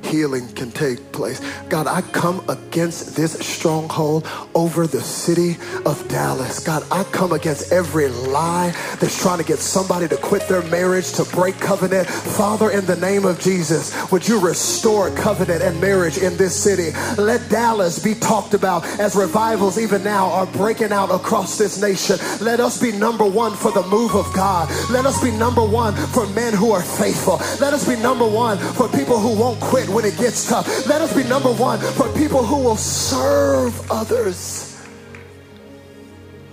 healing 0.09 0.47
can 0.53 0.71
take 0.71 1.11
place. 1.11 1.39
God, 1.69 1.85
I 1.87 2.01
come 2.01 2.41
against 2.49 3.15
this 3.15 3.33
stronghold 3.39 4.27
over 4.55 4.87
the 4.87 5.01
city 5.01 5.57
of 5.85 6.05
Dallas. 6.07 6.59
God, 6.59 6.83
I 6.91 7.03
come 7.05 7.31
against 7.31 7.71
every 7.71 8.09
lie 8.09 8.73
that's 8.99 9.21
trying 9.21 9.37
to 9.37 9.45
get 9.45 9.59
somebody 9.59 10.07
to 10.07 10.17
quit 10.17 10.47
their 10.47 10.63
marriage, 10.63 11.11
to 11.13 11.23
break 11.25 11.59
covenant. 11.59 12.07
Father, 12.07 12.71
in 12.71 12.85
the 12.85 12.95
name 12.95 13.25
of 13.25 13.39
Jesus, 13.39 13.93
would 14.11 14.27
you 14.27 14.39
restore 14.39 15.11
covenant 15.11 15.61
and 15.61 15.79
marriage 15.79 16.17
in 16.17 16.35
this 16.37 16.55
city? 16.55 16.91
Let 17.21 17.47
Dallas 17.49 17.99
be 17.99 18.15
talked 18.15 18.53
about 18.53 18.83
as 18.99 19.15
revivals 19.15 19.77
even 19.77 20.03
now 20.03 20.27
are 20.31 20.47
breaking 20.47 20.91
out 20.91 21.11
across 21.11 21.57
this 21.57 21.79
nation. 21.79 22.17
Let 22.41 22.59
us 22.59 22.81
be 22.81 22.91
number 22.91 23.25
one 23.25 23.53
for 23.55 23.71
the 23.71 23.83
move 23.83 24.15
of 24.15 24.33
God. 24.33 24.69
Let 24.89 25.05
us 25.05 25.21
be 25.21 25.31
number 25.31 25.63
one 25.63 25.93
for 25.93 26.25
men 26.27 26.53
who 26.53 26.71
are 26.71 26.81
faithful. 26.81 27.37
Let 27.59 27.73
us 27.73 27.87
be 27.87 27.95
number 27.95 28.27
one 28.27 28.57
for 28.57 28.87
people 28.89 29.19
who 29.19 29.39
won't 29.39 29.59
quit 29.59 29.87
when 29.99 30.13
it 30.13 30.17
gets 30.17 30.47
tough. 30.47 30.65
Let 30.87 31.01
us 31.01 31.13
be 31.13 31.25
number 31.25 31.51
one 31.51 31.79
for 31.79 32.07
people 32.13 32.41
who 32.41 32.63
will 32.63 32.77
serve 32.77 33.91
others. 33.91 34.79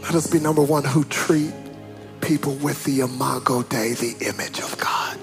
Let 0.03 0.17
us 0.17 0.27
be 0.27 0.41
number 0.41 0.63
one 0.63 0.83
who 0.83 1.05
treat 1.05 1.53
people 2.21 2.55
with 2.57 2.83
the 2.83 3.01
imago 3.01 3.63
Dei, 3.63 3.93
the 3.93 4.17
image 4.27 4.59
of 4.59 4.77
God. 4.79 5.19